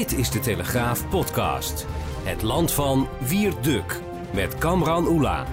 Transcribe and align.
Dit 0.00 0.18
is 0.18 0.30
de 0.30 0.40
Telegraaf 0.40 1.08
podcast. 1.08 1.86
Het 2.22 2.42
land 2.42 2.72
van 2.72 3.08
Wierduk 3.28 4.00
met 4.34 4.54
Kamran 4.58 5.06
Oela. 5.06 5.46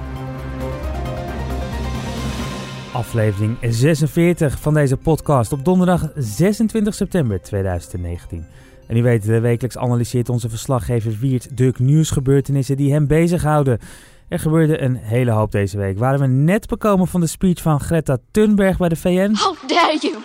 Aflevering 2.94 3.58
46 3.62 4.60
van 4.60 4.74
deze 4.74 4.98
podcast 4.98 5.52
op 5.52 5.66
donderdag 5.66 6.12
26 6.16 6.94
september 6.94 7.42
2019. 7.42 8.46
En 8.88 8.98
u 8.98 9.04
weet, 9.04 9.26
wekelijks 9.26 9.78
analyseert 9.78 10.30
onze 10.30 10.50
verslaggever 10.50 11.18
Wiert 11.20 11.58
Duk 11.58 11.80
nieuwsgebeurtenissen 11.80 12.78
die 12.78 12.92
hem 12.92 13.08
bezighouden. 13.08 13.80
Er 14.28 14.40
gebeurde 14.40 14.82
een 14.82 14.96
hele 14.96 15.32
hoop 15.32 15.52
deze 15.52 15.78
week. 15.78 15.98
Waren 15.98 16.20
we 16.20 16.28
net 16.28 16.68
bekomen 16.68 17.08
van 17.08 17.22
de 17.22 17.28
speech 17.28 17.62
van 17.62 17.80
Greta 17.80 18.18
Thunberg 18.32 18.78
bij 18.78 18.90
de 18.90 18.96
VN? 18.96 19.36
How 19.36 19.70
dare 19.70 19.98
you! 20.02 20.16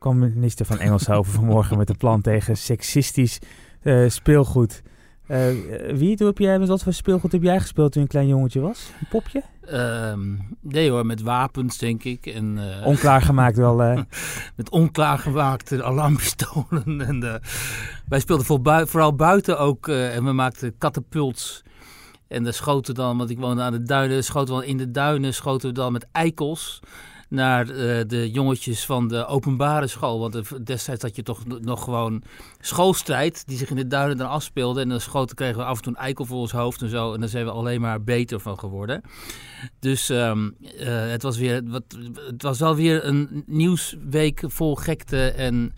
kwam 0.00 0.18
minister 0.18 0.66
van 0.66 0.78
Engelshoven 0.78 1.32
vanmorgen 1.32 1.78
met 1.78 1.88
een 1.88 1.96
plan 1.96 2.20
tegen 2.20 2.56
seksistisch 2.56 3.38
uh, 3.82 4.08
speelgoed. 4.08 4.82
Uh, 5.28 5.46
wie, 5.92 6.16
heb 6.16 6.38
jij, 6.38 6.58
met 6.58 6.68
wat 6.68 6.82
voor 6.82 6.92
speelgoed 6.92 7.32
heb 7.32 7.42
jij 7.42 7.60
gespeeld 7.60 7.92
toen 7.92 8.02
je 8.02 8.08
een 8.08 8.14
klein 8.14 8.28
jongetje 8.28 8.60
was? 8.60 8.90
Een 9.00 9.08
popje? 9.08 9.42
Um, 9.72 10.56
nee 10.60 10.90
hoor, 10.90 11.06
met 11.06 11.22
wapens 11.22 11.78
denk 11.78 12.04
ik. 12.04 12.26
En, 12.26 12.56
uh, 12.56 12.86
onklaargemaakt 12.86 13.56
wel. 13.56 13.76
met 14.56 14.70
onklaargemaakte 14.70 15.84
alarmpistolen. 15.84 17.00
en, 17.06 17.40
wij 18.08 18.20
speelden 18.20 18.46
vooral 18.88 19.14
buiten 19.14 19.58
ook 19.58 19.88
en 19.88 20.24
we 20.24 20.32
maakten 20.32 20.78
katapults. 20.78 21.62
En 22.28 22.42
de 22.42 22.52
schoten 22.52 22.94
dan, 22.94 23.18
want 23.18 23.30
ik 23.30 23.38
woonde 23.38 23.62
aan 23.62 23.72
de 23.72 23.82
duinen, 23.82 24.24
schoten 24.24 24.56
we 24.56 24.66
in 24.66 24.76
de 24.76 24.90
duinen, 24.90 25.34
schoten 25.34 25.68
we 25.68 25.74
dan 25.74 25.92
met 25.92 26.06
eikels 26.12 26.80
naar 27.30 27.70
uh, 27.70 28.00
de 28.06 28.30
jongetjes 28.30 28.86
van 28.86 29.08
de 29.08 29.26
openbare 29.26 29.86
school. 29.86 30.18
Want 30.18 30.66
destijds 30.66 31.02
had 31.02 31.16
je 31.16 31.22
toch 31.22 31.46
nog 31.46 31.84
gewoon 31.84 32.22
schoolstrijd 32.60 33.46
die 33.46 33.56
zich 33.56 33.70
in 33.70 33.76
de 33.76 33.86
duinen 33.86 34.16
dan 34.16 34.28
afspeelde. 34.28 34.80
En 34.80 34.88
dan 34.88 35.00
schoten 35.00 35.36
kregen 35.36 35.56
we 35.56 35.64
af 35.64 35.76
en 35.76 35.82
toe 35.82 35.92
een 35.92 35.98
eikel 35.98 36.24
voor 36.24 36.38
ons 36.38 36.52
hoofd 36.52 36.82
en 36.82 36.88
zo. 36.88 37.14
En 37.14 37.20
daar 37.20 37.28
zijn 37.28 37.44
we 37.44 37.50
alleen 37.50 37.80
maar 37.80 38.02
beter 38.02 38.40
van 38.40 38.58
geworden. 38.58 39.02
Dus 39.78 40.08
um, 40.08 40.56
uh, 40.60 40.70
het, 41.10 41.22
was 41.22 41.38
weer, 41.38 41.62
wat, 41.64 41.84
het 42.26 42.42
was 42.42 42.58
wel 42.58 42.76
weer 42.76 43.04
een 43.04 43.42
nieuwsweek 43.46 44.42
vol 44.46 44.74
gekte 44.74 45.30
en 45.30 45.74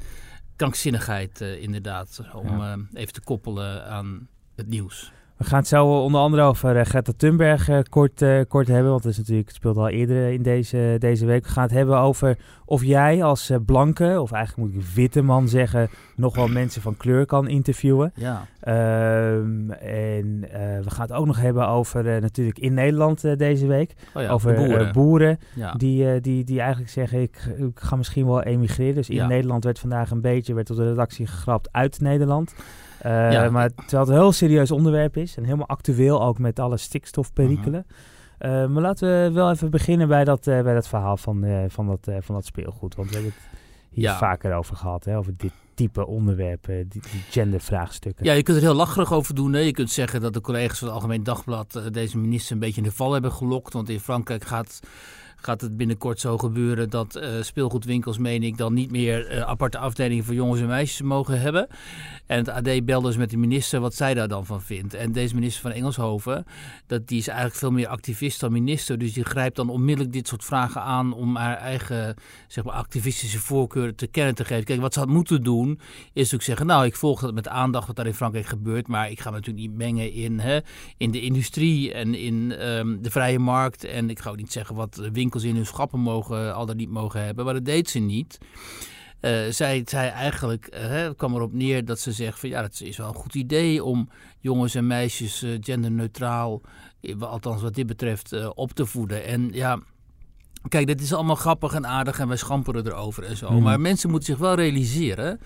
krankzinnigheid 0.57 1.41
uh, 1.41 1.63
inderdaad. 1.63 2.21
Om 2.35 2.59
ja. 2.59 2.79
even 2.93 3.13
te 3.13 3.21
koppelen 3.21 3.87
aan 3.87 4.29
het 4.57 4.69
nieuws. 4.69 5.13
We 5.43 5.49
gaan 5.49 5.59
het 5.59 5.69
zo 5.69 5.87
onder 5.87 6.21
andere 6.21 6.43
over 6.43 6.77
uh, 6.77 6.83
Greta 6.83 7.13
Thunberg 7.17 7.69
uh, 7.69 7.79
kort, 7.89 8.23
uh, 8.23 8.41
kort 8.49 8.69
hebben. 8.69 8.91
Want 8.91 9.03
dat 9.03 9.13
is 9.13 9.19
natuurlijk, 9.19 9.47
het 9.47 9.57
speelt 9.57 9.77
al 9.77 9.89
eerder 9.89 10.33
in 10.33 10.43
deze, 10.43 10.97
deze 10.99 11.27
week. 11.27 11.45
We 11.45 11.51
gaan 11.51 11.63
het 11.63 11.73
hebben 11.73 11.99
over 11.99 12.39
of 12.65 12.85
jij 12.85 13.23
als 13.23 13.51
blanke, 13.67 14.21
of 14.21 14.33
eigenlijk 14.33 14.69
moet 14.69 14.83
ik 14.83 14.89
witte 14.95 15.23
man 15.23 15.49
zeggen, 15.49 15.89
nog 16.17 16.37
wel 16.37 16.49
mensen 16.49 16.83
van 16.83 16.97
kleur 16.97 17.27
kan 17.27 17.49
interviewen. 17.49 18.13
Ja. 18.15 18.47
Ehm, 18.61 19.71
en 19.71 20.41
we 20.83 20.91
gaan 20.91 21.07
het 21.07 21.13
ook 21.13 21.27
nog 21.27 21.41
hebben 21.41 21.69
over 21.69 22.21
natuurlijk 22.21 22.59
in 22.59 22.75
Nederland 22.75 23.39
deze 23.39 23.67
week. 23.67 23.95
Oh 24.15 24.23
ja, 24.23 24.29
over 24.29 24.55
boeren, 24.55 24.93
boeren 24.93 25.39
ja. 25.55 25.73
die, 25.73 26.21
die, 26.21 26.45
die 26.45 26.61
eigenlijk 26.61 26.91
zeggen, 26.91 27.21
ik, 27.21 27.55
ik 27.57 27.81
ga 27.81 27.97
misschien 27.97 28.27
wel 28.27 28.43
emigreren. 28.43 28.95
Dus 28.95 29.09
in 29.09 29.17
Ja. 29.17 29.27
Nederland 29.27 29.65
werd 29.65 29.79
vandaag 29.79 30.11
een 30.11 30.21
beetje, 30.21 30.55
werd 30.55 30.71
op 30.71 30.77
de 30.77 30.89
redactie 30.89 31.27
gegrapt 31.27 31.69
uit 31.73 32.01
Nederland. 32.01 32.55
Uh, 33.07 33.33
Ja. 33.33 33.51
Maar 33.51 33.71
terwijl 33.75 34.01
het 34.03 34.09
een 34.09 34.21
heel 34.21 34.33
serieus 34.33 34.71
onderwerp 34.71 35.17
is 35.17 35.37
en 35.37 35.45
helemaal 35.45 35.67
actueel 35.69 36.23
ook 36.23 36.39
met 36.39 36.59
alle 36.59 36.77
stikstofperikelen. 36.77 37.87
Mhm. 37.87 38.51
Uh, 38.53 38.67
maar 38.67 38.83
laten 38.83 39.09
we 39.09 39.31
wel 39.33 39.51
even 39.51 39.71
beginnen 39.71 40.09
bij 40.09 40.25
dat, 40.25 40.47
uh, 40.47 40.63
bij 40.63 40.75
dat 40.75 40.89
verhaal 40.89 41.17
van, 41.17 41.45
van, 41.69 41.87
dat, 41.87 42.15
van 42.25 42.35
dat 42.35 42.45
speelgoed. 42.45 42.95
Want 42.95 43.09
we 43.09 43.15
hebben 43.15 43.33
het 43.33 43.59
hier 43.91 44.05
Ja. 44.05 44.19
vaker 44.19 44.55
over 44.55 44.77
gehad, 44.77 45.05
hè, 45.05 45.17
over 45.17 45.33
dit 45.37 45.53
type 45.75 46.07
onderwerpen, 46.07 46.89
die, 46.89 47.03
die 47.13 47.21
gendervraagstukken. 47.31 48.25
Ja, 48.25 48.33
je 48.33 48.43
kunt 48.43 48.57
er 48.57 48.63
heel 48.63 48.75
lacherig 48.75 49.13
over 49.13 49.35
doen. 49.35 49.53
Hè? 49.53 49.61
Je 49.61 49.73
kunt 49.73 49.91
zeggen 49.91 50.21
dat 50.21 50.33
de 50.33 50.41
collega's 50.41 50.79
van 50.79 50.87
het 50.89 50.97
Algemeen 50.97 51.23
Dagblad 51.23 51.77
eh, 51.77 51.83
deze 51.91 52.19
minister 52.19 52.53
een 52.53 52.59
beetje 52.59 52.81
in 52.81 52.87
de 52.89 52.93
val 52.95 53.13
hebben 53.13 53.33
gelokt. 53.33 53.73
Want 53.73 53.89
in 53.89 54.01
Frankrijk 54.01 54.45
gaat, 54.45 54.81
gaat 55.43 55.61
het 55.61 55.77
binnenkort 55.77 56.21
zo 56.21 56.39
gebeuren 56.39 56.91
dat 56.91 57.15
eh, 57.15 57.31
speelgoedwinkels, 57.41 58.19
meen 58.19 58.43
ik, 58.43 58.57
dan 58.57 58.75
niet 58.75 58.91
meer 58.91 59.27
eh, 59.27 59.41
aparte 59.41 59.79
afdelingen 59.79 60.25
voor 60.25 60.35
jongens 60.35 60.61
en 60.61 60.67
meisjes 60.67 61.03
mogen 61.03 61.41
hebben. 61.41 61.67
En 62.27 62.39
het 62.39 62.49
AD 62.49 62.85
belde 62.85 63.07
dus 63.07 63.17
met 63.17 63.31
de 63.31 63.37
minister 63.37 63.81
wat 63.81 63.95
zij 63.95 64.15
daar 64.15 64.29
dan 64.29 64.47
van 64.47 64.63
vindt. 64.63 64.95
En 64.95 65.13
deze 65.13 65.35
minister 65.35 65.63
van 65.63 65.71
Engelshoven, 65.71 66.45
dat, 66.87 67.09
die 67.09 67.19
is 67.19 67.27
eigenlijk 67.29 67.59
veel 67.59 67.71
meer 67.71 67.87
activist 67.87 68.41
dan 68.41 68.53
minister. 68.53 68.99
Dus 68.99 69.13
die 69.13 69.25
grijpt 69.25 69.57
dan 69.57 69.69
onmiddellijk 69.69 70.15
dit 70.15 70.29
soort 70.29 70.45
vragen 70.45 70.83
aan 70.83 71.13
om 71.13 71.37
haar 71.37 71.57
eigen 71.57 72.15
zeg 72.49 72.65
maar, 72.65 72.75
activistische 72.75 73.39
voorkeuren 73.39 73.95
te 73.95 74.07
kennen 74.07 74.35
te 74.35 74.45
geven. 74.45 74.65
Kijk, 74.65 74.81
wat 74.81 74.93
ze 74.93 74.99
had 74.99 75.09
moeten 75.09 75.43
doen, 75.43 75.71
is 75.71 76.13
natuurlijk 76.13 76.43
zeggen, 76.43 76.67
nou, 76.67 76.85
ik 76.85 76.97
volg 76.97 77.21
dat 77.21 77.35
met 77.35 77.49
aandacht 77.49 77.87
wat 77.87 77.97
daar 77.97 78.07
in 78.07 78.15
Frankrijk 78.15 78.47
gebeurt, 78.47 78.89
maar 78.89 79.11
ik 79.11 79.21
ga 79.21 79.31
natuurlijk 79.31 79.69
niet 79.69 79.77
mengen 79.77 80.13
in, 80.13 80.39
hè, 80.39 80.59
in 80.97 81.11
de 81.11 81.21
industrie 81.21 81.93
en 81.93 82.15
in 82.15 82.53
ehm, 82.53 82.97
de 83.01 83.11
vrije 83.11 83.39
markt. 83.39 83.85
En 83.85 84.11
ik 84.11 84.19
ga 84.19 84.31
ook 84.31 84.37
niet 84.37 84.53
zeggen 84.53 84.75
wat 84.75 85.09
winkels 85.13 85.32
in 85.41 85.55
hun 85.55 85.67
schappen 85.67 86.01
mogen, 86.01 86.55
al 86.55 86.67
dan 86.67 86.77
niet 86.77 86.91
mogen 86.91 87.25
hebben, 87.25 87.45
maar 87.45 87.55
dat 87.55 87.65
deed 87.65 87.91
ze 87.91 87.99
niet. 87.99 88.39
Uh, 89.21 89.49
zij 89.51 89.83
zei 89.85 90.09
eigenlijk, 90.09 90.81
uh, 90.93 91.09
kwam 91.17 91.35
erop 91.35 91.53
neer 91.53 91.85
dat 91.85 91.99
ze 91.99 92.13
zegt 92.13 92.41
van 92.41 92.49
ja, 92.49 92.63
het 92.63 92.81
is 92.81 92.97
wel 92.97 93.09
een 93.09 93.15
goed 93.15 93.35
idee 93.35 93.85
om 93.85 94.09
jongens 94.41 94.75
en 94.75 94.87
meisjes 94.87 95.43
uh, 95.43 95.57
genderneutraal, 95.61 96.61
althans 97.19 97.63
wat 97.63 97.75
dit 97.75 97.87
betreft, 97.87 98.33
eh, 98.33 98.51
op 98.55 98.73
te 98.73 98.87
voeden. 98.87 99.25
En 99.25 99.51
ja, 99.53 99.81
Kijk, 100.69 100.87
dit 100.87 101.01
is 101.01 101.13
allemaal 101.13 101.37
grappig 101.37 101.75
en 101.75 101.87
aardig 101.87 102.19
en 102.19 102.29
wij 102.29 102.37
schamperen 102.37 102.87
erover 102.87 103.25
en 103.25 103.37
zo. 103.37 103.51
Mm. 103.51 103.63
Maar 103.63 103.81
mensen 103.81 104.11
moeten 104.11 104.29
zich 104.29 104.39
wel 104.39 104.55
realiseren, 104.55 105.41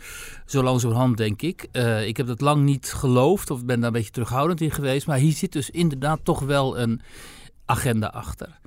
zo 0.46 0.62
langzamerhand 0.62 1.16
denk 1.16 1.42
ik. 1.42 1.68
Uh, 1.72 2.06
ik 2.06 2.16
heb 2.16 2.26
dat 2.26 2.40
lang 2.40 2.64
niet 2.64 2.92
geloofd 2.92 3.50
of 3.50 3.64
ben 3.64 3.76
daar 3.76 3.86
een 3.86 3.92
beetje 3.92 4.10
terughoudend 4.10 4.60
in 4.60 4.70
geweest. 4.70 5.06
Maar 5.06 5.18
hier 5.18 5.32
zit 5.32 5.52
dus 5.52 5.70
inderdaad 5.70 6.20
toch 6.22 6.40
wel 6.40 6.78
een 6.78 7.00
agenda 7.64 8.06
achter. 8.06 8.58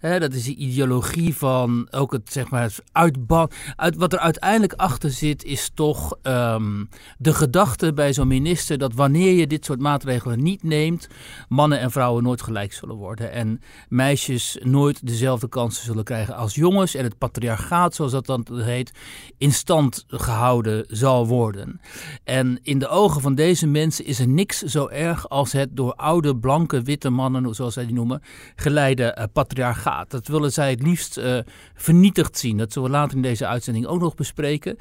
Dat 0.00 0.32
is 0.32 0.44
de 0.44 0.54
ideologie 0.54 1.36
van 1.36 1.88
ook 1.90 2.12
het 2.12 2.32
zeg 2.32 2.50
maar 2.50 2.74
uitban. 2.92 3.50
Uit, 3.76 3.96
wat 3.96 4.12
er 4.12 4.18
uiteindelijk 4.18 4.72
achter 4.72 5.10
zit, 5.10 5.44
is 5.44 5.70
toch 5.74 6.16
um, 6.22 6.88
de 7.18 7.34
gedachte 7.34 7.92
bij 7.92 8.12
zo'n 8.12 8.28
minister 8.28 8.78
dat 8.78 8.94
wanneer 8.94 9.32
je 9.32 9.46
dit 9.46 9.64
soort 9.64 9.80
maatregelen 9.80 10.42
niet 10.42 10.62
neemt, 10.62 11.08
mannen 11.48 11.80
en 11.80 11.90
vrouwen 11.90 12.22
nooit 12.22 12.42
gelijk 12.42 12.72
zullen 12.72 12.96
worden. 12.96 13.32
En 13.32 13.60
meisjes 13.88 14.58
nooit 14.62 15.06
dezelfde 15.06 15.48
kansen 15.48 15.84
zullen 15.84 16.04
krijgen 16.04 16.36
als 16.36 16.54
jongens. 16.54 16.94
En 16.94 17.04
het 17.04 17.18
patriarchaat, 17.18 17.94
zoals 17.94 18.12
dat 18.12 18.26
dan 18.26 18.46
heet, 18.50 18.92
in 19.38 19.52
stand 19.52 20.04
gehouden 20.06 20.84
zal 20.88 21.26
worden. 21.26 21.80
En 22.24 22.58
in 22.62 22.78
de 22.78 22.88
ogen 22.88 23.20
van 23.20 23.34
deze 23.34 23.66
mensen 23.66 24.04
is 24.04 24.18
er 24.18 24.28
niks 24.28 24.58
zo 24.62 24.88
erg 24.88 25.28
als 25.28 25.52
het 25.52 25.76
door 25.76 25.94
oude, 25.94 26.36
blanke, 26.36 26.82
witte 26.82 27.10
mannen, 27.10 27.54
zoals 27.54 27.74
zij 27.74 27.86
die 27.86 27.94
noemen, 27.94 28.22
geleide 28.56 29.16
uh, 29.18 29.24
patriarchaat 29.32 29.84
Dat 30.08 30.26
willen 30.26 30.52
zij 30.52 30.70
het 30.70 30.82
liefst 30.82 31.18
uh, 31.18 31.38
vernietigd 31.74 32.38
zien. 32.38 32.56
Dat 32.56 32.72
zullen 32.72 32.90
we 32.90 32.96
later 32.96 33.16
in 33.16 33.22
deze 33.22 33.46
uitzending 33.46 33.86
ook 33.86 34.00
nog 34.00 34.14
bespreken. 34.14 34.76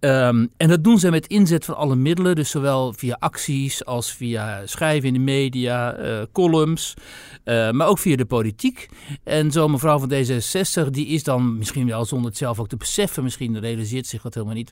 Um, 0.00 0.50
en 0.56 0.68
dat 0.68 0.84
doen 0.84 0.98
zij 0.98 1.10
met 1.10 1.26
inzet 1.26 1.64
van 1.64 1.76
alle 1.76 1.96
middelen. 1.96 2.34
Dus 2.34 2.50
zowel 2.50 2.92
via 2.92 3.16
acties 3.18 3.84
als 3.84 4.12
via 4.12 4.66
schrijven 4.66 5.08
in 5.08 5.14
de 5.14 5.20
media, 5.20 5.98
uh, 5.98 6.22
columns. 6.32 6.94
Uh, 7.44 7.70
maar 7.70 7.88
ook 7.88 7.98
via 7.98 8.16
de 8.16 8.24
politiek. 8.24 8.88
En 9.24 9.50
zo 9.50 9.68
mevrouw 9.68 9.98
van 9.98 10.12
D66, 10.12 10.90
die 10.90 11.06
is 11.06 11.22
dan 11.22 11.58
misschien 11.58 11.86
wel 11.86 12.04
zonder 12.04 12.28
het 12.28 12.38
zelf 12.38 12.60
ook 12.60 12.68
te 12.68 12.76
beseffen. 12.76 13.22
Misschien 13.22 13.60
realiseert 13.60 14.06
zich 14.06 14.22
dat 14.22 14.34
helemaal 14.34 14.56
niet. 14.56 14.70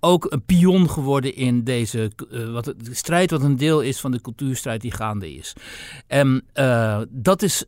Ook 0.00 0.26
een 0.28 0.44
pion 0.44 0.90
geworden 0.90 1.34
in 1.34 1.64
deze 1.64 2.10
wat, 2.52 2.74
strijd 2.90 3.30
wat 3.30 3.42
een 3.42 3.56
deel 3.56 3.80
is 3.80 4.00
van 4.00 4.10
de 4.10 4.20
cultuurstrijd 4.20 4.80
die 4.80 4.92
gaande 4.92 5.34
is. 5.34 5.52
En 6.06 6.44
dat 7.10 7.42
is 7.42 7.64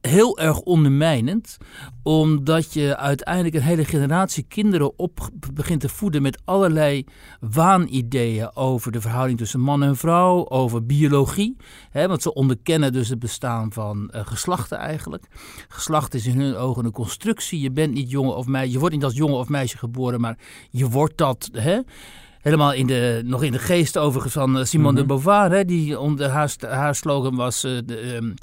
heel 0.00 0.38
erg 0.38 0.60
ondermijnend, 0.60 1.56
omdat 2.02 2.72
je 2.72 2.96
uiteindelijk 2.96 3.54
een 3.54 3.62
hele 3.62 3.84
generatie 3.84 4.44
kinderen 4.48 4.98
op 4.98 5.28
begint 5.54 5.80
te 5.80 5.88
voeden 5.88 6.22
met 6.22 6.40
allerlei 6.44 7.04
waanideeën 7.40 8.56
over 8.56 8.92
de 8.92 9.00
verhouding 9.00 9.38
tussen 9.38 9.60
man 9.60 9.82
en 9.82 9.96
vrouw, 9.96 10.48
over 10.48 10.86
biologie. 10.86 11.56
Hè, 11.90 12.08
want 12.08 12.22
ze 12.22 12.34
onderkennen 12.34 12.92
dus 12.92 13.08
het 13.08 13.18
bestaan 13.18 13.72
van 13.72 14.10
uh, 14.14 14.20
geslachten 14.26 14.78
eigenlijk. 14.78 15.26
Geslacht 15.68 16.14
is 16.14 16.26
in 16.26 16.40
hun 16.40 16.56
ogen 16.56 16.84
een 16.84 16.92
constructie. 16.92 17.60
Je 17.60 17.70
bent 17.70 17.94
niet 17.94 18.10
jongen 18.10 18.36
of 18.36 18.46
meisje, 18.46 18.72
je 18.72 18.78
wordt 18.78 18.94
niet 18.94 19.04
als 19.04 19.16
jongen 19.16 19.38
of 19.38 19.48
meisje 19.48 19.78
geboren, 19.78 20.20
maar 20.20 20.38
je 20.70 20.88
wordt 20.88 21.16
dat. 21.16 21.50
Hè? 21.52 21.80
Helemaal 22.40 22.72
in 22.72 22.86
de, 22.86 23.22
nog 23.24 23.42
in 23.42 23.52
de 23.52 23.58
geest 23.58 23.98
overigens 23.98 24.32
van 24.32 24.58
eh, 24.58 24.64
Simone 24.64 24.90
mm 24.90 24.96
-hmm. 24.96 25.06
de 25.06 25.14
Beauvoir, 25.14 25.50
hè, 25.50 25.64
die 25.64 25.98
onder 25.98 26.28
haar, 26.28 26.54
haar 26.60 26.94
slogan 26.94 27.36
was. 27.36 27.64
Uh, 27.64 27.78
de, 27.84 28.14
um, 28.14 28.34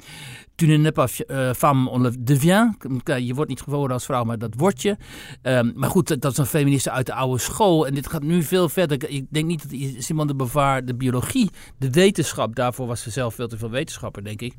Tu 0.58 0.66
n'es 0.66 0.92
pas 0.92 1.22
uh, 1.26 1.52
femme, 1.52 1.90
on 1.90 2.02
le 2.02 2.12
devient. 2.18 2.76
Je 3.04 3.34
wordt 3.34 3.50
niet 3.50 3.60
geboren 3.60 3.92
als 3.92 4.04
vrouw, 4.04 4.24
maar 4.24 4.38
dat 4.38 4.54
word 4.56 4.82
je. 4.82 4.96
Um, 5.42 5.72
maar 5.74 5.90
goed, 5.90 6.20
dat 6.20 6.32
is 6.32 6.38
een 6.38 6.46
feministe 6.46 6.90
uit 6.90 7.06
de 7.06 7.14
oude 7.14 7.38
school. 7.38 7.86
En 7.86 7.94
dit 7.94 8.06
gaat 8.06 8.22
nu 8.22 8.42
veel 8.42 8.68
verder. 8.68 9.10
Ik 9.10 9.26
denk 9.30 9.46
niet 9.46 9.70
dat 9.70 10.02
Simone 10.02 10.26
de 10.26 10.34
Beauvoir 10.34 10.84
de 10.84 10.94
biologie, 10.94 11.50
de 11.76 11.90
wetenschap, 11.90 12.54
daarvoor 12.54 12.86
was 12.86 13.02
ze 13.02 13.10
zelf 13.10 13.34
veel 13.34 13.48
te 13.48 13.58
veel 13.58 13.70
wetenschapper, 13.70 14.24
denk 14.24 14.40
ik, 14.40 14.54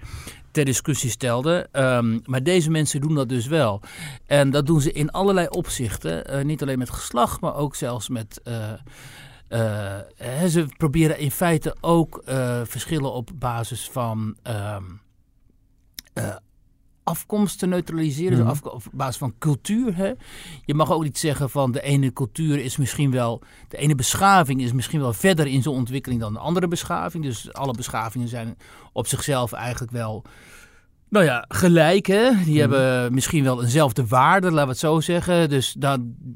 ter 0.52 0.66
discussie 0.66 1.10
stelde. 1.10 1.68
Um, 1.72 2.22
maar 2.26 2.44
deze 2.44 2.70
mensen 2.70 3.02
doen 3.02 3.16
dat 3.16 3.30
dus 3.30 3.48
wel. 3.48 3.82
En 4.26 4.50
dat 4.50 4.66
doen 4.66 4.82
ze 4.82 4.92
in 4.92 5.12
allerlei 5.12 5.48
opzichten. 5.48 6.36
Uh, 6.36 6.44
niet 6.44 6.62
alleen 6.62 6.80
met 6.80 6.90
geslacht, 6.90 7.42
maar 7.42 7.56
ook 7.56 7.76
zelfs 7.76 8.10
met... 8.10 8.42
Uh, 8.44 8.74
ze 10.48 10.66
proberen 10.78 11.20
in 11.20 11.32
feite 11.32 11.76
ook 11.82 12.22
verschillen 12.64 13.14
op 13.14 13.30
basis 13.36 13.90
van 13.92 14.38
ehm, 16.20 16.38
afkomst 17.04 17.60
te 17.60 17.68
neutraliseren, 17.68 18.44
mm 18.44 18.48
op 18.50 18.84
basis 18.92 19.18
van 19.18 19.34
cultuur. 19.40 19.96
Hè? 19.96 20.14
Je 20.66 20.74
mag 20.74 20.92
ook 20.92 21.04
niet 21.04 21.18
zeggen 21.18 21.50
van 21.50 21.72
de 21.72 21.82
ene 21.82 22.14
cultuur 22.14 22.60
is 22.60 22.78
misschien 22.78 23.12
wel, 23.12 23.42
de 23.68 23.78
ene 23.78 23.96
beschaving 23.96 24.62
is 24.62 24.74
misschien 24.74 25.00
wel 25.00 25.14
verder 25.14 25.48
in 25.48 25.62
zijn 25.62 25.76
ontwikkeling 25.76 26.22
dan 26.22 26.34
de 26.34 26.40
andere 26.40 26.68
beschaving. 26.68 27.24
Dus 27.24 27.54
alle 27.54 27.74
beschavingen 27.74 28.28
zijn 28.28 28.58
op 28.94 29.08
zichzelf 29.08 29.52
eigenlijk 29.52 29.92
wel 29.92 30.24
nou 31.10 31.26
ja, 31.26 31.46
gelijk 31.48 32.06
hè. 32.08 32.30
Die 32.44 32.64
mhm. 32.64 32.72
hebben 32.72 33.14
misschien 33.14 33.44
wel 33.44 33.62
eenzelfde 33.62 34.08
waarde, 34.08 34.52
laten 34.52 34.64
we 34.64 34.70
het 34.70 34.80
zo 34.80 35.00
zeggen. 35.00 35.50
Dus 35.50 35.76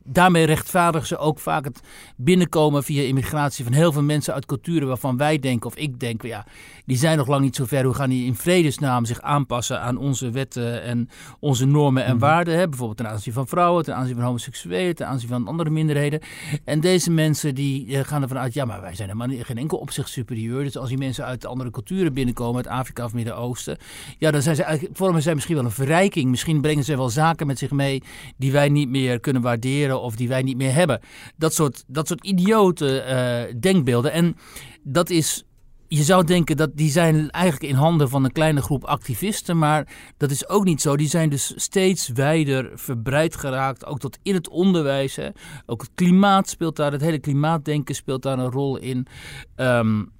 daarmee 0.03 0.45
rechtvaardigen 0.45 1.07
ze 1.07 1.17
ook 1.17 1.39
vaak 1.39 1.63
het 1.63 1.79
binnenkomen 2.17 2.83
via 2.83 3.01
immigratie 3.01 3.63
van 3.63 3.73
heel 3.73 3.91
veel 3.91 4.03
mensen 4.03 4.33
uit 4.33 4.45
culturen 4.45 4.87
waarvan 4.87 5.17
wij 5.17 5.39
denken, 5.39 5.67
of 5.69 5.75
ik 5.75 5.99
denk, 5.99 6.21
ja, 6.21 6.45
die 6.85 6.97
zijn 6.97 7.17
nog 7.17 7.27
lang 7.27 7.41
niet 7.41 7.55
zo 7.55 7.65
ver. 7.65 7.83
Hoe 7.83 7.93
gaan 7.93 8.09
die 8.09 8.25
in 8.25 8.35
vredesnaam 8.35 9.05
zich 9.05 9.21
aanpassen 9.21 9.81
aan 9.81 9.97
onze 9.97 10.29
wetten 10.29 10.83
en 10.83 11.09
onze 11.39 11.65
normen 11.65 12.05
en 12.05 12.15
mhm. 12.15 12.19
waarden? 12.19 12.57
Hè? 12.57 12.67
Bijvoorbeeld 12.67 12.97
ten 12.97 13.09
aanzien 13.09 13.33
van 13.33 13.47
vrouwen, 13.47 13.83
ten 13.83 13.95
aanzien 13.95 14.15
van 14.15 14.23
homoseksuelen, 14.23 14.95
ten 14.95 15.07
aanzien 15.07 15.29
van 15.29 15.47
andere 15.47 15.69
minderheden. 15.69 16.19
En 16.65 16.79
deze 16.79 17.11
mensen 17.11 17.55
die 17.55 17.97
eh, 17.97 18.03
gaan 18.03 18.21
ervan 18.21 18.37
uit, 18.37 18.53
ja, 18.53 18.65
maar 18.65 18.81
wij 18.81 18.95
zijn 18.95 19.09
helemaal 19.09 19.43
geen 19.43 19.57
enkel 19.57 19.77
opzicht 19.77 20.09
superieur. 20.09 20.63
Dus 20.63 20.77
als 20.77 20.89
die 20.89 20.97
mensen 20.97 21.25
uit 21.25 21.45
andere 21.45 21.69
culturen 21.69 22.13
binnenkomen, 22.13 22.55
uit 22.55 22.67
Afrika 22.67 23.05
of 23.05 23.13
Midden-Oosten, 23.13 23.77
ja, 24.17 24.31
dan 24.31 24.41
zijn 24.41 24.55
ze 24.55 24.62
vormen 24.93 25.21
zij 25.21 25.33
misschien 25.33 25.55
wel 25.55 25.65
een 25.65 25.71
verrijking. 25.71 26.29
Misschien 26.29 26.61
brengen 26.61 26.83
ze 26.83 26.97
wel 26.97 27.09
zaken 27.09 27.47
met 27.47 27.57
zich 27.57 27.71
mee 27.71 28.03
die 28.37 28.51
wij 28.51 28.69
niet 28.69 28.89
meer 28.89 29.19
kunnen 29.19 29.41
waarderen 29.41 30.01
of 30.01 30.15
die 30.15 30.27
wij 30.27 30.41
niet 30.41 30.57
meer 30.57 30.73
hebben. 30.73 31.01
Dat 31.37 31.53
soort, 31.53 31.83
dat 31.87 32.07
soort 32.07 32.25
idiote 32.25 33.05
uh, 33.49 33.59
denkbeelden. 33.59 34.11
En 34.11 34.35
dat 34.83 35.09
is 35.09 35.43
je 35.87 36.03
zou 36.03 36.23
denken 36.23 36.57
dat 36.57 36.69
die 36.77 36.91
zijn 36.91 37.29
eigenlijk 37.29 37.73
in 37.73 37.79
handen 37.79 38.09
van 38.09 38.23
een 38.23 38.31
kleine 38.31 38.61
groep 38.61 38.83
activisten, 38.83 39.57
maar 39.57 39.87
dat 40.17 40.31
is 40.31 40.49
ook 40.49 40.63
niet 40.63 40.81
zo. 40.81 40.97
Die 40.97 41.07
zijn 41.07 41.29
dus 41.29 41.53
steeds 41.55 42.09
wijder 42.09 42.71
verbreid 42.75 43.35
geraakt, 43.35 43.85
ook 43.85 43.99
tot 43.99 44.17
in 44.23 44.33
het 44.33 44.49
onderwijs. 44.49 45.19
Ook 45.65 45.81
het 45.81 45.91
klimaat 45.95 46.49
speelt 46.49 46.75
daar, 46.75 46.91
het 46.91 47.01
hele 47.01 47.19
klimaatdenken 47.19 47.95
speelt 47.95 48.21
daar 48.21 48.39
een 48.39 48.51
rol 48.51 48.77
in. 48.77 49.07
Um, 49.55 50.11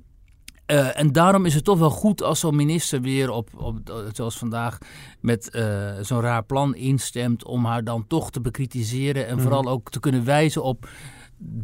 uh, 0.73 0.99
en 0.99 1.11
daarom 1.11 1.45
is 1.45 1.53
het 1.53 1.63
toch 1.63 1.79
wel 1.79 1.89
goed 1.89 2.23
als 2.23 2.39
zo'n 2.39 2.55
minister 2.55 3.01
weer 3.01 3.29
op, 3.29 3.49
op 3.55 3.77
zoals 4.11 4.37
vandaag, 4.37 4.77
met 5.19 5.49
uh, 5.55 5.91
zo'n 6.01 6.21
raar 6.21 6.43
plan 6.43 6.75
instemt 6.75 7.45
om 7.45 7.65
haar 7.65 7.83
dan 7.83 8.07
toch 8.07 8.31
te 8.31 8.41
bekritiseren 8.41 9.27
en 9.27 9.33
mhm. 9.33 9.43
vooral 9.43 9.67
ook 9.67 9.89
te 9.89 9.99
kunnen 9.99 10.25
wijzen 10.25 10.63
op 10.63 10.87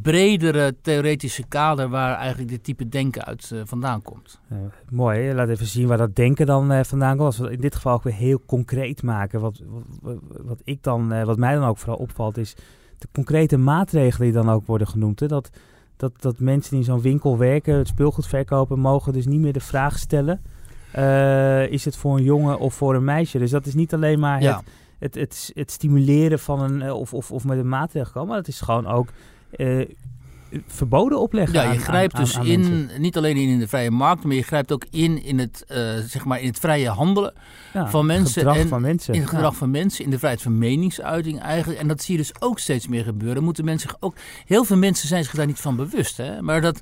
bredere 0.02 0.76
theoretische 0.82 1.44
kader 1.48 1.90
waar 1.90 2.16
eigenlijk 2.18 2.50
dit 2.50 2.64
type 2.64 2.90
denken 2.90 3.26
uit 3.26 3.50
uh, 3.54 3.62
vandaan 3.64 4.02
komt. 4.02 4.40
mooi, 4.90 5.34
laat 5.34 5.50
even 5.50 5.66
zien 5.66 5.88
waar 5.88 5.98
dat 5.98 6.16
denken 6.16 6.46
dan 6.46 6.72
uh, 6.72 6.84
vandaan 6.84 7.18
komt. 7.18 7.26
Als 7.26 7.38
we 7.38 7.52
in 7.52 7.62
dit 7.62 7.76
geval 7.76 7.94
ook 7.94 8.04
weer 8.04 8.14
heel 8.14 8.42
concreet 8.46 9.04
maken. 9.04 9.40
Wat, 9.40 9.62
wat, 10.02 10.18
wat 10.44 10.62
ik 10.64 10.84
dan, 10.84 11.14
uh, 11.14 11.24
wat 11.24 11.38
mij 11.38 11.56
dan 11.56 11.64
ook 11.64 11.78
vooral 11.78 11.98
opvalt, 11.98 12.38
is 12.38 12.56
de 12.98 13.08
concrete 13.12 13.58
maatregelen 13.58 14.32
die 14.32 14.42
dan 14.42 14.50
ook 14.50 14.66
worden 14.66 14.88
genoemd. 14.88 15.20
Hè? 15.20 15.28
Dat, 15.28 15.50
dat, 16.00 16.22
dat 16.22 16.40
mensen 16.40 16.70
die 16.70 16.80
in 16.80 16.86
zo'n 16.86 17.02
winkel 17.02 17.38
werken, 17.38 17.76
het 17.78 17.88
speelgoed 17.88 18.28
verkopen, 18.28 18.80
mogen 18.80 19.14
dus 19.14 19.26
niet 19.26 19.40
meer 19.40 19.54
de 19.54 19.60
vraag 19.60 19.98
stellen: 19.98 20.42
is 21.72 21.86
het 21.86 21.96
voor 21.96 22.18
een 22.18 22.24
jongen 22.24 22.60
of 22.60 22.74
voor 22.74 22.96
een 22.96 23.04
meisje? 23.04 23.38
Dus 23.40 23.52
dat 23.52 23.66
is 23.66 23.74
niet 23.74 23.94
alleen 23.94 24.20
maar 24.20 24.40
het, 24.40 24.64
het, 25.00 25.16
het, 25.16 25.52
het, 25.54 25.72
stimuleren 25.72 26.40
van 26.40 26.62
een 26.62 26.92
of, 26.92 27.14
of, 27.14 27.32
of 27.32 27.44
met 27.44 27.58
een 27.58 27.70
maatregel 27.70 28.12
komen, 28.12 28.30
maar 28.30 28.38
het 28.38 28.48
is 28.48 28.62
gewoon 28.62 28.88
ook 28.88 29.08
uh, 29.58 29.90
verboden 30.68 31.20
opleggen. 31.20 31.62
Ja, 31.62 31.72
je 31.72 31.80
grijpt 31.80 32.16
dus 32.16 32.38
in, 32.38 32.90
niet 32.98 33.18
alleen 33.18 33.38
in 33.38 33.60
de 33.60 33.68
vrije 33.68 33.92
markt, 33.92 34.24
maar 34.24 34.36
je 34.36 34.44
grijpt 34.44 34.72
ook 34.72 34.86
in 34.90 35.24
in 35.24 35.40
het, 35.40 35.66
uh, 35.68 35.78
zeg 36.08 36.26
maar 36.26 36.40
in 36.42 36.48
het 36.48 36.60
vrije 36.60 36.90
handelen 36.90 37.34
van 37.74 38.06
mensen. 38.06 38.42
Gedrag 38.42 38.58
en 38.58 38.68
van 38.68 38.82
mensen. 38.82 39.14
In 39.14 39.20
het 39.20 39.30
gedrag 39.30 39.56
van 39.56 39.72
mensen, 39.72 40.04
in 40.04 40.10
de 40.10 40.18
vrijheid 40.18 40.42
van 40.44 40.58
meningsuiting 40.58 41.42
eigenlijk. 41.42 41.80
En 41.80 41.88
dat 41.88 42.02
zie 42.02 42.16
je 42.16 42.22
dus 42.22 42.42
ook 42.42 42.60
steeds 42.60 42.88
meer 42.88 43.04
gebeuren. 43.04 43.44
Moeten 43.44 43.66
mensen 43.66 43.90
ook, 44.00 44.16
heel 44.46 44.64
veel 44.64 44.78
mensen 44.78 45.08
zijn 45.08 45.24
zich 45.24 45.34
daar 45.34 45.46
niet 45.46 45.60
van 45.60 45.76
bewust. 45.76 46.18
Hè? 46.18 46.42
Maar 46.42 46.62
dat 46.62 46.82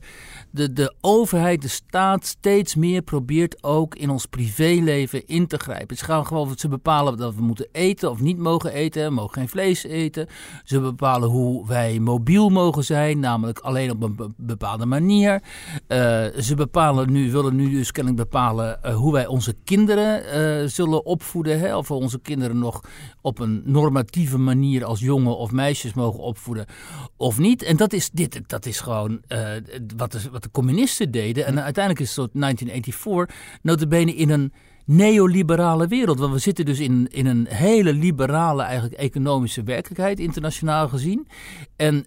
de, 0.58 0.74
de 0.74 0.94
overheid, 1.02 1.62
de 1.62 1.68
staat 1.68 2.26
steeds 2.26 2.76
meer 2.76 3.02
probeert 3.02 3.64
ook 3.64 3.96
in 3.96 4.10
ons 4.10 4.26
privéleven 4.26 5.28
in 5.28 5.48
te 5.48 5.58
grijpen. 5.58 5.98
Ze 5.98 6.04
gaan 6.04 6.26
gewoon, 6.26 6.54
ze 6.56 6.68
bepalen 6.68 7.18
dat 7.18 7.36
we 7.36 7.42
moeten 7.42 7.68
eten 7.72 8.10
of 8.10 8.22
niet 8.22 8.38
mogen 8.38 8.74
eten. 8.74 9.04
We 9.04 9.14
mogen 9.14 9.34
geen 9.34 9.50
vlees 9.50 9.84
eten. 9.84 10.28
Ze 10.64 10.80
bepalen 10.80 11.30
hoe 11.30 11.68
wij 11.68 12.00
mobiel 12.00 12.50
mogen 12.50 12.84
zijn, 12.84 13.20
namelijk 13.20 13.60
alleen 13.60 13.92
op 13.92 14.04
een 14.04 14.34
bepaalde 14.38 14.86
manier. 14.86 15.42
Uh, 15.88 16.26
ze 16.40 16.54
bepalen 16.56 17.12
nu, 17.12 17.32
willen 17.32 17.56
nu 17.56 17.70
dus 17.70 17.92
kennelijk 17.92 18.24
bepalen 18.24 18.80
uh, 18.86 18.96
hoe 18.96 19.14
wij 19.14 19.28
onze 19.28 19.56
kinderen 19.64 20.24
uh, 20.64 20.68
zullen 20.70 21.06
opvoeden. 21.06 21.60
Hè? 21.60 21.78
Of 21.78 21.88
we 21.88 21.94
onze 21.94 22.20
kinderen 22.20 22.60
nog 22.60 22.82
op 23.22 23.40
een 23.40 23.62
normatieve 23.66 24.38
manier 24.38 24.86
als 24.86 25.00
jongen 25.00 25.38
of 25.38 25.52
meisjes 25.52 25.94
mogen 25.94 26.20
opvoeden 26.20 26.66
of 27.18 27.38
niet. 27.38 27.64
En 27.64 27.78
dat 27.78 27.94
is, 27.94 28.10
dit, 28.10 28.42
dat 28.48 28.66
is 28.66 28.80
gewoon 28.80 29.22
wat, 29.98 30.12
de, 30.12 30.30
wat 30.32 30.47
communisten 30.52 31.12
deden. 31.12 31.46
En 31.46 31.64
uiteindelijk 31.64 32.06
is 32.06 32.16
het 32.16 32.32
tot 32.32 32.42
1984 32.42 33.60
notabene 33.62 34.16
in 34.16 34.30
een 34.30 34.54
neoliberale 34.88 35.88
wereld. 35.88 36.20
Want 36.20 36.34
we 36.34 36.40
zitten 36.40 36.66
dus 36.66 36.80
in, 36.80 37.08
in 37.12 37.26
een 37.26 37.48
hele 37.50 37.94
liberale 37.94 38.64
eigenlijk 38.64 38.94
economische 39.02 39.64
werkelijkheid, 39.64 40.20
internationaal 40.20 40.88
gezien. 40.88 41.28
En, 41.76 42.06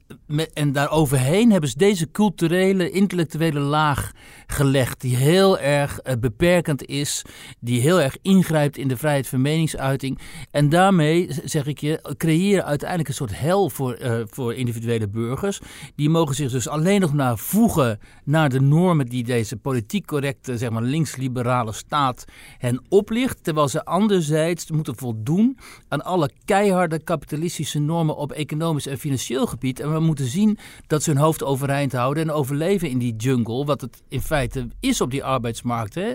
en 0.52 0.72
daaroverheen 0.72 1.50
hebben 1.50 1.70
ze 1.70 1.78
deze 1.78 2.10
culturele, 2.10 2.90
intellectuele 2.90 3.58
laag 3.58 4.12
gelegd, 4.46 5.00
die 5.00 5.16
heel 5.16 5.58
erg 5.58 6.00
uh, 6.04 6.12
beperkend 6.20 6.84
is, 6.84 7.24
die 7.58 7.80
heel 7.80 8.00
erg 8.00 8.16
ingrijpt 8.22 8.76
in 8.76 8.88
de 8.88 8.96
vrijheid 8.96 9.28
van 9.28 9.40
meningsuiting. 9.40 10.18
En 10.50 10.68
daarmee, 10.68 11.28
zeg 11.44 11.66
ik 11.66 11.78
je, 11.78 12.14
creëren 12.16 12.64
uiteindelijk 12.64 13.08
een 13.08 13.14
soort 13.14 13.38
hel 13.38 13.70
voor, 13.70 13.98
uh, 14.02 14.20
voor 14.26 14.54
individuele 14.54 15.08
burgers. 15.08 15.60
Die 15.94 16.10
mogen 16.10 16.34
zich 16.34 16.50
dus 16.50 16.68
alleen 16.68 17.00
nog 17.00 17.12
maar 17.12 17.38
voegen 17.38 17.98
naar 18.24 18.48
de 18.48 18.60
normen 18.60 19.06
die 19.06 19.24
deze 19.24 19.56
politiek 19.56 20.06
correcte, 20.06 20.58
zeg 20.58 20.70
maar 20.70 20.82
linksliberale 20.82 21.72
staat 21.72 22.24
hen 22.70 22.84
oplicht, 22.88 23.44
terwijl 23.44 23.68
ze 23.68 23.84
anderzijds 23.84 24.70
moeten 24.70 24.96
voldoen 24.96 25.58
aan 25.88 26.04
alle 26.04 26.30
keiharde 26.44 27.02
kapitalistische 27.02 27.78
normen 27.78 28.16
op 28.16 28.32
economisch 28.32 28.86
en 28.86 28.98
financieel 28.98 29.46
gebied. 29.46 29.80
En 29.80 29.92
we 29.92 30.00
moeten 30.00 30.26
zien 30.26 30.58
dat 30.86 31.02
ze 31.02 31.10
hun 31.10 31.20
hoofd 31.20 31.44
overeind 31.44 31.92
houden 31.92 32.22
en 32.22 32.30
overleven 32.30 32.88
in 32.88 32.98
die 32.98 33.16
jungle, 33.16 33.64
wat 33.64 33.80
het 33.80 34.02
in 34.08 34.20
feite 34.20 34.68
is 34.80 35.00
op 35.00 35.10
die 35.10 35.24
arbeidsmarkt. 35.24 35.94
Hè? 35.94 36.12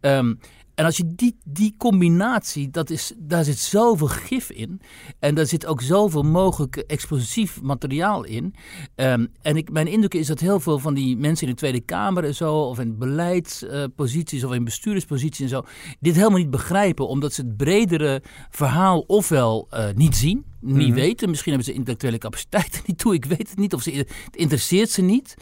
Um, 0.00 0.38
en 0.78 0.84
als 0.84 0.96
je 0.96 1.14
die, 1.14 1.36
die 1.44 1.74
combinatie, 1.78 2.70
dat 2.70 2.90
is, 2.90 3.12
daar 3.16 3.44
zit 3.44 3.58
zoveel 3.58 4.06
gif 4.06 4.50
in. 4.50 4.80
En 5.18 5.34
daar 5.34 5.46
zit 5.46 5.66
ook 5.66 5.82
zoveel 5.82 6.22
mogelijk 6.22 6.76
explosief 6.76 7.62
materiaal 7.62 8.24
in. 8.24 8.54
Um, 8.96 9.28
en 9.42 9.56
ik, 9.56 9.70
mijn 9.70 9.86
indruk 9.86 10.14
is 10.14 10.26
dat 10.26 10.40
heel 10.40 10.60
veel 10.60 10.78
van 10.78 10.94
die 10.94 11.16
mensen 11.16 11.46
in 11.46 11.52
de 11.52 11.58
Tweede 11.58 11.80
Kamer 11.80 12.24
en 12.24 12.34
zo, 12.34 12.54
of 12.54 12.78
in 12.78 12.98
beleidsposities 12.98 14.44
of 14.44 14.52
in 14.52 14.64
bestuurdersposities 14.64 15.40
en 15.40 15.48
zo, 15.48 15.64
dit 16.00 16.14
helemaal 16.14 16.38
niet 16.38 16.50
begrijpen, 16.50 17.08
omdat 17.08 17.32
ze 17.32 17.40
het 17.40 17.56
bredere 17.56 18.22
verhaal 18.50 19.00
ofwel 19.00 19.68
uh, 19.74 19.86
niet 19.94 20.16
zien, 20.16 20.44
niet 20.60 20.88
mhm. 20.88 20.94
weten. 20.94 21.28
Misschien 21.28 21.52
hebben 21.52 21.72
ze 21.72 21.78
intellectuele 21.78 22.18
capaciteiten 22.18 22.82
niet 22.86 22.98
toe. 22.98 23.14
Ik 23.14 23.24
weet 23.24 23.48
het 23.48 23.58
niet. 23.58 23.74
Of 23.74 23.82
ze, 23.82 23.90
het 23.90 24.36
interesseert 24.36 24.90
ze 24.90 25.02
niet. 25.02 25.34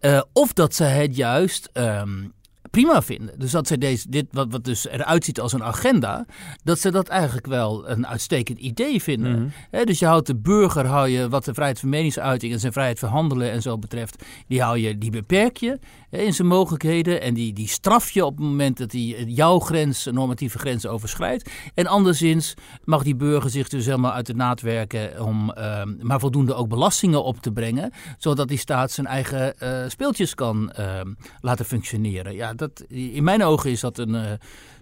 Uh, 0.00 0.22
of 0.32 0.52
dat 0.52 0.74
ze 0.74 0.84
het 0.84 1.16
juist 1.16 1.70
um, 1.72 2.32
prima 2.70 3.02
vinden. 3.02 3.38
Dus 3.38 3.50
dat 3.50 3.66
ze 3.66 3.78
deze, 3.78 4.10
dit, 4.10 4.26
wat, 4.30 4.46
wat 4.50 4.64
dus 4.64 4.88
eruit 4.88 5.24
ziet 5.24 5.40
als 5.40 5.52
een 5.52 5.64
agenda, 5.64 6.26
dat 6.64 6.78
ze 6.78 6.90
dat 6.90 7.08
eigenlijk 7.08 7.46
wel 7.46 7.88
een 7.88 8.06
uitstekend 8.06 8.58
idee 8.58 9.02
vinden. 9.02 9.52
Mhm. 9.70 9.84
dus 9.84 9.98
je 9.98 10.06
houdt 10.06 10.26
de 10.26 10.36
burger, 10.36 10.86
hou 10.86 11.08
je, 11.08 11.28
wat 11.28 11.44
de 11.44 11.54
vrijheid 11.54 11.80
van 11.80 11.88
meningsuiting 11.88 12.52
en 12.52 12.60
zijn 12.60 12.72
vrijheid 12.72 12.98
van 12.98 13.08
handelen 13.08 13.50
en 13.50 13.62
zo 13.62 13.78
betreft, 13.78 14.24
die, 14.46 14.62
hou 14.62 14.78
je, 14.78 14.98
die 14.98 15.10
beperk 15.10 15.56
je 15.56 15.78
in 16.10 16.34
zijn 16.34 16.48
mogelijkheden. 16.48 17.20
En 17.20 17.34
die, 17.34 17.52
die 17.52 17.68
straf 17.68 18.10
je 18.10 18.24
op 18.24 18.36
het 18.36 18.46
moment 18.46 18.78
dat 18.78 18.92
hij 18.92 19.24
jouw 19.26 19.58
grens, 19.58 20.04
normatieve 20.04 20.58
grens 20.58 20.86
overschrijdt. 20.86 21.50
En 21.74 21.86
anderszins 21.86 22.54
mag 22.84 23.02
die 23.02 23.16
burger 23.16 23.50
zich 23.50 23.68
dus 23.68 23.84
helemaal 23.84 24.12
uit 24.12 24.26
de 24.26 24.34
naad 24.34 24.60
werken 24.60 25.24
om 25.24 25.52
uh, 25.58 25.82
maar 26.00 26.20
voldoende 26.20 26.54
ook 26.54 26.68
belastingen 26.68 27.24
op 27.24 27.40
te 27.40 27.52
brengen, 27.52 27.92
zodat 28.18 28.48
die 28.48 28.58
staat 28.58 28.90
zijn 28.90 29.06
eigen 29.06 29.54
uh, 29.62 29.88
speeltjes 29.88 30.34
kan 30.34 30.72
uh, 30.78 31.00
laten 31.40 31.64
functioneren. 31.64 32.34
Ja, 32.34 32.54
dat, 32.58 32.84
in 32.88 33.24
mijn 33.24 33.42
ogen 33.42 33.70
is 33.70 33.80
dat 33.80 33.98
een 33.98 34.14
uh, 34.14 34.22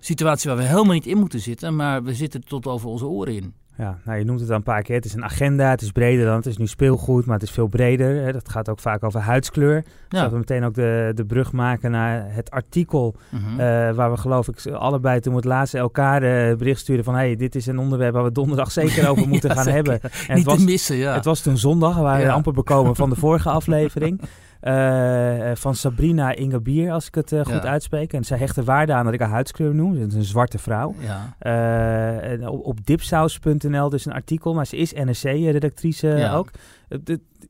situatie 0.00 0.50
waar 0.50 0.59
we 0.59 0.64
helemaal 0.64 0.95
niet 0.95 1.06
in 1.06 1.18
moeten 1.18 1.40
zitten, 1.40 1.76
maar 1.76 2.02
we 2.02 2.14
zitten 2.14 2.45
tot 2.45 2.66
over 2.66 2.88
onze 2.88 3.06
oren 3.06 3.35
in. 3.35 3.54
Ja, 3.78 3.99
nou, 4.04 4.18
je 4.18 4.25
noemt 4.25 4.40
het 4.40 4.50
al 4.50 4.56
een 4.56 4.62
paar 4.62 4.83
keer. 4.83 4.97
Het 4.97 5.04
is 5.04 5.14
een 5.14 5.25
agenda, 5.25 5.71
het 5.71 5.83
is 5.83 5.90
breder 5.90 6.26
dan, 6.26 6.37
het 6.37 6.47
is 6.47 6.56
nu 6.56 6.66
speelgoed, 6.66 7.26
maar 7.26 7.35
het 7.35 7.42
is 7.42 7.50
veel 7.50 7.66
breder. 7.66 8.25
Hè. 8.25 8.33
Dat 8.33 8.49
gaat 8.49 8.68
ook 8.68 8.78
vaak 8.78 9.04
over 9.04 9.21
huidskleur. 9.21 9.85
Ja. 10.09 10.23
Dat 10.23 10.30
we 10.30 10.37
meteen 10.37 10.64
ook 10.64 10.75
de, 10.75 11.12
de 11.14 11.25
brug 11.25 11.52
maken 11.52 11.90
naar 11.90 12.25
het 12.28 12.50
artikel, 12.50 13.14
mhm. 13.30 13.50
eh, 13.50 13.56
waar 13.92 14.11
we 14.11 14.16
geloof 14.16 14.49
ik 14.49 14.66
allebei 14.73 15.21
toen 15.21 15.33
we 15.33 15.38
het 15.38 15.49
laatste 15.49 15.78
elkaar 15.78 16.23
uh, 16.23 16.56
bericht 16.56 16.80
sturen 16.80 17.04
van, 17.04 17.14
hey, 17.14 17.37
dit 17.37 17.54
is 17.54 17.66
een 17.66 17.78
onderwerp 17.78 18.14
waar 18.14 18.25
we 18.25 18.33
donderdag 18.33 18.73
zeker 18.73 19.09
over 19.11 19.28
moeten 19.28 19.50
gaan 19.50 19.68
hebben. 19.68 20.00
En 20.00 20.11
Niet 20.12 20.28
het 20.28 20.45
was, 20.45 20.59
te 20.59 20.64
missen, 20.64 20.97
ja. 20.97 21.14
Het 21.14 21.25
was 21.25 21.40
toen 21.40 21.59
zondag, 21.59 21.97
we 21.97 22.02
waren 22.02 22.33
amper 22.33 22.52
bekomen 22.52 22.97
van 22.97 23.11
de 23.11 23.16
vorige 23.16 23.50
aflevering. 23.59 24.21
Uh, 24.63 25.51
van 25.55 25.75
Sabrina 25.75 26.35
Ingebier, 26.35 26.93
als 26.93 27.07
ik 27.07 27.15
het 27.15 27.33
uh, 27.33 27.45
goed 27.45 27.65
uitspreek. 27.65 28.13
En 28.13 28.25
zij 28.25 28.39
hecht 28.39 28.57
er 28.57 28.65
waarde 28.65 28.93
aan 28.93 29.05
dat 29.05 29.15
ik 29.15 29.21
haar 29.21 29.29
huidskleur 29.29 29.75
noem. 29.75 29.95
Ze 29.95 30.07
is 30.07 30.15
een 30.15 30.25
zwarte 30.25 30.59
vrouw. 30.59 30.95
Ja. 30.99 32.37
Uh, 32.39 32.51
op, 32.51 32.65
op 32.65 32.87
dipsaus.nl 32.87 33.89
dus 33.89 34.07
een 34.07 34.13
artikel, 34.13 34.55
maar 34.55 34.67
ze 34.67 34.77
is 34.77 34.93
NRC-redactrice 34.93 36.07
ja. 36.07 36.35
ook. 36.35 36.51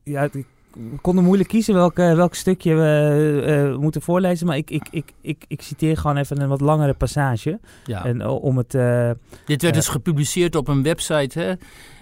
ja, 0.03 0.23
ik 0.23 0.45
konden 1.01 1.23
moeilijk 1.23 1.49
kiezen 1.49 1.73
welk, 1.73 1.95
welk 1.95 2.35
stukje 2.35 2.75
we 2.75 3.77
moeten 3.79 4.01
voorlezen. 4.01 4.47
Maar 4.47 4.57
ik, 4.57 4.69
ik, 4.69 4.87
ik, 4.91 5.13
ik, 5.21 5.45
ik 5.47 5.61
citeer 5.61 5.97
gewoon 5.97 6.17
even 6.17 6.41
een 6.41 6.49
wat 6.49 6.61
langere 6.61 6.93
passage. 6.93 7.59
Ja. 7.85 8.05
En, 8.05 8.27
om 8.27 8.57
het, 8.57 8.71
Dit 9.45 9.61
werd 9.61 9.73
dus 9.73 9.87
gepubliceerd 9.87 10.55
op 10.55 10.67
een 10.67 10.83
website, 10.83 11.39
hè? 11.39 11.53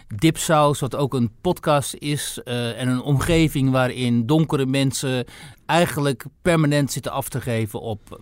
Dipsaus, 0.08 0.80
wat 0.80 0.96
ook 0.96 1.14
een 1.14 1.32
podcast 1.42 1.94
is. 1.94 2.42
Uh, 2.46 2.80
en 2.80 2.88
een 2.88 3.02
omgeving 3.02 3.72
waarin 3.72 4.26
donkere 4.26 4.66
mensen 4.66 5.26
eigenlijk 5.66 6.26
permanent 6.42 6.92
zitten 6.92 7.12
af 7.12 7.30
te 7.30 7.42
geven 7.42 7.82
op 7.82 8.22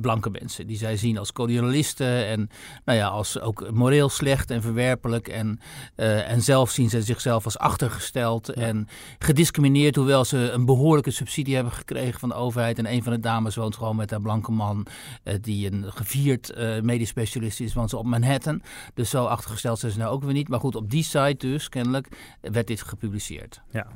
blanke 0.00 0.30
mensen. 0.30 0.66
Die 0.66 0.76
zij 0.76 0.96
zien 0.96 1.18
als 1.18 1.32
kolonialisten 1.32 2.26
en 2.26 2.50
nou 2.84 2.98
ja, 2.98 3.06
als 3.06 3.40
ook 3.40 3.70
moreel 3.70 4.08
slecht 4.08 4.50
en 4.50 4.62
verwerpelijk. 4.62 5.28
En, 5.28 5.60
uh, 5.96 6.30
en 6.30 6.42
zelf 6.42 6.70
zien 6.70 6.90
ze 6.90 7.02
zichzelf 7.02 7.44
als 7.44 7.58
achtergesteld 7.58 8.48
en 8.48 8.88
gediscrimineerd, 9.18 9.96
hoewel 9.96 10.24
ze 10.24 10.50
een 10.50 10.64
behoorlijke 10.64 11.10
subsidie 11.10 11.54
hebben 11.54 11.72
gekregen 11.72 12.20
van 12.20 12.28
de 12.28 12.34
overheid. 12.34 12.78
En 12.78 12.92
een 12.92 13.02
van 13.02 13.12
de 13.12 13.20
dames 13.20 13.56
woont 13.56 13.76
gewoon 13.76 13.96
met 13.96 14.10
haar 14.10 14.20
blanke 14.20 14.52
man, 14.52 14.86
uh, 15.24 15.34
die 15.40 15.72
een 15.72 15.84
gevierd 15.92 16.52
uh, 16.58 16.80
medisch 16.80 17.08
specialist 17.08 17.60
is, 17.60 17.74
woont 17.74 17.90
ze 17.90 17.96
op 17.96 18.06
Manhattan. 18.06 18.62
Dus 18.94 19.10
zo 19.10 19.24
achtergesteld 19.24 19.78
zijn 19.78 19.92
ze 19.92 19.98
nou 19.98 20.12
ook 20.12 20.24
weer 20.24 20.32
niet. 20.32 20.48
Maar 20.48 20.60
goed, 20.60 20.76
op 20.76 20.90
die 20.90 21.02
site 21.02 21.17
dus, 21.36 21.68
kennelijk, 21.68 22.08
werd 22.40 22.66
dit 22.66 22.82
gepubliceerd. 22.82 23.60
Ja, 23.70 23.86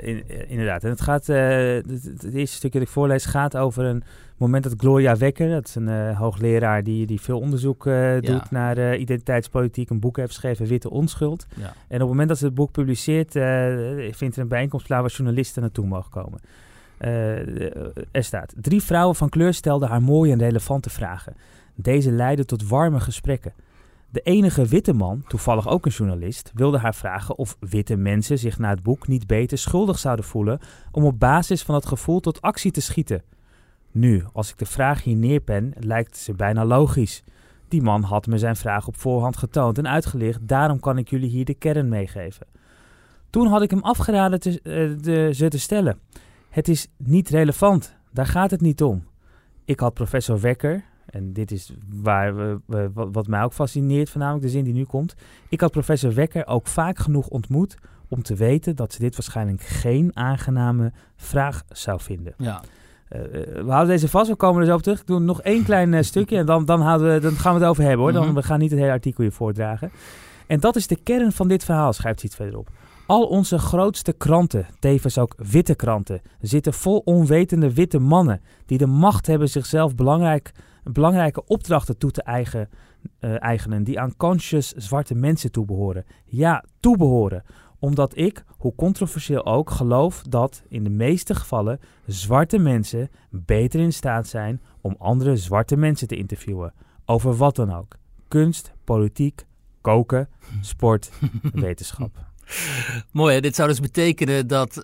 in, 0.00 0.48
inderdaad. 0.48 0.84
En 0.84 0.90
het 0.90 1.00
gaat, 1.00 1.26
het, 1.26 2.34
eerste 2.34 2.56
stukje 2.56 2.78
dat 2.78 2.88
ik 2.88 2.94
voorlees 2.94 3.24
gaat 3.24 3.56
over 3.56 3.84
een 3.84 4.02
moment 4.36 4.64
dat 4.64 4.74
Gloria 4.76 5.16
Wekker, 5.16 5.50
dat 5.50 5.68
is 5.68 5.74
een 5.74 6.14
hoogleraar 6.14 6.82
die, 6.82 7.06
die 7.06 7.20
veel 7.20 7.38
onderzoek 7.38 7.84
doet 8.20 8.50
naar 8.50 8.96
identiteitspolitiek, 8.96 9.90
een 9.90 10.00
boek 10.00 10.16
heeft 10.16 10.28
geschreven, 10.32 10.66
Witte 10.66 10.90
Onschuld. 10.90 11.46
Ja. 11.56 11.62
En 11.64 11.94
op 11.94 11.98
het 11.98 12.08
moment 12.08 12.28
dat 12.28 12.38
ze 12.38 12.44
het 12.44 12.54
boek 12.54 12.72
publiceert, 12.72 13.32
vindt 14.16 14.36
er 14.36 14.42
een 14.42 14.48
bijeenkomst 14.48 14.86
plaats 14.86 15.02
waar 15.02 15.12
journalisten 15.16 15.62
naartoe 15.62 15.86
mogen 15.86 16.10
komen. 16.10 16.40
er 18.10 18.24
staat, 18.24 18.54
drie 18.56 18.82
vrouwen 18.82 19.16
van 19.16 19.28
kleur 19.28 19.54
stelden 19.54 19.88
haar 19.88 20.02
mooie 20.02 20.32
en 20.32 20.38
relevante 20.38 20.90
vragen. 20.90 21.34
Deze 21.74 22.10
leidden 22.10 22.46
tot 22.46 22.68
warme 22.68 23.00
gesprekken. 23.00 23.52
De 24.12 24.20
enige 24.20 24.66
witte 24.66 24.92
man, 24.92 25.24
toevallig 25.26 25.68
ook 25.68 25.86
een 25.86 25.92
journalist, 25.92 26.50
wilde 26.54 26.78
haar 26.78 26.94
vragen 26.94 27.38
of 27.38 27.56
witte 27.60 27.96
mensen 27.96 28.38
zich 28.38 28.58
na 28.58 28.68
het 28.68 28.82
boek 28.82 29.08
niet 29.08 29.26
beter 29.26 29.58
schuldig 29.58 29.98
zouden 29.98 30.24
voelen 30.24 30.58
om 30.90 31.04
op 31.04 31.18
basis 31.18 31.62
van 31.62 31.74
dat 31.74 31.86
gevoel 31.86 32.20
tot 32.20 32.42
actie 32.42 32.70
te 32.70 32.80
schieten. 32.80 33.22
Nu, 33.90 34.24
als 34.32 34.50
ik 34.50 34.58
de 34.58 34.66
vraag 34.66 35.02
hier 35.02 35.16
neerpen, 35.16 35.72
lijkt 35.78 36.16
ze 36.16 36.34
bijna 36.34 36.64
logisch. 36.64 37.22
Die 37.68 37.82
man 37.82 38.02
had 38.02 38.26
me 38.26 38.38
zijn 38.38 38.56
vraag 38.56 38.86
op 38.86 38.96
voorhand 38.96 39.36
getoond 39.36 39.78
en 39.78 39.88
uitgelicht, 39.88 40.48
daarom 40.48 40.80
kan 40.80 40.98
ik 40.98 41.08
jullie 41.10 41.30
hier 41.30 41.44
de 41.44 41.54
kern 41.54 41.88
meegeven. 41.88 42.46
Toen 43.30 43.46
had 43.46 43.62
ik 43.62 43.70
hem 43.70 43.82
afgeraden 43.82 44.40
te, 44.40 44.50
uh, 44.50 45.02
de, 45.02 45.34
ze 45.34 45.48
te 45.48 45.58
stellen. 45.58 45.98
Het 46.50 46.68
is 46.68 46.88
niet 46.96 47.28
relevant, 47.28 47.96
daar 48.10 48.26
gaat 48.26 48.50
het 48.50 48.60
niet 48.60 48.82
om. 48.82 49.04
Ik 49.64 49.80
had 49.80 49.94
professor 49.94 50.40
Wekker, 50.40 50.84
en 51.06 51.32
dit 51.32 51.50
is 51.50 51.72
waar 52.02 52.36
we, 52.36 52.90
wat 52.94 53.26
mij 53.26 53.42
ook 53.42 53.52
fascineert, 53.52 54.10
voornamelijk 54.10 54.44
de 54.44 54.50
zin 54.50 54.64
die 54.64 54.74
nu 54.74 54.84
komt. 54.84 55.14
Ik 55.48 55.60
had 55.60 55.70
professor 55.70 56.14
Wekker 56.14 56.46
ook 56.46 56.66
vaak 56.66 56.98
genoeg 56.98 57.28
ontmoet 57.28 57.76
om 58.08 58.22
te 58.22 58.34
weten 58.34 58.76
dat 58.76 58.92
ze 58.92 58.98
dit 58.98 59.16
waarschijnlijk 59.16 59.62
geen 59.62 60.10
aangename 60.14 60.92
vraag 61.16 61.62
zou 61.68 62.00
vinden. 62.00 62.34
Ja. 62.36 62.60
Uh, 63.10 63.20
we 63.64 63.70
houden 63.70 63.88
deze 63.88 64.08
vast, 64.08 64.28
we 64.30 64.36
komen 64.36 64.60
er 64.60 64.66
zo 64.66 64.74
op 64.74 64.82
terug. 64.82 65.00
Ik 65.00 65.06
doe 65.06 65.20
nog 65.20 65.42
één 65.42 65.64
klein 65.64 65.92
uh, 65.92 66.02
stukje 66.02 66.36
en 66.36 66.46
dan, 66.46 66.64
dan, 66.64 66.80
houden 66.80 67.14
we, 67.14 67.20
dan 67.20 67.32
gaan 67.32 67.54
we 67.54 67.60
het 67.60 67.68
over 67.68 67.82
hebben 67.82 68.00
hoor. 68.00 68.12
Dan, 68.12 68.24
mhm. 68.24 68.34
We 68.34 68.42
gaan 68.42 68.58
niet 68.58 68.70
het 68.70 68.80
hele 68.80 68.92
artikel 68.92 69.22
hier 69.22 69.32
voordragen. 69.32 69.90
En 70.46 70.60
dat 70.60 70.76
is 70.76 70.86
de 70.86 70.96
kern 71.02 71.32
van 71.32 71.48
dit 71.48 71.64
verhaal, 71.64 71.92
schrijft 71.92 72.20
hij 72.20 72.28
iets 72.28 72.38
verderop. 72.38 72.68
Al 73.06 73.26
onze 73.26 73.58
grootste 73.58 74.12
kranten, 74.12 74.66
tevens 74.78 75.18
ook 75.18 75.34
witte 75.36 75.74
kranten, 75.74 76.20
zitten 76.40 76.72
vol 76.72 77.02
onwetende 77.04 77.72
witte 77.74 77.98
mannen 77.98 78.40
die 78.66 78.78
de 78.78 78.86
macht 78.86 79.26
hebben 79.26 79.48
zichzelf 79.48 79.94
belangrijk 79.94 80.52
belangrijke 80.82 81.44
opdrachten 81.44 81.98
toe 81.98 82.10
te 82.10 82.22
eigen, 82.22 82.68
uh, 83.20 83.42
eigenen 83.42 83.84
die 83.84 84.00
aan 84.00 84.16
conscious 84.16 84.72
zwarte 84.72 85.14
mensen 85.14 85.50
toebehoren. 85.50 86.04
Ja, 86.24 86.64
toebehoren 86.80 87.44
omdat 87.82 88.16
ik, 88.16 88.44
hoe 88.58 88.74
controversieel 88.74 89.46
ook, 89.46 89.70
geloof 89.70 90.22
dat 90.22 90.62
in 90.68 90.84
de 90.84 90.90
meeste 90.90 91.34
gevallen 91.34 91.80
zwarte 92.06 92.58
mensen 92.58 93.10
beter 93.30 93.80
in 93.80 93.92
staat 93.92 94.26
zijn 94.26 94.60
om 94.80 94.94
andere 94.98 95.36
zwarte 95.36 95.76
mensen 95.76 96.08
te 96.08 96.16
interviewen. 96.16 96.74
Over 97.04 97.36
wat 97.36 97.56
dan 97.56 97.72
ook. 97.72 97.96
Kunst, 98.28 98.72
politiek, 98.84 99.46
koken, 99.80 100.28
sport, 100.60 101.12
wetenschap. 101.52 102.31
Mooi, 103.12 103.34
hè? 103.34 103.40
dit 103.40 103.54
zou 103.54 103.68
dus 103.68 103.80
betekenen 103.80 104.46
dat, 104.46 104.76
uh, 104.76 104.82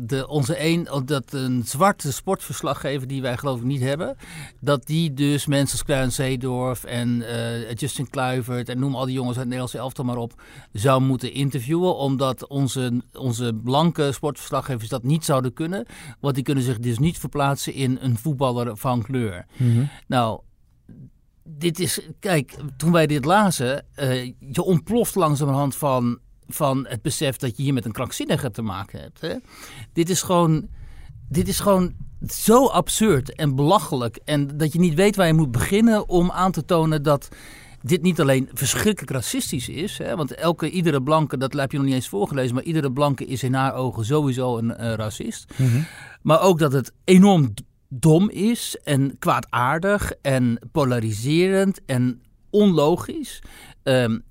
de, 0.00 0.24
onze 0.28 0.64
een, 0.64 0.88
dat 1.04 1.32
een 1.32 1.62
zwarte 1.64 2.12
sportverslaggever 2.12 3.08
die 3.08 3.22
wij 3.22 3.36
geloof 3.36 3.58
ik 3.58 3.64
niet 3.64 3.80
hebben, 3.80 4.16
dat 4.60 4.86
die 4.86 5.14
dus 5.14 5.46
mensen 5.46 5.72
als 5.72 5.86
Kluin 5.86 6.12
Zeedorf 6.12 6.84
en 6.84 7.08
uh, 7.08 7.72
Justin 7.72 8.10
Kluivert 8.10 8.68
en 8.68 8.78
noem 8.78 8.94
al 8.94 9.04
die 9.04 9.14
jongens 9.14 9.36
uit 9.36 9.46
het 9.46 9.54
Nederlandse 9.54 9.78
elftal 9.78 10.04
maar 10.04 10.16
op, 10.16 10.42
zou 10.72 11.02
moeten 11.02 11.32
interviewen, 11.32 11.96
omdat 11.96 12.46
onze, 12.46 13.02
onze 13.12 13.60
blanke 13.64 14.12
sportverslaggevers 14.12 14.88
dat 14.88 15.02
niet 15.02 15.24
zouden 15.24 15.52
kunnen, 15.52 15.86
want 16.20 16.34
die 16.34 16.44
kunnen 16.44 16.64
zich 16.64 16.78
dus 16.78 16.98
niet 16.98 17.18
verplaatsen 17.18 17.72
in 17.72 17.98
een 18.00 18.18
voetballer 18.18 18.76
van 18.76 19.02
kleur. 19.02 19.46
Mm 19.56 19.88
Nou, 20.06 20.40
dit 21.44 21.78
is, 21.78 22.00
kijk, 22.18 22.56
toen 22.76 22.92
wij 22.92 23.06
dit 23.06 23.24
lazen, 23.24 23.84
uh, 23.96 24.24
je 24.24 24.62
ontploft 24.62 25.14
langzamerhand 25.14 25.76
van 25.76 26.18
van 26.48 26.86
het 26.88 27.02
besef 27.02 27.36
dat 27.36 27.56
je 27.56 27.62
hier 27.62 27.72
met 27.72 27.84
een 27.84 27.92
krankzinnige 27.92 28.50
te 28.50 28.62
maken 28.62 29.00
hebt. 29.00 29.20
Hè? 29.20 29.34
Dit 29.92 30.10
is 30.10 30.22
gewoon. 30.22 30.68
Dit 31.28 31.48
is 31.48 31.60
gewoon 31.60 31.94
zo 32.26 32.66
absurd 32.66 33.34
en 33.34 33.54
belachelijk. 33.54 34.18
En 34.24 34.56
dat 34.56 34.72
je 34.72 34.78
niet 34.78 34.94
weet 34.94 35.16
waar 35.16 35.26
je 35.26 35.32
moet 35.32 35.50
beginnen 35.50 36.08
om 36.08 36.30
aan 36.30 36.52
te 36.52 36.64
tonen 36.64 37.02
dat 37.02 37.28
dit 37.82 38.02
niet 38.02 38.20
alleen 38.20 38.48
verschrikkelijk 38.52 39.12
racistisch 39.12 39.68
is. 39.68 39.98
Hè, 39.98 40.16
want 40.16 40.34
elke, 40.34 40.70
iedere 40.70 41.02
blanke, 41.02 41.36
dat 41.36 41.52
heb 41.52 41.70
je 41.70 41.76
nog 41.76 41.86
niet 41.86 41.94
eens 41.94 42.08
voorgelezen, 42.08 42.54
maar 42.54 42.64
iedere 42.64 42.92
blanke 42.92 43.26
is 43.26 43.42
in 43.42 43.54
haar 43.54 43.74
ogen 43.74 44.04
sowieso 44.04 44.58
een 44.58 44.96
racist. 44.96 45.52
Mhm. 45.56 45.82
Maar 46.22 46.40
ook 46.40 46.58
dat 46.58 46.72
het 46.72 46.92
enorm 47.04 47.54
dom 47.88 48.30
is 48.30 48.76
en 48.84 49.18
kwaadaardig 49.18 50.12
en 50.22 50.58
polariserend 50.72 51.80
en 51.86 52.22
onlogisch. 52.50 53.42
Um, 53.82 54.22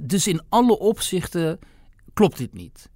dus 0.00 0.26
in 0.26 0.42
alle 0.48 0.78
opzichten 0.78 1.58
klopt 2.14 2.38
dit 2.38 2.52
niet. 2.52 2.90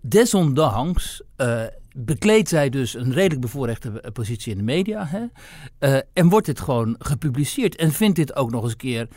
Desondanks 0.00 1.22
uh, 1.36 1.62
bekleedt 1.96 2.48
zij 2.48 2.68
dus 2.68 2.94
een 2.94 3.12
redelijk 3.12 3.40
bevoorrechte 3.40 4.00
eh, 4.00 4.12
positie 4.12 4.52
in 4.52 4.58
de 4.58 4.64
media. 4.64 5.06
Hè? 5.06 5.24
Uh, 5.80 6.00
en 6.12 6.28
wordt 6.28 6.46
dit 6.46 6.60
gewoon 6.60 6.96
gepubliceerd. 6.98 7.76
En 7.76 7.92
vindt 7.92 8.16
dit 8.16 8.36
ook 8.36 8.50
nog 8.50 8.62
eens 8.62 8.72
een 8.72 8.78
keer 8.78 9.08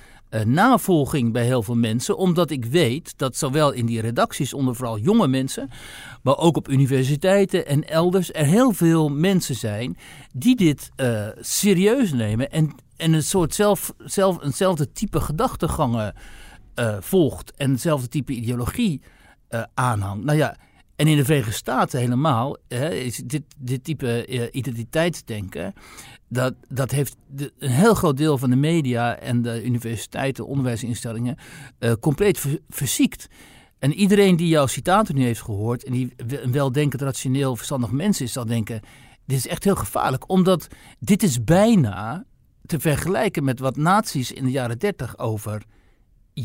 navolging 0.46 1.34
bij 1.34 1.46
heel 1.46 1.64
veel 1.64 1.76
mensen. 1.76 2.18
Omdat 2.18 2.52
ik 2.52 2.66
weet 2.66 3.18
dat 3.18 3.38
zowel 3.38 3.72
in 3.72 3.86
die 3.86 4.02
redacties 4.02 4.54
onder 4.54 4.76
vooral 4.76 5.00
jonge 5.00 5.28
mensen. 5.28 5.70
maar 6.24 6.38
ook 6.38 6.58
op 6.58 6.70
universiteiten 6.70 7.68
en 7.68 7.90
elders. 7.90 8.34
er 8.34 8.46
heel 8.46 8.72
veel 8.72 9.10
mensen 9.10 9.56
zijn 9.56 9.98
die 10.34 10.56
dit 10.56 10.90
serieus 11.40 12.12
nemen. 12.12 12.52
En, 12.52 12.76
en 12.98 13.14
een 13.14 13.24
soort 13.24 13.56
zelf, 13.56 13.94
zelf, 13.98 14.44
eenzelfde 14.44 14.92
type 14.92 15.22
gedachtegangen 15.22 16.14
uh, 16.80 16.98
volgt 17.00 17.56
en 17.56 17.72
hetzelfde 17.72 18.08
type 18.08 18.34
ideologie 18.34 19.02
uh, 19.50 19.64
aanhangt. 19.74 20.24
Nou 20.24 20.38
ja, 20.38 20.56
en 20.96 21.08
in 21.08 21.18
de 21.18 21.26
Verenigde 21.26 21.52
Staten 21.52 22.00
helemaal 22.00 22.58
hè, 22.68 22.90
is 22.90 23.18
dit, 23.18 23.44
dit 23.58 23.84
type 23.84 24.26
uh, 24.28 24.44
identiteitsdenken. 24.52 25.74
Dat, 26.30 26.54
dat 26.70 26.92
heeft 26.92 27.16
een 27.36 27.70
heel 27.70 27.94
groot 27.94 28.18
deel 28.18 28.38
van 28.38 28.50
de 28.50 28.56
media 28.56 29.18
en 29.18 29.42
de 29.42 29.64
universiteiten, 29.64 30.48
onderwijsinstellingen 30.48 31.38
compleet 32.00 32.40
ver, 32.40 32.60
verziekt. 32.70 33.28
En 33.80 33.94
iedereen 33.94 34.36
die 34.36 34.48
jouw 34.48 34.68
citaten 34.68 35.16
nu 35.16 35.24
heeft 35.24 35.42
gehoord 35.42 35.84
en 35.84 35.92
die 35.92 36.14
een 36.18 36.52
weldenkend, 36.52 37.02
rationeel, 37.02 37.56
verstandig 37.56 37.92
mens 37.92 38.22
is, 38.22 38.32
zal 38.32 38.46
denken: 38.46 38.82
dit 39.26 39.38
is 39.38 39.48
echt 39.48 39.64
heel 39.64 39.76
gevaarlijk, 39.76 40.30
omdat 40.30 40.68
dit 41.00 41.24
is 41.24 41.44
bijna 41.44 42.26
te 42.66 42.80
vergelijken 42.80 43.44
met 43.44 43.60
wat 43.60 43.76
nazi's 43.76 44.32
in 44.32 44.44
de 44.44 44.52
jaren 44.52 44.80
dertig 44.80 45.18
over 45.18 45.64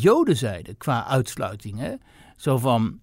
Joden 0.01 0.37
zeiden 0.37 0.77
qua 0.77 1.07
uitsluiting. 1.07 1.79
Hè? 1.79 1.95
Zo 2.37 2.59
van, 2.59 3.01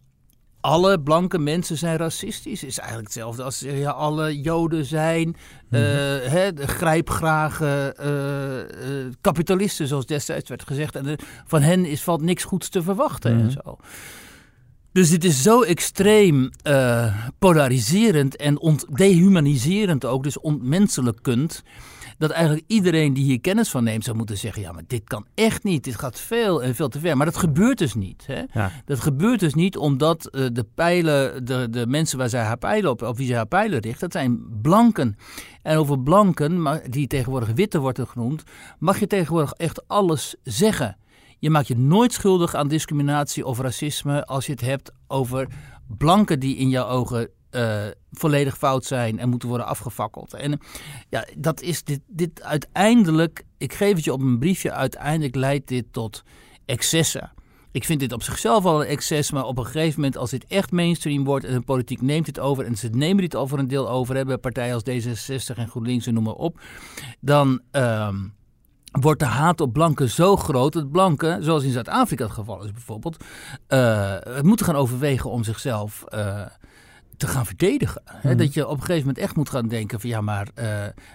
alle 0.62 1.00
blanke 1.00 1.38
mensen 1.38 1.78
zijn 1.78 1.98
racistisch. 1.98 2.64
Is 2.64 2.78
eigenlijk 2.78 3.08
hetzelfde 3.08 3.44
als 3.44 3.60
ja, 3.60 3.92
alle 3.92 4.42
Joden 4.42 4.86
zijn 4.86 5.28
mm 5.28 5.38
hè, 5.70 6.50
grijpgrage 6.56 7.96
uh, 8.00 9.06
uh, 9.06 9.12
kapitalisten, 9.22 9.88
zoals 9.88 10.06
destijds 10.06 10.50
werd 10.50 10.68
gezegd. 10.68 10.96
En 10.96 11.16
van 11.46 11.62
hen 11.62 11.86
is, 11.86 12.04
valt 12.04 12.22
niks 12.22 12.44
goeds 12.44 12.70
te 12.70 12.84
verwachten 12.84 13.40
en 13.40 13.52
zo. 13.52 13.78
Dus 14.92 15.10
dit 15.10 15.24
is 15.24 15.42
zo 15.42 15.62
extreem 15.62 16.50
polariserend 17.40 18.36
en 18.36 18.78
dehumaniserend 18.90 20.06
ook, 20.06 20.24
dus 20.24 20.40
ontmenselijkend 20.40 21.64
dat 22.20 22.30
eigenlijk 22.30 22.64
iedereen 22.68 23.14
die 23.14 23.24
hier 23.24 23.42
kennis 23.42 23.70
van 23.70 23.84
neemt 23.84 24.04
zou 24.04 24.18
moeten 24.18 24.38
zeggen: 24.38 24.62
ja, 24.62 24.72
maar 24.72 24.84
dit 24.88 25.04
kan 25.04 25.26
echt 25.36 25.64
niet. 25.64 25.84
Dit 25.84 25.96
gaat 25.96 26.20
veel 26.20 26.64
en 26.64 26.76
veel 26.76 26.90
te 26.90 27.00
ver. 27.00 27.18
Maar 27.18 27.26
dat 27.26 27.38
gebeurt 27.38 27.78
dus 27.78 27.94
niet. 27.94 28.28
Hè? 28.28 28.70
Dat 28.86 29.00
gebeurt 29.00 29.40
dus 29.40 29.54
niet 29.54 29.78
omdat 29.78 30.30
uh, 30.32 30.48
de 30.54 30.66
pijlen, 30.76 31.46
de, 31.46 31.68
de 31.70 31.88
mensen 31.88 32.18
waar 32.18 32.30
zij 32.30 32.44
haar 32.44 32.58
pijlen 32.58 32.90
op, 32.92 33.02
op 33.02 33.18
wie 33.18 33.28
zij 33.28 33.36
haar 33.36 33.48
pijlen 33.48 33.80
richt, 33.80 34.00
dat 34.00 34.12
zijn 34.12 34.62
blanken. 34.62 35.18
En 35.62 35.78
over 35.78 36.00
blanken, 36.00 36.82
die 36.90 37.08
tegenwoordig 37.08 37.52
witte 37.52 37.80
worden 37.80 38.08
genoemd, 38.08 38.44
mag 38.80 39.00
je 39.00 39.08
tegenwoordig 39.08 39.52
echt 39.52 39.88
alles 39.88 40.36
zeggen. 40.44 40.98
Je 41.38 41.50
maakt 41.50 41.68
je 41.68 41.78
nooit 41.78 42.14
schuldig 42.14 42.56
aan 42.56 42.68
discriminatie 42.68 43.46
of 43.46 43.60
racisme 43.60 44.26
als 44.26 44.46
je 44.46 44.52
het 44.52 44.62
hebt 44.62 44.92
over 45.08 45.48
blanken 45.88 46.40
die 46.40 46.56
in 46.56 46.70
jouw 46.70 46.88
ogen 46.88 47.30
uh, 47.52 47.86
volledig 48.12 48.58
fout 48.58 48.86
zijn 48.86 49.20
en 49.20 49.30
moeten 49.30 49.50
worden 49.50 49.68
afgefakkeld. 49.68 50.34
En 50.34 50.60
ja, 51.10 51.26
dat 51.38 51.62
is 51.62 51.84
dit, 51.84 52.00
dit 52.08 52.44
uiteindelijk, 52.44 53.44
ik 53.58 53.74
geef 53.74 53.96
het 53.96 54.04
je 54.04 54.14
op 54.14 54.22
een 54.22 54.40
briefje, 54.40 54.72
uiteindelijk 54.72 55.36
leidt 55.36 55.68
dit 55.68 55.86
tot 55.92 56.24
excessen. 56.66 57.32
Ik 57.72 57.86
vind 57.86 58.00
dit 58.00 58.14
op 58.14 58.24
zichzelf 58.24 58.66
al 58.66 58.82
een 58.82 58.88
excess, 58.88 59.32
maar 59.32 59.44
op 59.44 59.58
een 59.58 59.66
gegeven 59.66 59.96
moment 59.96 60.18
als 60.18 60.30
dit 60.30 60.46
echt 60.48 60.72
mainstream 60.72 61.24
wordt 61.24 61.46
en 61.46 61.54
de 61.54 61.62
politiek 61.62 62.02
neemt 62.02 62.26
dit 62.26 62.40
over 62.40 62.66
en 62.66 62.76
ze 62.78 62.90
nemen 62.90 63.22
dit 63.22 63.36
over 63.36 63.60
een 63.60 63.68
deel 63.68 63.90
over, 63.90 64.16
hebben 64.16 64.40
partijen 64.40 64.74
als 64.74 64.84
D66 64.84 65.58
en 65.58 65.68
GroenLinks 65.68 66.08
en 66.08 66.14
noem 66.14 66.24
maar 66.24 66.34
op, 66.34 66.60
dan 67.20 67.62
uh, 67.72 68.10
wordt 68.92 69.20
de 69.20 69.26
haat 69.26 69.62
op 69.62 69.74
blanken 69.74 70.10
zo 70.10 70.36
groot 70.36 70.74
dat 70.74 70.92
blanken, 70.92 71.44
zoals 71.44 71.64
in 71.64 71.72
Zuid-Afrika 71.72 72.24
het 72.24 72.34
geval 72.34 72.64
is 72.64 72.72
bijvoorbeeld, 72.72 73.24
uh, 73.68 74.16
moeten 74.42 74.66
gaan 74.66 74.76
overwegen 74.76 75.30
om 75.30 75.44
zichzelf 75.44 76.04
te 77.20 77.28
gaan 77.28 77.46
verdedigen. 77.46 78.02
Hè? 78.06 78.30
Mhm. 78.30 78.38
Dat 78.38 78.54
je 78.54 78.68
op 78.68 78.74
een 78.74 78.80
gegeven 78.80 79.08
moment 79.08 79.18
echt 79.18 79.36
moet 79.36 79.50
gaan 79.50 79.68
denken 79.68 80.00
van 80.00 80.10
ja, 80.10 80.22
maar 80.22 80.48
uh, 80.60 80.66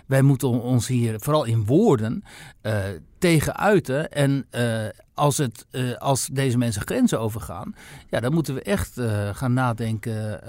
wij 0.07 0.23
moeten 0.23 0.49
ons 0.49 0.87
hier 0.87 1.21
vooral 1.21 1.45
in 1.45 1.65
woorden 1.65 2.25
uh, 2.63 2.77
tegen 3.19 3.57
uiten. 3.57 4.11
En 4.11 4.47
uh, 4.51 4.87
als, 5.15 5.39
het, 5.39 5.67
als 5.99 6.29
deze 6.33 6.59
mensen 6.59 6.83
grenzen 6.83 7.21
overgaan, 7.21 7.75
ja, 8.11 8.21
dan 8.21 8.33
moeten 8.33 8.55
we 8.55 8.63
echt 8.63 9.01
gaan 9.33 9.53
nadenken 9.53 10.41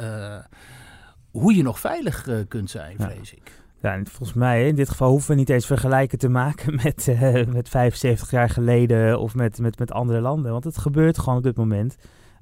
hoe 1.32 1.56
je 1.56 1.64
nog 1.64 1.80
veilig 1.80 2.28
kunt 2.48 2.70
zijn, 2.70 2.96
vrees 3.00 3.34
ik. 3.34 3.52
Ja, 3.82 4.00
volgens 4.04 4.34
mij 4.34 4.68
in 4.68 4.76
dit 4.76 4.90
geval 4.90 5.10
hoeven 5.10 5.32
we 5.32 5.36
niet 5.36 5.50
eens 5.50 5.66
vergelijken 5.66 6.18
te 6.18 6.30
maken 6.30 6.76
met, 6.84 7.08
met 7.48 7.70
75 7.70 8.32
jaar 8.32 8.50
geleden 8.50 9.20
of 9.20 9.36
met, 9.36 9.60
met, 9.60 9.80
met 9.80 9.92
andere 9.92 10.22
landen. 10.22 10.52
Want 10.52 10.64
het 10.64 10.78
gebeurt 10.78 11.18
gewoon 11.20 11.38
op 11.38 11.44
dit 11.44 11.58
moment. 11.58 11.96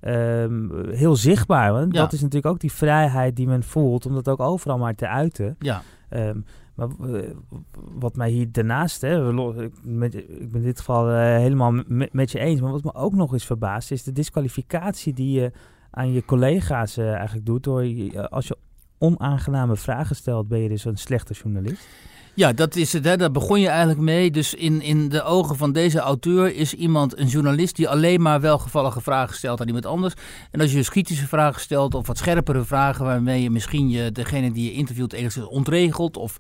Ehm, 0.03 0.89
heel 0.89 1.15
zichtbaar. 1.15 1.74
Want 1.74 1.93
dat 1.93 2.13
is 2.13 2.22
natuurlijk 2.22 2.53
ook 2.53 2.60
die 2.60 2.72
vrijheid 2.72 3.36
die 3.36 3.48
men 3.48 3.63
voelt 3.63 4.05
om 4.05 4.13
dat 4.13 4.29
ook 4.29 4.39
overal 4.39 4.77
maar 4.77 4.95
te 4.95 5.07
uiten. 5.07 5.55
Ja. 5.60 5.81
Ehm, 6.10 6.39
maar 6.75 6.88
eh, 6.88 7.29
wat 7.74 8.15
mij 8.15 8.29
hier 8.29 8.51
daarnaast, 8.51 9.01
hè, 9.01 9.33
ik, 9.63 9.72
met, 9.83 10.15
ik 10.15 10.51
ben 10.51 10.62
in 10.62 10.67
dit 10.67 10.79
geval 10.79 11.10
uh, 11.10 11.15
helemaal 11.15 11.72
met, 12.12 12.31
je 12.31 12.39
eens, 12.39 12.62
maar 12.62 12.72
wat 12.72 12.83
me 12.83 12.93
ook 12.93 13.13
nog 13.13 13.33
eens 13.33 13.45
verbaast, 13.45 13.91
is 13.91 14.03
de 14.03 14.12
disqualificatie 14.12 15.13
die 15.13 15.39
je 15.39 15.51
aan 15.89 16.12
je 16.12 16.25
collega's 16.25 16.98
uh, 16.98 17.13
eigenlijk 17.13 17.45
doet. 17.45 17.63
Door, 17.63 17.86
als 18.29 18.48
je 18.48 18.57
onaangename 18.98 19.75
vragen 19.75 20.15
stelt, 20.15 20.48
ben 20.48 20.60
je 20.60 20.69
dus 20.69 20.86
een 20.86 20.98
slechte 20.98 21.33
journalist. 21.33 21.88
Ja, 22.35 22.53
dat 22.53 22.75
is 22.75 22.93
het. 22.93 23.05
Hè. 23.05 23.17
Daar 23.17 23.31
begon 23.31 23.59
je 23.59 23.67
eigenlijk 23.67 23.99
mee. 23.99 24.31
Dus 24.31 24.53
in, 24.53 24.81
in 24.81 25.09
de 25.09 25.23
ogen 25.23 25.55
van 25.55 25.71
deze 25.71 25.99
auteur 25.99 26.55
is 26.55 26.73
iemand 26.73 27.17
een 27.17 27.27
journalist 27.27 27.75
die 27.75 27.89
alleen 27.89 28.21
maar 28.21 28.41
welgevallige 28.41 29.01
vragen 29.01 29.35
stelt 29.35 29.61
aan 29.61 29.67
iemand 29.67 29.85
anders. 29.85 30.13
En 30.51 30.61
als 30.61 30.69
je 30.69 30.77
dus 30.77 30.89
kritische 30.89 31.27
vragen 31.27 31.61
stelt 31.61 31.95
of 31.95 32.07
wat 32.07 32.17
scherpere 32.17 32.63
vragen 32.63 33.05
waarmee 33.05 33.41
je 33.41 33.49
misschien 33.49 33.89
je, 33.89 34.12
degene 34.12 34.51
die 34.51 34.63
je 34.63 34.73
interviewt 34.73 35.13
enigszins 35.13 35.47
ontregelt 35.47 36.17
of 36.17 36.38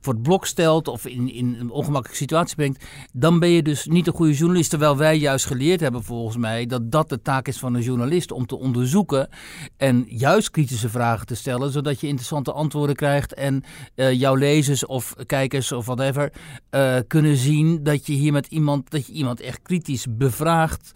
voor 0.00 0.12
het 0.12 0.22
blok 0.22 0.46
stelt 0.46 0.88
of 0.88 1.06
in, 1.06 1.32
in 1.32 1.56
een 1.60 1.70
ongemakkelijke 1.70 2.22
situatie 2.22 2.56
brengt, 2.56 2.84
dan 3.12 3.38
ben 3.38 3.48
je 3.48 3.62
dus 3.62 3.86
niet 3.86 4.06
een 4.06 4.12
goede 4.12 4.34
journalist. 4.34 4.70
Terwijl 4.70 4.96
wij 4.96 5.16
juist 5.16 5.46
geleerd 5.46 5.80
hebben 5.80 6.02
volgens 6.02 6.36
mij 6.36 6.66
dat 6.66 6.90
dat 6.90 7.08
de 7.08 7.22
taak 7.22 7.48
is 7.48 7.58
van 7.58 7.74
een 7.74 7.82
journalist 7.82 8.32
om 8.32 8.46
te 8.46 8.58
onderzoeken 8.58 9.28
en 9.76 10.04
juist 10.08 10.50
kritische 10.50 10.88
vragen 10.88 11.26
te 11.26 11.34
stellen, 11.34 11.72
zodat 11.72 12.00
je 12.00 12.06
interessante 12.06 12.52
antwoorden 12.52 12.96
krijgt 12.96 13.34
en 13.34 13.64
uh, 13.94 14.12
jouw 14.12 14.34
lezers 14.34 14.86
of 14.86 15.14
kijkers 15.34 15.72
of 15.72 15.86
whatever 15.86 16.32
uh, 16.70 16.98
kunnen 17.06 17.36
zien 17.36 17.82
dat 17.82 18.06
je 18.06 18.12
hier 18.12 18.32
met 18.32 18.46
iemand, 18.46 18.90
dat 18.90 19.06
je 19.06 19.12
iemand 19.12 19.40
echt 19.40 19.62
kritisch 19.62 20.06
bevraagt. 20.10 20.92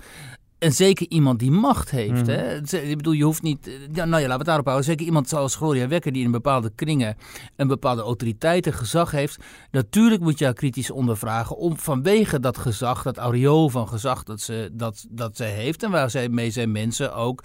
En 0.58 0.72
zeker 0.72 1.06
iemand 1.08 1.38
die 1.38 1.50
macht 1.50 1.90
heeft. 1.90 2.26
Mm. 2.26 2.28
Hè? 2.28 2.56
Ik 2.82 2.96
bedoel, 2.96 3.12
je 3.12 3.24
hoeft 3.24 3.42
niet. 3.42 3.70
Ja, 3.92 4.04
nou 4.04 4.22
ja, 4.22 4.28
laten 4.28 4.28
we 4.28 4.32
het 4.32 4.44
daarop 4.44 4.64
houden. 4.64 4.86
Zeker 4.86 5.06
iemand 5.06 5.28
zoals 5.28 5.56
Gloria 5.56 5.88
Wekker, 5.88 6.12
die 6.12 6.24
in 6.24 6.30
bepaalde 6.30 6.70
kringen 6.74 7.16
een 7.56 7.68
bepaalde 7.68 8.02
autoriteit 8.02 8.66
en 8.66 8.72
gezag 8.72 9.10
heeft. 9.10 9.44
Natuurlijk 9.70 10.20
moet 10.20 10.38
je 10.38 10.44
haar 10.44 10.54
kritisch 10.54 10.90
ondervragen. 10.90 11.56
Om 11.56 11.78
vanwege 11.78 12.40
dat 12.40 12.58
gezag, 12.58 13.02
dat 13.02 13.16
aureool 13.16 13.68
van 13.68 13.88
gezag 13.88 14.22
dat 14.22 14.40
ze, 14.40 14.70
dat, 14.72 15.06
dat 15.10 15.36
ze 15.36 15.44
heeft. 15.44 15.82
En 15.82 15.90
waar 15.90 16.10
zij 16.10 16.28
mee 16.28 16.50
zijn 16.50 16.72
mensen 16.72 17.14
ook 17.14 17.44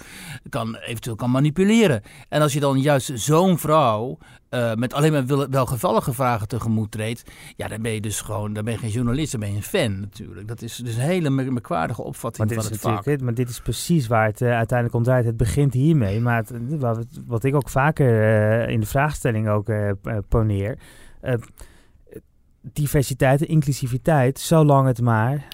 kan, 0.50 0.76
eventueel 0.76 1.16
kan 1.16 1.32
manipuleren. 1.32 2.02
En 2.30 2.42
als 2.42 2.54
je 2.54 2.60
dan 2.60 2.80
juist 2.80 3.12
zo'n 3.14 3.58
vrouw 3.58 4.18
uh, 4.54 4.74
met 4.74 4.94
alleen 4.94 5.12
maar 5.12 5.50
welgevallige 5.50 6.14
vragen 6.14 6.48
tegemoet 6.48 6.92
treedt, 6.92 7.24
ja, 7.56 7.68
dan 7.68 7.82
ben 7.82 7.92
je 7.92 8.02
dus 8.02 8.22
gewoon, 8.22 8.54
dan 8.54 8.64
ben 8.64 8.74
je 8.74 8.80
geen 8.80 8.90
journalist, 8.90 9.32
dan 9.32 9.40
ben 9.40 9.50
je 9.50 9.56
een 9.56 9.64
fan 9.64 10.00
natuurlijk. 10.00 10.48
Dat 10.48 10.62
is 10.62 10.76
dus 10.76 10.96
een 10.96 11.02
hele 11.02 11.30
merkwaardige 11.30 12.04
opvatting 12.04 12.54
van 12.54 12.64
het 12.64 12.80
vak. 12.80 13.22
maar 13.22 13.34
dit 13.34 13.50
is 13.50 13.60
precies 13.60 14.08
waar 14.08 14.26
het 14.26 14.42
uh, 14.42 14.56
uiteindelijk 14.56 14.98
om 14.98 15.04
draait. 15.04 15.26
Het 15.26 15.38
begint 15.38 15.74
hiermee, 15.74 16.20
maar 16.20 16.38
het, 16.38 16.52
wat, 16.80 17.06
wat, 17.26 17.44
ik 17.44 17.56
ook 17.56 17.70
vaker 17.70 18.08
uh, 18.08 18.74
in 18.74 18.80
de 18.80 18.86
vraagstelling 18.86 19.50
ook 19.50 19.72
poneer 20.28 20.78
diversiteit 22.72 23.42
en 23.42 23.48
inclusiviteit, 23.48 24.40
zolang 24.40 24.88
het 24.88 25.02
maar 25.02 25.48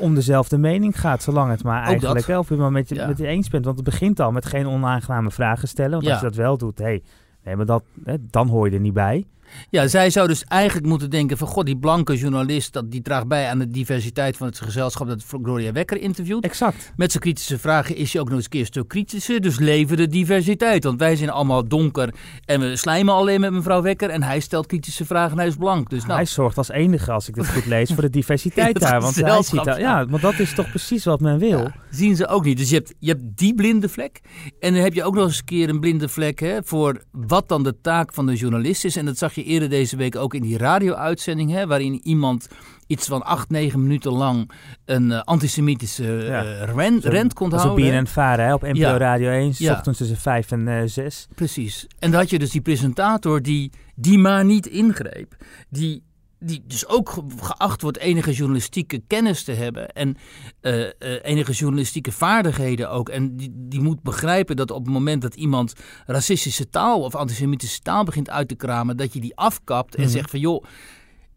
om 0.00 0.14
dezelfde 0.14 0.58
mening 0.58 1.00
gaat. 1.00 1.22
Zolang 1.22 1.50
het 1.50 1.62
maar 1.62 1.82
eigenlijk 1.82 2.26
wel 2.26 2.40
of 2.40 2.48
je 2.48 2.56
met 2.56 2.88
je, 2.88 3.04
met 3.06 3.18
je 3.18 3.26
eens 3.26 3.48
bent. 3.48 3.64
Want 3.64 3.76
het 3.76 3.84
begint 3.84 4.20
al 4.20 4.32
met 4.32 4.46
geen 4.46 4.66
onaangename 4.66 5.30
vragen 5.30 5.68
stellen. 5.68 5.90
Want 5.90 6.06
als 6.06 6.20
je 6.20 6.26
dat 6.26 6.34
wel 6.34 6.56
doet, 6.56 6.78
hey, 6.78 7.02
Nee, 7.46 7.56
maar 7.56 7.66
dat, 7.66 7.82
hè, 8.04 8.14
dan 8.30 8.48
hoor 8.48 8.68
je 8.68 8.74
er 8.74 8.80
niet 8.80 8.92
bij. 8.92 9.24
Ja, 9.70 9.86
zij 9.86 10.10
zou 10.10 10.28
dus 10.28 10.44
eigenlijk 10.44 10.86
moeten 10.86 11.10
denken 11.10 11.36
van... 11.36 11.48
god, 11.48 11.66
die 11.66 11.76
blanke 11.76 12.16
journalist, 12.16 12.72
dat, 12.72 12.90
die 12.90 13.02
draagt 13.02 13.28
bij 13.28 13.48
aan 13.48 13.58
de 13.58 13.68
diversiteit 13.68 14.36
van 14.36 14.46
het 14.46 14.60
gezelschap... 14.60 15.08
dat 15.08 15.24
Gloria 15.42 15.72
Wekker 15.72 16.00
interviewt. 16.00 16.44
Exact. 16.44 16.92
Met 16.96 17.10
zijn 17.10 17.22
kritische 17.22 17.58
vragen 17.58 17.96
is 17.96 18.12
hij 18.12 18.20
ook 18.20 18.28
nog 18.28 18.36
eens 18.36 18.44
een 18.44 18.50
keer 18.50 18.60
een 18.60 18.66
stuk 18.66 18.88
kritischer. 18.88 19.40
Dus 19.40 19.58
leven 19.58 19.96
de 19.96 20.08
diversiteit. 20.08 20.84
Want 20.84 20.98
wij 20.98 21.16
zijn 21.16 21.30
allemaal 21.30 21.68
donker 21.68 22.14
en 22.44 22.60
we 22.60 22.76
slijmen 22.76 23.14
alleen 23.14 23.40
met 23.40 23.52
mevrouw 23.52 23.82
Wekker... 23.82 24.10
en 24.10 24.22
hij 24.22 24.40
stelt 24.40 24.66
kritische 24.66 25.04
vragen 25.04 25.30
en 25.30 25.38
hij 25.38 25.46
is 25.46 25.56
blank. 25.56 25.90
Dus, 25.90 26.02
nou. 26.02 26.14
Hij 26.14 26.24
zorgt 26.24 26.58
als 26.58 26.70
enige, 26.70 27.12
als 27.12 27.28
ik 27.28 27.34
dit 27.34 27.48
goed 27.48 27.66
lees, 27.66 27.92
voor 27.92 28.02
de 28.02 28.10
diversiteit 28.10 28.80
daar. 28.80 29.00
Want 29.00 29.14
hij 29.14 29.42
ziet 29.42 29.64
ja, 29.64 30.06
want 30.06 30.22
dat 30.22 30.38
is 30.38 30.54
toch 30.54 30.70
precies 30.70 31.04
wat 31.04 31.20
men 31.20 31.38
wil. 31.38 31.58
Ja, 31.58 31.74
zien 31.90 32.16
ze 32.16 32.26
ook 32.26 32.44
niet. 32.44 32.58
Dus 32.58 32.68
je 32.68 32.74
hebt, 32.74 32.94
je 32.98 33.08
hebt 33.08 33.22
die 33.34 33.54
blinde 33.54 33.88
vlek. 33.88 34.20
En 34.60 34.74
dan 34.74 34.82
heb 34.82 34.94
je 34.94 35.04
ook 35.04 35.14
nog 35.14 35.24
eens 35.24 35.38
een 35.38 35.44
keer 35.44 35.68
een 35.68 35.80
blinde 35.80 36.08
vlek... 36.08 36.40
Hè, 36.40 36.58
voor 36.64 37.02
wat 37.10 37.48
dan 37.48 37.62
de 37.62 37.80
taak 37.80 38.14
van 38.14 38.26
de 38.26 38.34
journalist 38.34 38.84
is. 38.84 38.96
En 38.96 39.04
dat 39.04 39.18
zag 39.18 39.34
je 39.34 39.35
eerder 39.44 39.68
deze 39.68 39.96
week 39.96 40.16
ook 40.16 40.34
in 40.34 40.42
die 40.42 40.58
radio-uitzending, 40.58 41.64
waarin 41.64 42.00
iemand 42.02 42.48
iets 42.86 43.06
van 43.06 43.22
acht, 43.22 43.50
negen 43.50 43.82
minuten 43.82 44.12
lang 44.12 44.50
een 44.84 45.10
uh, 45.10 45.20
antisemitische 45.22 46.26
uh, 46.26 46.62
rent, 46.74 47.04
rent 47.04 47.32
kon 47.32 47.52
houden. 47.52 47.86
Zo 47.86 47.92
en 47.92 48.06
Varen 48.06 48.54
op 48.54 48.62
NPO 48.62 48.96
Radio 48.96 49.30
1, 49.30 49.52
ja. 49.56 49.72
ochtends 49.72 49.98
tussen 49.98 50.16
vijf 50.16 50.50
en 50.50 50.66
uh, 50.66 50.82
zes. 50.84 51.28
Precies. 51.34 51.86
En 51.98 52.10
dan 52.10 52.20
had 52.20 52.30
je 52.30 52.38
dus 52.38 52.50
die 52.50 52.60
presentator 52.60 53.42
die, 53.42 53.70
die 53.94 54.18
maar 54.18 54.44
niet 54.44 54.66
ingreep. 54.66 55.36
Die 55.68 56.02
die 56.38 56.62
dus 56.66 56.86
ook 56.86 57.14
geacht 57.40 57.82
wordt 57.82 57.98
enige 57.98 58.32
journalistieke 58.32 59.02
kennis 59.06 59.44
te 59.44 59.52
hebben 59.52 59.88
en 59.88 60.16
uh, 60.62 60.78
uh, 60.78 60.90
enige 61.22 61.52
journalistieke 61.52 62.12
vaardigheden 62.12 62.90
ook. 62.90 63.08
En 63.08 63.36
die, 63.36 63.50
die 63.54 63.80
moet 63.80 64.02
begrijpen 64.02 64.56
dat 64.56 64.70
op 64.70 64.84
het 64.84 64.92
moment 64.92 65.22
dat 65.22 65.34
iemand 65.34 65.72
racistische 66.06 66.68
taal 66.68 67.00
of 67.02 67.14
antisemitische 67.14 67.80
taal 67.80 68.04
begint 68.04 68.30
uit 68.30 68.48
te 68.48 68.54
kramen, 68.54 68.96
dat 68.96 69.12
je 69.12 69.20
die 69.20 69.36
afkapt 69.36 69.94
en 69.94 70.02
mhm. 70.02 70.10
zegt 70.10 70.30
van 70.30 70.40
joh. 70.40 70.64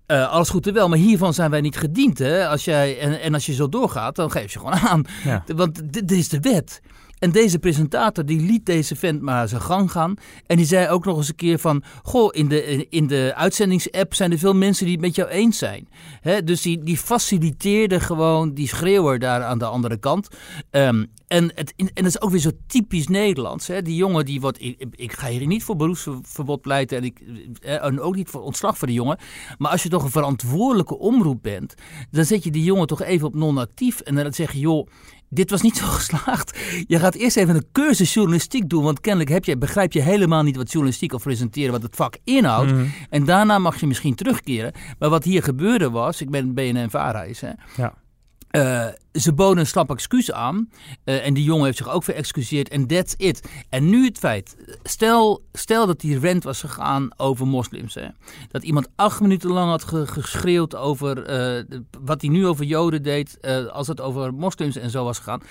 Uh, 0.07 0.31
alles 0.31 0.49
goed 0.49 0.67
en 0.67 0.73
wel, 0.73 0.89
maar 0.89 0.97
hiervan 0.97 1.33
zijn 1.33 1.51
wij 1.51 1.61
niet 1.61 1.77
gediend. 1.77 2.17
Hè? 2.17 2.47
Als 2.47 2.65
jij, 2.65 2.99
en, 2.99 3.21
en 3.21 3.33
als 3.33 3.45
je 3.45 3.53
zo 3.53 3.69
doorgaat, 3.69 4.15
dan 4.15 4.31
geef 4.31 4.53
je 4.53 4.59
gewoon 4.59 4.73
aan. 4.73 5.05
Want 5.55 5.93
dit 5.93 6.11
is 6.11 6.29
de 6.29 6.39
wet. 6.39 6.81
En 7.19 7.31
deze 7.31 7.59
presentator 7.59 8.25
die 8.25 8.41
liet 8.41 8.65
deze 8.65 8.95
vent 8.95 9.21
maar 9.21 9.47
zijn 9.47 9.61
gang 9.61 9.91
gaan. 9.91 10.13
En 10.45 10.57
die 10.57 10.65
zei 10.65 10.89
ook 10.89 11.05
nog 11.05 11.17
eens 11.17 11.29
een 11.29 11.35
keer 11.35 11.59
van... 11.59 11.83
Goh, 12.03 12.29
in 12.31 12.47
de, 12.47 12.87
in 12.89 13.07
de 13.07 13.31
uitzendingsapp 13.35 14.13
zijn 14.13 14.31
er 14.31 14.37
veel 14.37 14.55
mensen 14.55 14.85
die 14.85 14.93
het 14.95 15.05
met 15.05 15.15
jou 15.15 15.29
eens 15.29 15.57
zijn. 15.57 15.87
Hè, 16.21 16.43
dus 16.43 16.61
die, 16.61 16.83
die 16.83 16.97
faciliteerde 16.97 17.99
gewoon 17.99 18.53
die 18.53 18.67
schreeuwer 18.67 19.19
daar 19.19 19.43
aan 19.43 19.57
de 19.57 19.65
andere 19.65 19.97
kant. 19.97 20.27
Ehm, 20.69 21.03
en, 21.29 21.51
het, 21.55 21.73
en 21.75 21.89
dat 21.93 22.05
is 22.05 22.21
ook 22.21 22.29
weer 22.29 22.39
zo 22.39 22.51
typisch 22.67 23.07
Nederlands. 23.07 23.67
Hè? 23.67 23.81
Die 23.81 23.95
jongen 23.95 24.25
die 24.25 24.41
wordt. 24.41 24.61
Ik, 24.61 24.85
ik 24.91 25.11
ga 25.11 25.27
hier 25.27 25.47
niet 25.47 25.63
voor 25.63 25.75
beroepsverbod 25.75 26.61
pleiten. 26.61 26.97
En, 26.97 27.03
ik, 27.03 27.21
eh, 27.61 27.83
en 27.83 27.99
ook 27.99 28.15
niet 28.15 28.29
voor 28.29 28.41
ontslag 28.41 28.77
voor 28.77 28.87
de 28.87 28.93
jongen. 28.93 29.17
Maar 29.57 29.71
als 29.71 29.83
je 29.83 29.89
toch 29.89 30.03
een 30.03 30.09
verantwoordelijke 30.09 30.97
omroep 30.97 31.43
bent. 31.43 31.75
dan 32.11 32.25
zet 32.25 32.43
je 32.43 32.51
die 32.51 32.63
jongen 32.63 32.87
toch 32.87 33.01
even 33.01 33.27
op 33.27 33.35
non-actief. 33.35 33.99
En 33.99 34.15
dan 34.15 34.33
zeg 34.33 34.51
je: 34.51 34.59
joh. 34.59 34.87
Dit 35.29 35.49
was 35.49 35.61
niet 35.61 35.77
zo 35.77 35.85
geslaagd. 35.99 36.59
Je 36.87 36.99
gaat 36.99 37.15
eerst 37.15 37.37
even 37.37 37.55
een 37.55 37.67
cursus 37.71 38.13
journalistiek 38.13 38.69
doen. 38.69 38.83
Want 38.83 38.99
kennelijk 38.99 39.31
heb 39.31 39.45
je, 39.45 39.57
begrijp 39.57 39.91
je 39.91 40.01
helemaal 40.01 40.43
niet 40.43 40.55
wat 40.55 40.71
journalistiek 40.71 41.13
of 41.13 41.23
presenteren, 41.23 41.71
wat 41.71 41.81
het 41.81 41.95
vak 41.95 42.17
inhoudt. 42.23 42.71
Mhm. 42.71 42.85
En 43.09 43.25
daarna 43.25 43.59
mag 43.59 43.79
je 43.79 43.87
misschien 43.87 44.15
terugkeren. 44.15 44.71
Maar 44.99 45.09
wat 45.09 45.23
hier 45.23 45.43
gebeurde 45.43 45.89
was, 45.89 46.21
ik 46.21 46.29
ben 46.29 46.53
BNN 46.53 46.89
Vara 46.89 47.23
is, 47.23 47.41
hè, 47.41 47.51
Ja. 47.77 47.93
Eh, 48.49 48.87
ze 49.13 49.33
boden 49.33 49.57
een 49.57 49.65
slap 49.67 49.89
excuus 49.89 50.31
aan. 50.31 50.69
eh, 51.03 51.25
en 51.25 51.33
die 51.33 51.43
jongen 51.43 51.65
heeft 51.65 51.77
zich 51.77 51.89
ook 51.89 52.03
verexcuseerd. 52.03 52.69
En 52.69 52.87
that's 52.87 53.13
it. 53.17 53.49
En 53.69 53.89
nu 53.89 54.05
het 54.05 54.17
feit. 54.17 54.55
Stel, 54.83 55.43
stel 55.51 55.85
dat 55.85 55.99
die 55.99 56.19
rent 56.19 56.43
was 56.43 56.59
gegaan 56.59 57.09
over 57.19 57.47
moslims. 57.47 57.93
Hè. 57.93 58.07
Dat 58.51 58.63
iemand 58.63 58.87
acht 58.95 59.21
minuten 59.21 59.49
lang 59.51 59.69
had 59.69 59.83
ge- 59.83 60.07
geschreeuwd 60.07 60.75
over 60.75 61.23
eh, 61.23 61.63
wat 62.01 62.21
hij 62.21 62.29
nu 62.29 62.47
over 62.47 62.65
joden 62.65 63.03
deed. 63.03 63.37
als 63.71 63.87
het 63.87 64.01
over 64.01 64.33
moslims 64.33 64.75
en 64.75 64.89
zo 64.89 65.03
was 65.03 65.17
gegaan. 65.17 65.41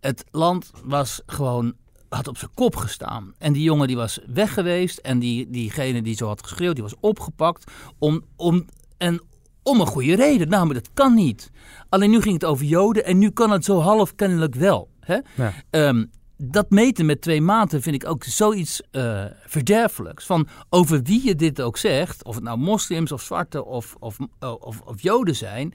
Het 0.00 0.24
land 0.30 0.70
was 0.84 1.22
gewoon 1.26 1.74
had 2.08 2.28
op 2.28 2.38
zijn 2.38 2.50
kop 2.54 2.76
gestaan. 2.76 3.34
En 3.38 3.52
die 3.52 3.62
jongen 3.62 3.86
die 3.86 3.96
was 3.96 4.18
weg 4.26 4.54
geweest. 4.54 4.98
En 4.98 5.18
die, 5.18 5.50
diegene 5.50 6.02
die 6.02 6.14
zo 6.16 6.26
had 6.26 6.42
geschreeuwd, 6.46 6.74
die 6.74 6.82
was 6.84 6.94
opgepakt. 7.00 7.70
Om, 7.98 8.24
om, 8.36 8.66
en 8.98 9.20
om 9.64 9.80
een 9.80 9.86
goede 9.86 10.16
reden. 10.16 10.48
Namelijk, 10.48 10.84
dat 10.84 10.94
kan 10.94 11.14
niet. 11.14 11.50
Alleen 11.88 12.10
nu 12.10 12.20
ging 12.20 12.34
het 12.34 12.44
over 12.44 12.64
Joden. 12.64 13.04
En 13.04 13.18
nu 13.18 13.30
kan 13.30 13.50
het 13.50 13.64
zo 13.64 13.78
half 13.80 14.14
kennelijk 14.14 14.54
wel. 14.54 14.88
Hè? 15.00 15.18
Ja. 15.34 15.52
Ehm, 15.70 16.04
dat 16.36 16.70
meten 16.70 17.06
met 17.06 17.20
twee 17.20 17.40
maten 17.40 17.82
vind 17.82 17.94
ik 17.94 18.08
ook 18.08 18.24
zoiets 18.24 18.82
eh 18.90 19.24
verderfelijks. 19.46 20.26
Van 20.26 20.48
over 20.70 21.02
wie 21.02 21.26
je 21.26 21.34
dit 21.34 21.60
ook 21.60 21.76
zegt. 21.76 22.24
Of 22.24 22.34
het 22.34 22.44
nou 22.44 22.58
moslims 22.58 23.12
of 23.12 23.22
zwarte 23.22 23.64
of, 23.64 23.96
of, 23.98 24.18
of, 24.38 24.80
of 24.80 25.02
Joden 25.02 25.36
zijn. 25.36 25.74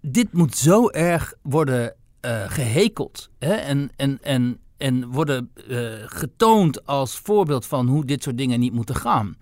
Dit 0.00 0.32
moet 0.32 0.56
zo 0.56 0.88
erg 0.88 1.34
worden 1.42 1.94
eh, 2.20 2.42
gehekeld. 2.46 3.30
Hè? 3.38 3.54
En, 3.54 3.90
en, 3.96 4.18
en, 4.22 4.60
en 4.76 5.06
worden 5.06 5.50
eh, 5.68 5.78
getoond 6.04 6.86
als 6.86 7.18
voorbeeld 7.18 7.66
van 7.66 7.86
hoe 7.86 8.04
dit 8.04 8.22
soort 8.22 8.38
dingen 8.38 8.60
niet 8.60 8.72
moeten 8.72 8.94
gaan. 8.94 9.36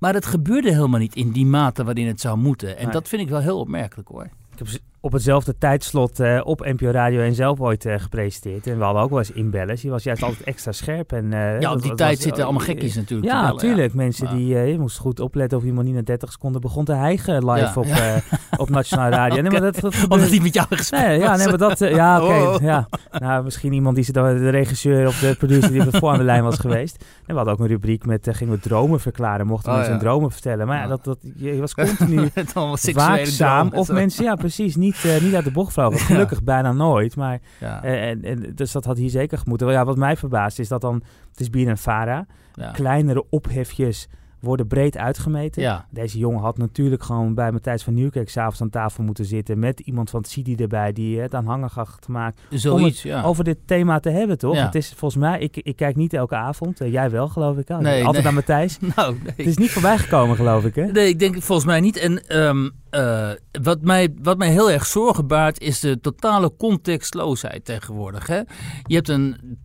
Maar 0.00 0.14
het 0.14 0.26
gebeurde 0.26 0.70
helemaal 0.72 1.00
niet 1.00 1.14
in 1.16 1.30
die 1.30 1.46
mate 1.46 1.84
waarin 1.84 2.06
het 2.06 2.20
zou 2.20 2.38
moeten. 2.38 2.76
En 2.76 2.84
Nee. 2.84 2.92
dat 2.92 3.08
vind 3.08 3.22
ik 3.22 3.28
wel 3.28 3.40
heel 3.40 3.58
opmerkelijk 3.58 4.08
hoor. 4.08 4.24
Ik 4.52 4.58
heb 4.58 4.68
op 5.02 5.12
hetzelfde 5.12 5.58
tijdslot 5.58 6.20
eh, 6.20 6.40
op 6.44 6.60
NPO 6.64 6.90
Radio 6.90 7.20
1 7.20 7.34
zelf 7.34 7.60
ooit 7.60 7.84
eh, 7.84 7.94
gepresenteerd. 7.98 8.66
En 8.66 8.78
we 8.78 8.84
hadden 8.84 9.02
ook 9.02 9.10
wel 9.10 9.18
eens 9.18 9.32
inbellers. 9.32 9.80
Die 9.80 9.90
was 9.90 10.02
juist 10.02 10.22
altijd 10.22 10.42
extra 10.42 10.72
scherp. 10.72 11.12
En, 11.12 11.32
eh, 11.32 11.60
Ja, 11.60 11.72
op 11.72 11.78
die 11.80 11.88
dat 11.88 11.98
tijd 11.98 12.14
was- 12.14 12.24
zitten 12.24 12.44
allemaal 12.44 12.62
gekkies 12.62 12.94
natuurlijk. 12.94 13.30
Ja, 13.32 13.42
natuurlijk. 13.52 13.94
Mensen 13.94 14.26
Ja. 14.26 14.34
die, 14.34 14.46
je 14.72 14.78
moest 14.78 14.98
goed 14.98 15.20
opletten 15.20 15.58
of 15.58 15.64
iemand 15.64 15.86
niet 15.86 15.94
na 15.94 16.02
30 16.02 16.32
seconden 16.32 16.60
begon 16.60 16.84
te 16.84 16.92
hijgen 16.92 17.50
live 17.50 17.80
Ja, 17.88 18.16
op, 18.16 18.22
op 18.62 18.68
Nationale 18.70 19.16
Radio. 19.16 19.42
Nee, 19.42 19.50
maar 19.50 19.60
dat, 19.60 19.80
dat 19.80 19.94
Omdat 20.08 20.28
hij 20.30 20.40
met 20.40 20.54
jou 20.54 20.66
gesprek 20.70 21.00
Nee, 21.06 21.18
ja, 21.18 21.36
nee, 21.36 21.46
maar 21.48 21.58
dat, 21.58 21.78
ja, 21.78 22.22
oké, 22.24 22.32
Oh. 22.32 22.56
ja. 22.60 22.88
Nou, 23.18 23.44
misschien 23.44 23.72
iemand 23.72 23.96
die 23.96 24.12
dan, 24.12 24.24
de 24.38 24.48
regisseur 24.48 25.06
of 25.06 25.18
de 25.18 25.34
producer 25.38 25.70
die 25.72 25.82
voor 25.90 26.10
aan 26.10 26.18
de 26.18 26.24
lijn 26.24 26.42
was 26.44 26.58
geweest. 26.58 27.04
En 27.20 27.26
we 27.26 27.34
hadden 27.34 27.52
ook 27.54 27.60
een 27.60 27.66
rubriek 27.66 28.06
met, 28.06 28.28
gingen 28.30 28.54
we 28.54 28.60
dromen 28.60 29.00
verklaren, 29.00 29.46
mochten 29.46 29.68
Oh, 29.70 29.76
mensen 29.76 29.94
hun 29.94 30.02
dromen 30.04 30.30
vertellen. 30.30 30.66
Maar 30.66 30.78
ja, 30.78 30.86
dat, 30.86 31.04
dat, 31.04 31.18
je 31.36 31.60
was 31.60 31.74
continu 31.74 32.30
waakzaam. 32.92 33.68
en 33.72 33.78
Of 33.78 33.92
mensen, 33.92 34.24
ja 34.24 34.34
precies, 34.34 34.76
niet, 34.76 34.89
eh, 34.94 35.20
niet 35.20 35.34
uit 35.34 35.44
de 35.44 35.50
bocht 35.50 35.72
vlogen. 35.72 35.98
Ja. 35.98 36.04
Gelukkig 36.04 36.42
bijna 36.42 36.72
nooit, 36.72 37.16
maar 37.16 37.40
Ja, 37.60 37.82
eh, 37.82 38.08
en, 38.08 38.24
en, 38.24 38.52
dus 38.54 38.72
dat 38.72 38.84
had 38.84 38.96
hier 38.96 39.10
zeker 39.10 39.38
gemoeten. 39.38 39.66
Wel, 39.66 39.76
Ja, 39.76 39.84
wat 39.84 39.96
mij 39.96 40.16
verbaast 40.16 40.58
is 40.58 40.68
dat 40.68 40.80
dan, 40.80 41.02
het 41.30 41.40
is 41.40 41.50
BNN 41.50 41.76
Vara, 41.76 42.26
ja. 42.54 42.70
kleinere 42.70 43.24
ophefjes 43.30 44.08
worden 44.40 44.66
breed 44.66 44.96
uitgemeten. 44.96 45.62
ja. 45.62 45.86
Deze 45.90 46.18
jongen 46.18 46.40
had 46.40 46.58
natuurlijk 46.58 47.02
gewoon 47.02 47.34
bij 47.34 47.52
Matthijs 47.52 47.82
van 47.82 47.94
Nieuwkerk 47.94 48.30
s'avonds 48.30 48.60
aan 48.60 48.70
tafel 48.70 49.04
moeten 49.04 49.24
zitten 49.24 49.58
met 49.58 49.80
iemand 49.80 50.10
van 50.10 50.20
het 50.20 50.30
CIDI 50.30 50.54
erbij 50.56 50.92
die 50.92 51.20
het 51.20 51.34
aanhangig 51.34 51.74
had 51.74 51.98
gemaakt 52.04 52.40
Zoiets, 52.50 53.02
ja. 53.02 53.22
over 53.22 53.44
dit 53.44 53.58
thema 53.66 54.00
te 54.00 54.10
hebben, 54.10 54.38
toch? 54.38 54.54
Ja. 54.54 54.64
Het 54.64 54.74
is 54.74 54.92
volgens 54.96 55.20
mij, 55.20 55.38
ik, 55.38 55.56
ik 55.56 55.76
kijk 55.76 55.96
niet 55.96 56.12
elke 56.14 56.34
avond, 56.34 56.80
eh, 56.80 56.92
jij 56.92 57.10
wel 57.10 57.28
geloof 57.28 57.56
ik. 57.56 57.68
Hè? 57.68 57.80
Nee, 57.80 57.96
Altijd 57.96 58.12
nee. 58.12 58.22
naar 58.22 58.34
Matthijs. 58.34 58.78
Nou, 58.96 59.16
nee. 59.22 59.32
Het 59.36 59.46
is 59.46 59.56
niet 59.56 59.70
voorbij 59.70 59.98
gekomen 59.98 60.36
geloof 60.36 60.64
ik, 60.64 60.74
hè? 60.74 60.84
Nee, 60.84 61.08
ik 61.08 61.18
denk 61.18 61.42
volgens 61.42 61.66
mij 61.66 61.80
niet. 61.80 61.96
En 61.96 62.26
ehm, 62.26 62.68
eh, 62.90 63.30
wat, 63.62 63.82
mij, 63.82 64.14
wat 64.22 64.38
mij 64.38 64.50
heel 64.50 64.70
erg 64.70 64.86
zorgen 64.86 65.26
baart, 65.26 65.60
is 65.60 65.80
de 65.80 66.00
totale 66.00 66.56
contextloosheid 66.56 67.64
tegenwoordig. 67.64 68.26
Hè? 68.26 68.40
Je 68.82 68.94
hebt 68.94 69.08
een. 69.08 69.58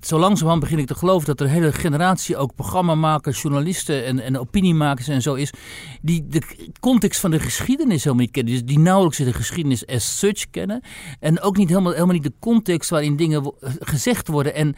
Zo 0.00 0.18
langzamerhand 0.18 0.60
begin 0.60 0.78
ik 0.78 0.86
te 0.86 0.94
geloven 0.94 1.26
dat 1.26 1.40
er 1.40 1.46
een 1.46 1.52
hele 1.52 1.72
generatie 1.72 2.36
ook 2.36 2.54
programmamakers, 2.54 3.42
journalisten 3.42 4.04
en, 4.04 4.20
en 4.20 4.38
opiniemakers 4.38 5.08
en 5.08 5.22
zo 5.22 5.34
is. 5.34 5.52
die 6.02 6.26
de 6.26 6.70
context 6.80 7.20
van 7.20 7.30
de 7.30 7.40
geschiedenis 7.40 8.04
helemaal 8.04 8.24
niet 8.24 8.34
kennen. 8.34 8.52
Dus 8.52 8.64
die 8.64 8.78
nauwelijks 8.78 9.18
de 9.18 9.32
geschiedenis 9.32 9.86
as 9.86 10.18
such 10.18 10.50
kennen. 10.50 10.82
En 11.20 11.40
ook 11.40 11.56
niet 11.56 11.68
helemaal, 11.68 11.92
helemaal 11.92 12.14
niet 12.14 12.22
de 12.22 12.32
context 12.40 12.90
waarin 12.90 13.16
dingen 13.16 13.52
gezegd 13.80 14.28
worden. 14.28 14.54
En 14.54 14.76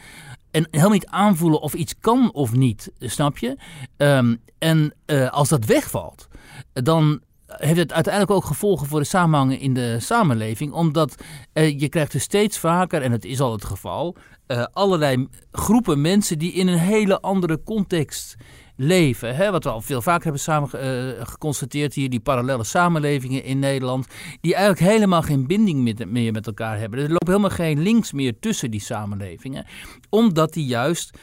en 0.51 0.67
helemaal 0.71 0.91
niet 0.91 1.07
aanvoelen 1.07 1.61
of 1.61 1.73
iets 1.73 1.93
kan 1.99 2.33
of 2.33 2.53
niet, 2.53 2.91
snap 2.99 3.37
je? 3.37 3.57
Ehm, 3.97 4.35
en 4.57 4.93
eh, 5.05 5.29
als 5.29 5.49
dat 5.49 5.65
wegvalt, 5.65 6.27
dan 6.73 7.21
heeft 7.47 7.79
het 7.79 7.93
uiteindelijk 7.93 8.33
ook 8.33 8.45
gevolgen 8.45 8.87
voor 8.87 8.99
de 8.99 9.05
samenhangen 9.05 9.59
in 9.59 9.73
de 9.73 9.99
samenleving. 9.99 10.71
Omdat 10.71 11.15
eh, 11.53 11.79
je 11.79 11.89
krijgt 11.89 12.13
er 12.13 12.19
steeds 12.19 12.59
vaker, 12.59 13.01
en 13.01 13.11
het 13.11 13.25
is 13.25 13.39
al 13.39 13.51
het 13.51 13.65
geval, 13.65 14.15
eh, 14.47 14.65
allerlei 14.71 15.27
groepen 15.51 16.01
mensen 16.01 16.39
die 16.39 16.53
in 16.53 16.67
een 16.67 16.77
hele 16.77 17.21
andere 17.21 17.63
context 17.63 18.35
leven. 18.75 19.35
Hè? 19.35 19.51
Wat 19.51 19.63
we 19.63 19.69
al 19.69 19.81
veel 19.81 20.01
vaker 20.01 20.23
hebben 20.23 20.41
samen 20.41 20.69
eh, 20.71 21.25
geconstateerd 21.25 21.93
hier, 21.93 22.09
die 22.09 22.19
parallele 22.19 22.63
samenlevingen 22.63 23.43
in 23.43 23.59
Nederland, 23.59 24.07
die 24.41 24.55
eigenlijk 24.55 24.91
helemaal 24.91 25.21
geen 25.21 25.47
binding 25.47 26.07
meer 26.07 26.31
met 26.31 26.47
elkaar 26.47 26.79
hebben. 26.79 26.99
Er 26.99 27.09
loopt 27.09 27.27
helemaal 27.27 27.49
geen 27.49 27.81
links 27.81 28.11
meer 28.11 28.39
tussen 28.39 28.71
die 28.71 28.81
samenlevingen. 28.81 29.65
Omdat 30.09 30.53
die 30.53 30.65
juist, 30.65 31.17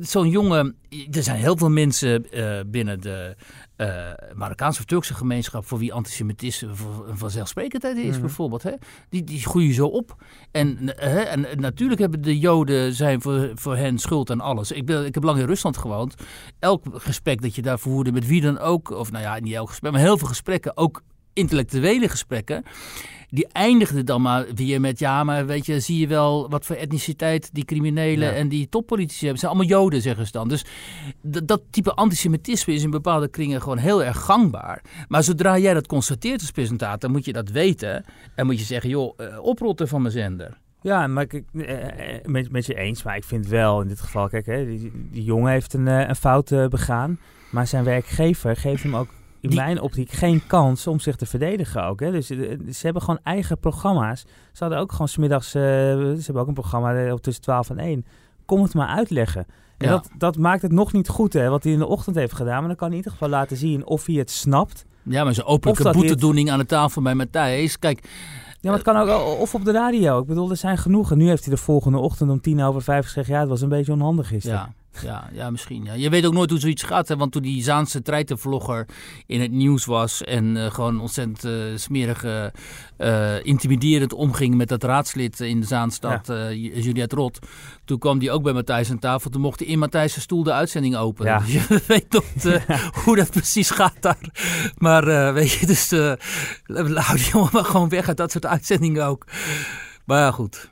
zo'n 0.00 0.28
jongen, 0.28 0.76
er 1.10 1.22
zijn 1.22 1.36
heel 1.38 1.56
veel 1.56 1.70
mensen 1.70 2.30
eh, 2.30 2.60
binnen 2.66 3.00
de 3.00 3.36
eh, 3.76 4.10
Marokkaanse 4.34 4.78
of 4.80 4.84
Turkse 4.84 5.14
gemeenschap 5.14 5.66
voor 5.66 5.78
wie 5.78 5.92
antisemitisme 5.92 6.68
een 7.08 7.18
vanzelfsprekendheid 7.18 7.96
is, 7.96 8.10
Mhm. 8.12 8.20
bijvoorbeeld. 8.20 8.62
Hè? 8.62 8.72
Die, 9.08 9.24
die 9.24 9.40
groeien 9.40 9.74
zo 9.74 9.86
op. 9.86 10.16
En, 10.50 10.78
hè, 10.96 11.20
en 11.20 11.46
natuurlijk 11.60 12.00
hebben 12.00 12.20
de 12.22 12.38
Joden 12.38 12.94
zijn 12.94 13.20
voor, 13.22 13.50
voor 13.54 13.76
hen 13.76 13.98
schuld 13.98 14.30
aan 14.30 14.40
alles. 14.40 14.72
Ik, 14.72 14.86
ben, 14.86 15.06
ik 15.06 15.14
heb 15.14 15.22
lang 15.22 15.38
in 15.38 15.46
Rusland 15.46 15.76
gewoond. 15.76 16.14
Elk 16.58 16.84
gesprek 16.92 17.42
dat 17.42 17.54
je 17.54 17.62
daar 17.62 17.78
voerde 17.78 18.12
met 18.12 18.26
wie 18.26 18.40
dan 18.40 18.58
ook, 18.58 18.90
of 18.90 19.10
nou 19.10 19.24
ja, 19.24 19.38
niet 19.38 19.54
elk 19.54 19.68
gesprek, 19.68 19.92
maar 19.92 20.00
heel 20.00 20.18
veel 20.18 20.28
gesprekken, 20.28 20.76
ook 20.76 21.02
intellectuele 21.32 22.08
gesprekken, 22.08 22.62
die 23.30 23.46
eindigden 23.52 24.06
dan 24.06 24.22
maar 24.22 24.46
weer 24.54 24.80
met 24.80 24.98
ja, 24.98 25.24
maar 25.24 25.46
weet 25.46 25.66
je, 25.66 25.80
zie 25.80 25.98
je 25.98 26.06
wel 26.06 26.48
wat 26.50 26.66
voor 26.66 26.76
etniciteit 26.76 27.50
die 27.52 27.64
criminelen 27.64 28.28
Ja. 28.28 28.34
en 28.34 28.48
die 28.48 28.68
toppolitici 28.68 29.26
hebben. 29.26 29.30
Het 29.30 29.40
zijn 29.40 29.52
allemaal 29.52 29.70
Joden, 29.80 30.02
zeggen 30.02 30.26
ze 30.26 30.32
dan. 30.32 30.48
Dus 30.48 30.64
dat 31.22 31.60
type 31.70 31.94
antisemitisme 31.94 32.74
is 32.74 32.82
in 32.82 32.90
bepaalde 32.90 33.28
kringen 33.28 33.62
gewoon 33.62 33.78
heel 33.78 34.04
erg 34.04 34.24
gangbaar. 34.24 34.82
Maar 35.08 35.22
zodra 35.22 35.58
jij 35.58 35.74
dat 35.74 35.86
constateert 35.86 36.40
als 36.40 36.50
presentator, 36.50 37.10
moet 37.10 37.24
je 37.24 37.32
dat 37.32 37.48
weten 37.48 38.04
en 38.34 38.46
moet 38.46 38.58
je 38.58 38.64
zeggen, 38.64 38.90
joh, 38.90 39.14
eh, 39.16 39.38
oprotten 39.38 39.88
van 39.88 40.00
mijn 40.02 40.12
zender. 40.12 40.58
Ja, 40.82 41.06
maar 41.06 41.22
ik, 41.22 41.42
eh, 41.54 42.14
eh, 42.16 42.24
met, 42.24 42.50
met 42.50 42.66
je 42.66 42.74
eens, 42.74 43.02
maar 43.02 43.16
ik 43.16 43.24
vind 43.24 43.46
wel 43.46 43.80
in 43.80 43.88
dit 43.88 44.00
geval, 44.00 44.28
kijk, 44.28 44.46
hè, 44.46 44.66
die, 44.66 44.92
die 45.10 45.24
jongen 45.24 45.52
heeft 45.52 45.74
een, 45.74 45.86
een 45.86 46.16
fout 46.16 46.68
begaan, 46.68 47.18
maar 47.50 47.66
zijn 47.66 47.84
werkgever 47.84 48.56
geeft 48.56 48.82
hem 48.82 48.96
ook 48.96 49.08
in 49.40 49.48
Die- 49.50 49.58
mijn 49.58 49.80
optiek 49.80 50.10
geen 50.10 50.46
kans 50.46 50.86
om 50.86 51.00
zich 51.00 51.16
te 51.16 51.26
verdedigen 51.26 51.84
ook. 51.84 52.00
Hè. 52.00 52.10
Dus 52.10 52.30
eh, 52.30 52.38
ze 52.72 52.78
hebben 52.84 53.02
gewoon 53.02 53.20
eigen 53.22 53.58
programma's. 53.58 54.20
Ze 54.52 54.58
hadden 54.64 54.78
ook 54.78 54.92
gewoon 54.92 55.08
smiddags, 55.08 55.54
eh 55.54 55.62
ze 55.62 56.22
hebben 56.24 56.42
ook 56.42 56.48
een 56.48 56.54
programma 56.54 56.94
eh, 57.04 57.12
op 57.12 57.20
tussen 57.22 57.42
12 57.42 57.70
en 57.70 57.78
1. 57.78 58.04
Kom 58.46 58.62
het 58.62 58.74
maar 58.74 58.88
uitleggen. 58.88 59.46
En 59.78 59.86
Ja. 59.88 59.92
dat, 59.92 60.08
dat 60.18 60.36
maakt 60.36 60.62
het 60.62 60.72
nog 60.72 60.92
niet 60.92 61.08
goed, 61.08 61.32
hè, 61.32 61.48
wat 61.48 61.62
hij 61.64 61.72
in 61.72 61.78
de 61.78 61.86
ochtend 61.86 62.16
heeft 62.16 62.32
gedaan. 62.34 62.58
Maar 62.58 62.68
dan 62.68 62.76
kan 62.76 62.88
hij 62.88 62.96
in 62.96 63.02
ieder 63.04 63.12
geval 63.12 63.28
laten 63.28 63.56
zien 63.56 63.86
of 63.86 64.06
hij 64.06 64.14
het 64.14 64.30
snapt. 64.30 64.84
Ja, 65.02 65.24
maar 65.24 65.34
zo'n 65.34 65.44
openlijke 65.44 65.82
dat 65.82 65.92
boetedoening 65.92 66.50
aan 66.50 66.58
de 66.58 66.66
tafel 66.66 67.02
bij 67.02 67.14
Matthijs. 67.14 67.78
Kijk, 67.78 68.08
Ja, 68.60 68.70
maar 68.70 68.72
het 68.72 68.82
kan 68.82 68.96
ook 68.96 69.38
of 69.40 69.54
op 69.54 69.64
de 69.64 69.72
radio. 69.72 70.20
Ik 70.20 70.26
bedoel, 70.26 70.50
er 70.50 70.56
zijn 70.56 70.78
genoeg. 70.78 71.10
En 71.10 71.18
nu 71.18 71.28
heeft 71.28 71.44
hij 71.44 71.54
de 71.54 71.60
volgende 71.60 71.98
ochtend 71.98 72.30
om 72.30 72.40
tien 72.40 72.62
over 72.62 72.82
vijf 72.82 73.04
gezegd... 73.04 73.28
ja, 73.28 73.40
het 73.40 73.48
was 73.48 73.60
een 73.60 73.68
beetje 73.68 73.92
onhandig 73.92 74.28
gisteren. 74.28 74.58
ja. 74.58 74.72
Ja, 75.02 75.28
ja, 75.32 75.50
misschien. 75.50 75.84
Ja. 75.84 75.92
Je 75.92 76.10
weet 76.10 76.26
ook 76.26 76.32
nooit 76.32 76.50
hoe 76.50 76.58
zoiets 76.58 76.82
gaat. 76.82 77.08
Hè? 77.08 77.16
Want 77.16 77.32
toen 77.32 77.42
die 77.42 77.62
Zaanse 77.62 78.02
treitenvlogger 78.02 78.86
in 79.26 79.40
het 79.40 79.50
nieuws 79.50 79.84
was... 79.84 80.24
en 80.24 80.56
uh, 80.56 80.70
gewoon 80.70 81.00
ontzettend 81.00 81.44
uh, 81.44 81.76
smerig, 81.76 82.24
uh, 82.98 83.44
intimiderend 83.44 84.12
omging 84.12 84.54
met 84.54 84.68
dat 84.68 84.82
raadslid 84.82 85.40
in 85.40 85.60
de 85.60 85.66
Zaanstad, 85.66 86.26
ja. 86.26 86.52
Juliette 86.52 87.16
Rot... 87.16 87.38
toen 87.84 87.98
kwam 87.98 88.18
die 88.18 88.30
ook 88.30 88.42
bij 88.42 88.52
Matthijs 88.52 88.90
aan 88.90 88.98
tafel. 88.98 89.30
Toen 89.30 89.40
mocht 89.40 89.58
hij 89.58 89.68
in 89.68 89.78
Matthijs' 89.78 90.20
stoel 90.20 90.42
de 90.42 90.52
uitzending 90.52 90.96
openen. 90.96 91.32
Ja. 91.32 91.38
Dus 91.38 91.52
je 91.52 91.82
weet 91.86 92.12
nog 92.12 92.24
hoe 93.04 93.16
dat 93.16 93.30
precies 93.30 93.70
gaat 93.70 93.96
daar. 94.02 94.30
Maar 94.76 95.34
weet 95.34 95.50
je, 95.50 95.66
dus 95.66 95.90
hou 96.94 97.16
die 97.16 97.30
jongen 97.32 97.50
maar 97.52 97.64
gewoon 97.64 97.88
weg 97.88 98.08
uit 98.08 98.16
dat 98.16 98.30
soort 98.30 98.46
uitzendingen 98.46 99.06
ook. 99.06 99.26
Maar 100.04 100.18
ja, 100.18 100.30
goed... 100.30 100.70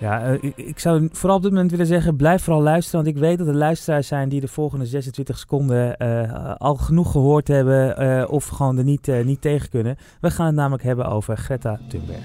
Ja, 0.00 0.32
uh, 0.32 0.52
ik 0.56 0.78
zou 0.78 1.08
vooral 1.12 1.36
op 1.36 1.42
dit 1.42 1.52
moment 1.52 1.70
willen 1.70 1.86
zeggen, 1.86 2.16
blijf 2.16 2.42
vooral 2.42 2.62
luisteren. 2.62 3.04
Want 3.04 3.16
ik 3.16 3.22
weet 3.22 3.38
dat 3.38 3.46
er 3.46 3.54
luisteraars 3.54 4.06
zijn 4.06 4.28
die 4.28 4.40
de 4.40 4.48
volgende 4.48 4.86
26 4.86 5.38
seconden 5.38 5.96
uh, 5.98 6.54
al 6.56 6.74
genoeg 6.74 7.10
gehoord 7.10 7.48
hebben 7.48 8.02
uh, 8.02 8.30
of 8.30 8.46
gewoon 8.46 8.78
er 8.78 8.84
niet, 8.84 9.06
niet 9.24 9.40
tegen 9.40 9.68
kunnen. 9.68 9.98
We 10.20 10.30
gaan 10.30 10.46
het 10.46 10.54
namelijk 10.54 10.82
hebben 10.82 11.06
over 11.06 11.36
Greta 11.36 11.80
Thunberg. 11.88 12.24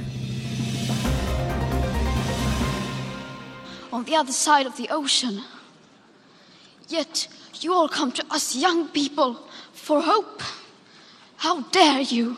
On 3.89 4.03
the 4.03 4.33
side 4.33 4.67
of 4.67 4.75
the 4.75 4.87
ocean. 4.89 5.39
Yet 6.87 7.29
you 7.51 7.75
all 7.75 7.87
come 7.87 8.11
to 8.11 8.23
us 8.35 8.57
young 8.59 8.91
people 8.91 9.35
for 9.71 10.03
hope. 10.03 10.43
How 11.35 11.63
dare 11.71 12.03
you? 12.03 12.35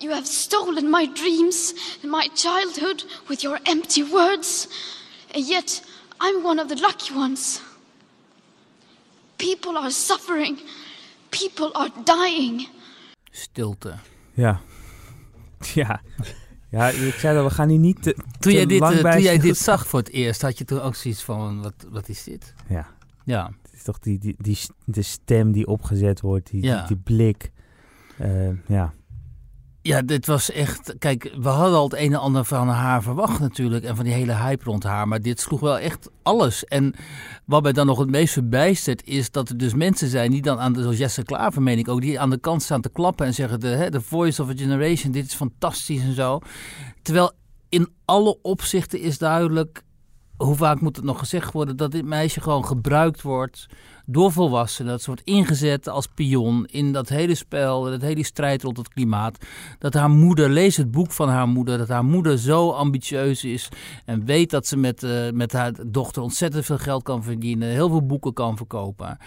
You 0.00 0.12
have 0.12 0.26
stolen 0.26 0.90
my 0.90 1.06
dreams 1.14 1.74
and 2.02 2.10
my 2.10 2.28
childhood 2.34 3.04
with 3.28 3.42
your 3.42 3.58
empty 3.62 4.02
words, 4.12 4.68
and 5.34 5.46
yet 5.48 5.82
I'm 6.20 6.42
one 6.44 6.62
of 6.62 6.68
the 6.68 6.76
lucky 6.80 7.14
ones. 7.14 7.60
People 9.36 9.76
are 9.78 9.90
suffering, 9.90 10.58
people 11.28 11.70
are 11.74 11.90
dying. 12.04 12.68
Stilte. 13.30 13.94
Ja. 14.34 14.60
Ja. 15.74 16.00
Ja, 16.70 16.88
ik 16.88 17.14
zei 17.14 17.34
dat 17.34 17.44
we 17.44 17.50
gaan 17.54 17.68
hier 17.68 17.78
niet 17.78 18.02
te, 18.02 18.16
toen 18.38 18.52
jij 18.52 18.66
dit, 18.66 18.80
lang 18.80 18.94
uh, 18.96 19.02
bij 19.02 19.12
Toen 19.12 19.22
jij 19.22 19.38
dit 19.38 19.58
zag 19.58 19.86
voor 19.86 19.98
het 19.98 20.10
eerst, 20.10 20.42
had 20.42 20.58
je 20.58 20.64
toen 20.64 20.80
ook 20.80 20.94
zoiets 20.94 21.22
van, 21.22 21.62
wat, 21.62 21.74
wat 21.90 22.08
is 22.08 22.24
dit? 22.24 22.54
Ja, 22.68 22.86
Ja, 23.24 23.52
het 23.62 23.72
is 23.72 23.82
toch 23.82 23.98
die, 23.98 24.18
die, 24.18 24.34
die, 24.38 24.58
de 24.84 25.02
stem 25.02 25.52
die 25.52 25.66
opgezet 25.66 26.20
wordt, 26.20 26.50
die, 26.50 26.62
Ja. 26.62 26.78
die, 26.78 26.86
die 26.86 26.96
blik. 26.96 27.50
Eh, 28.18 28.68
ja. 28.68 28.94
Ja, 29.82 30.02
dit 30.02 30.26
was 30.26 30.50
echt. 30.50 30.94
Kijk, 30.98 31.34
we 31.40 31.48
hadden 31.48 31.78
al 31.78 31.84
het 31.84 31.98
een 31.98 32.12
en 32.12 32.20
ander 32.20 32.44
van 32.44 32.68
haar 32.68 33.02
verwacht 33.02 33.40
natuurlijk. 33.40 33.84
En 33.84 33.96
van 33.96 34.04
die 34.04 34.14
hele 34.14 34.34
hype 34.34 34.64
rond 34.64 34.82
haar. 34.82 35.08
Maar 35.08 35.20
dit 35.20 35.40
sloeg 35.40 35.60
wel 35.60 35.78
echt 35.78 36.10
alles. 36.22 36.64
En 36.64 36.94
wat 37.44 37.62
mij 37.62 37.72
dan 37.72 37.86
nog 37.86 37.98
het 37.98 38.10
meest 38.10 38.32
verbijstert. 38.32 39.06
is 39.06 39.30
dat 39.30 39.48
er 39.48 39.56
dus 39.56 39.74
mensen 39.74 40.08
zijn 40.08 40.30
die 40.30 40.42
dan 40.42 40.58
aan 40.58 40.72
de. 40.72 40.82
zoals 40.82 40.98
Jesse 40.98 41.22
Klaver, 41.22 41.62
meen 41.62 41.78
ik 41.78 41.88
ook. 41.88 42.00
die 42.00 42.20
aan 42.20 42.30
de 42.30 42.38
kant 42.38 42.62
staan 42.62 42.80
te 42.80 42.88
klappen. 42.88 43.26
en 43.26 43.34
zeggen: 43.34 43.60
de, 43.60 43.68
hè, 43.68 43.90
the 43.90 44.00
voice 44.00 44.42
of 44.42 44.48
a 44.48 44.54
generation. 44.56 45.12
Dit 45.12 45.26
is 45.26 45.34
fantastisch 45.34 46.02
en 46.02 46.14
zo. 46.14 46.40
Terwijl 47.02 47.32
in 47.68 47.88
alle 48.04 48.38
opzichten 48.42 49.00
is 49.00 49.18
duidelijk. 49.18 49.82
Hoe 50.42 50.56
vaak 50.56 50.80
moet 50.80 50.96
het 50.96 51.04
nog 51.04 51.18
gezegd 51.18 51.52
worden 51.52 51.76
dat 51.76 51.92
dit 51.92 52.04
meisje 52.04 52.40
gewoon 52.40 52.66
gebruikt 52.66 53.22
wordt 53.22 53.66
door 54.06 54.32
volwassenen. 54.32 54.90
Dat 54.90 55.00
ze 55.00 55.06
wordt 55.06 55.22
ingezet 55.24 55.88
als 55.88 56.06
pion 56.06 56.66
in 56.66 56.92
dat 56.92 57.08
hele 57.08 57.34
spel, 57.34 57.82
dat 57.82 58.00
hele 58.00 58.24
strijd 58.24 58.62
rond 58.62 58.76
het 58.76 58.88
klimaat. 58.88 59.38
Dat 59.78 59.94
haar 59.94 60.10
moeder, 60.10 60.50
lees 60.50 60.76
het 60.76 60.90
boek 60.90 61.12
van 61.12 61.28
haar 61.28 61.48
moeder, 61.48 61.78
dat 61.78 61.88
haar 61.88 62.04
moeder 62.04 62.38
zo 62.38 62.70
ambitieus 62.70 63.44
is 63.44 63.68
en 64.04 64.24
weet 64.24 64.50
dat 64.50 64.66
ze 64.66 64.76
met, 64.76 65.02
uh, 65.02 65.30
met 65.30 65.52
haar 65.52 65.72
dochter 65.86 66.22
ontzettend 66.22 66.64
veel 66.64 66.78
geld 66.78 67.02
kan 67.02 67.22
verdienen, 67.22 67.68
heel 67.68 67.88
veel 67.88 68.06
boeken 68.06 68.32
kan 68.32 68.56
verkopen. 68.56 69.18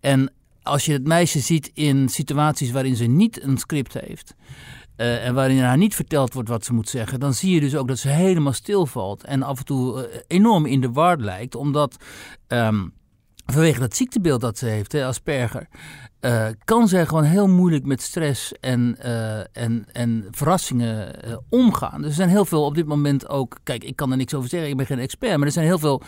En 0.00 0.32
als 0.62 0.84
je 0.84 0.92
het 0.92 1.06
meisje 1.06 1.40
ziet 1.40 1.70
in 1.74 2.08
situaties 2.08 2.70
waarin 2.70 2.96
ze 2.96 3.04
niet 3.04 3.42
een 3.42 3.58
script 3.58 3.92
heeft. 3.92 4.34
Uh, 4.96 5.26
en 5.26 5.34
waarin 5.34 5.62
haar 5.62 5.76
niet 5.76 5.94
verteld 5.94 6.34
wordt 6.34 6.48
wat 6.48 6.64
ze 6.64 6.74
moet 6.74 6.88
zeggen, 6.88 7.20
dan 7.20 7.34
zie 7.34 7.54
je 7.54 7.60
dus 7.60 7.76
ook 7.76 7.88
dat 7.88 7.98
ze 7.98 8.08
helemaal 8.08 8.52
stilvalt. 8.52 9.24
En 9.24 9.42
af 9.42 9.58
en 9.58 9.64
toe 9.64 10.08
uh, 10.08 10.18
enorm 10.26 10.66
in 10.66 10.80
de 10.80 10.92
war 10.92 11.18
lijkt, 11.18 11.54
omdat 11.54 11.96
um, 12.48 12.92
vanwege 13.46 13.80
dat 13.80 13.96
ziektebeeld 13.96 14.40
dat 14.40 14.58
ze 14.58 14.66
heeft, 14.66 14.92
hè, 14.92 15.06
Asperger, 15.06 15.68
uh, 16.20 16.46
kan 16.64 16.88
zij 16.88 17.06
gewoon 17.06 17.24
heel 17.24 17.48
moeilijk 17.48 17.84
met 17.86 18.02
stress 18.02 18.52
en, 18.52 18.96
en, 19.52 19.86
en 19.92 20.28
verrassingen 20.30 21.16
omgaan. 21.48 22.00
Dus 22.00 22.08
er 22.10 22.14
zijn 22.14 22.28
heel 22.28 22.44
veel 22.44 22.64
op 22.64 22.74
dit 22.74 22.86
moment 22.86 23.28
ook, 23.28 23.58
kijk, 23.62 23.84
ik 23.84 23.96
kan 23.96 24.10
er 24.10 24.16
niks 24.16 24.34
over 24.34 24.48
zeggen, 24.48 24.70
ik 24.70 24.76
ben 24.76 24.86
geen 24.86 24.98
expert, 24.98 25.36
maar 25.36 25.46
er 25.46 25.52
zijn 25.52 25.66
heel 25.66 25.78
veel 25.78 26.02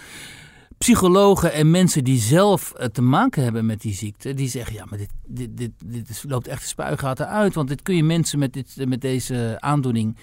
psychologen 0.78 1.52
en 1.52 1.70
mensen 1.70 2.04
die 2.04 2.18
zelf 2.18 2.72
uh, 2.76 2.84
te 2.84 3.02
maken 3.02 3.42
hebben 3.42 3.66
met 3.66 3.80
die 3.80 3.94
ziekte, 3.94 4.34
die 4.34 4.48
zeggen: 4.48 4.74
ja, 4.74 4.84
maar 4.84 4.98
dit, 4.98 5.10
dit, 5.26 5.56
dit, 5.56 5.72
dit 5.84 6.24
loopt 6.28 6.46
echt 6.46 6.60
de 6.60 6.68
spuigaten 6.68 7.28
uit. 7.28 7.54
Want 7.54 7.68
dit 7.68 7.82
kun 7.82 7.96
je 7.96 8.04
mensen 8.04 8.38
met, 8.38 8.52
dit, 8.52 8.88
met 8.88 9.00
deze 9.00 9.56
aandoening, 9.60 10.16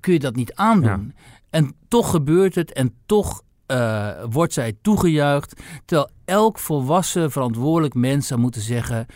kun 0.00 0.12
je 0.12 0.18
dat 0.18 0.36
niet 0.36 0.54
aandoen. 0.54 1.12
Ja. 1.14 1.22
En 1.50 1.74
toch 1.88 2.10
gebeurt 2.10 2.54
het 2.54 2.72
en 2.72 2.94
toch 3.06 3.42
uh, 3.66 4.10
wordt 4.30 4.52
zij 4.52 4.76
toegejuicht. 4.82 5.60
Terwijl 5.84 6.10
elk 6.24 6.58
volwassen, 6.58 7.30
verantwoordelijk 7.30 7.94
mens 7.94 8.26
zou 8.26 8.40
moeten 8.40 8.62
zeggen: 8.62 9.06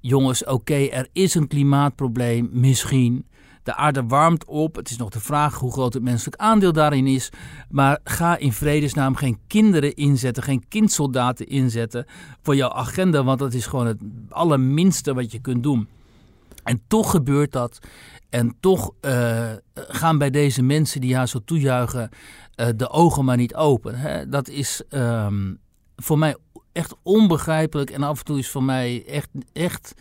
jongens, 0.00 0.42
oké, 0.42 0.52
okay, 0.52 0.88
er 0.88 1.08
is 1.12 1.34
een 1.34 1.48
klimaatprobleem, 1.48 2.48
misschien. 2.52 3.26
De 3.62 3.74
aarde 3.74 4.06
warmt 4.06 4.44
op. 4.44 4.76
Het 4.76 4.90
is 4.90 4.96
nog 4.96 5.08
de 5.08 5.20
vraag 5.20 5.58
hoe 5.58 5.72
groot 5.72 5.94
het 5.94 6.02
menselijk 6.02 6.36
aandeel 6.36 6.72
daarin 6.72 7.06
is. 7.06 7.30
Maar 7.68 7.98
ga 8.04 8.36
in 8.36 8.52
vredesnaam 8.52 9.14
geen 9.14 9.38
kinderen 9.46 9.94
inzetten, 9.94 10.42
geen 10.42 10.68
kindsoldaten 10.68 11.46
inzetten 11.46 12.06
voor 12.42 12.56
jouw 12.56 12.72
agenda. 12.72 13.24
Want 13.24 13.38
dat 13.38 13.54
is 13.54 13.66
gewoon 13.66 13.86
het 13.86 14.00
allerminste 14.28 15.14
wat 15.14 15.32
je 15.32 15.38
kunt 15.38 15.62
doen. 15.62 15.88
En 16.64 16.82
toch 16.88 17.10
gebeurt 17.10 17.52
dat. 17.52 17.78
En 18.28 18.56
toch 18.60 18.90
uh, 19.00 19.50
gaan 19.74 20.18
bij 20.18 20.30
deze 20.30 20.62
mensen 20.62 21.00
die 21.00 21.16
haar 21.16 21.28
zo 21.28 21.40
toejuichen 21.44 22.08
uh, 22.56 22.66
de 22.76 22.90
ogen 22.90 23.24
maar 23.24 23.36
niet 23.36 23.54
open. 23.54 23.94
Hè? 23.94 24.28
Dat 24.28 24.48
is 24.48 24.82
um, 24.90 25.58
voor 25.96 26.18
mij 26.18 26.36
echt 26.72 26.94
onbegrijpelijk. 27.02 27.90
En 27.90 28.02
af 28.02 28.18
en 28.18 28.24
toe 28.24 28.38
is 28.38 28.48
voor 28.48 28.62
mij 28.62 29.04
echt, 29.06 29.28
echt 29.52 29.94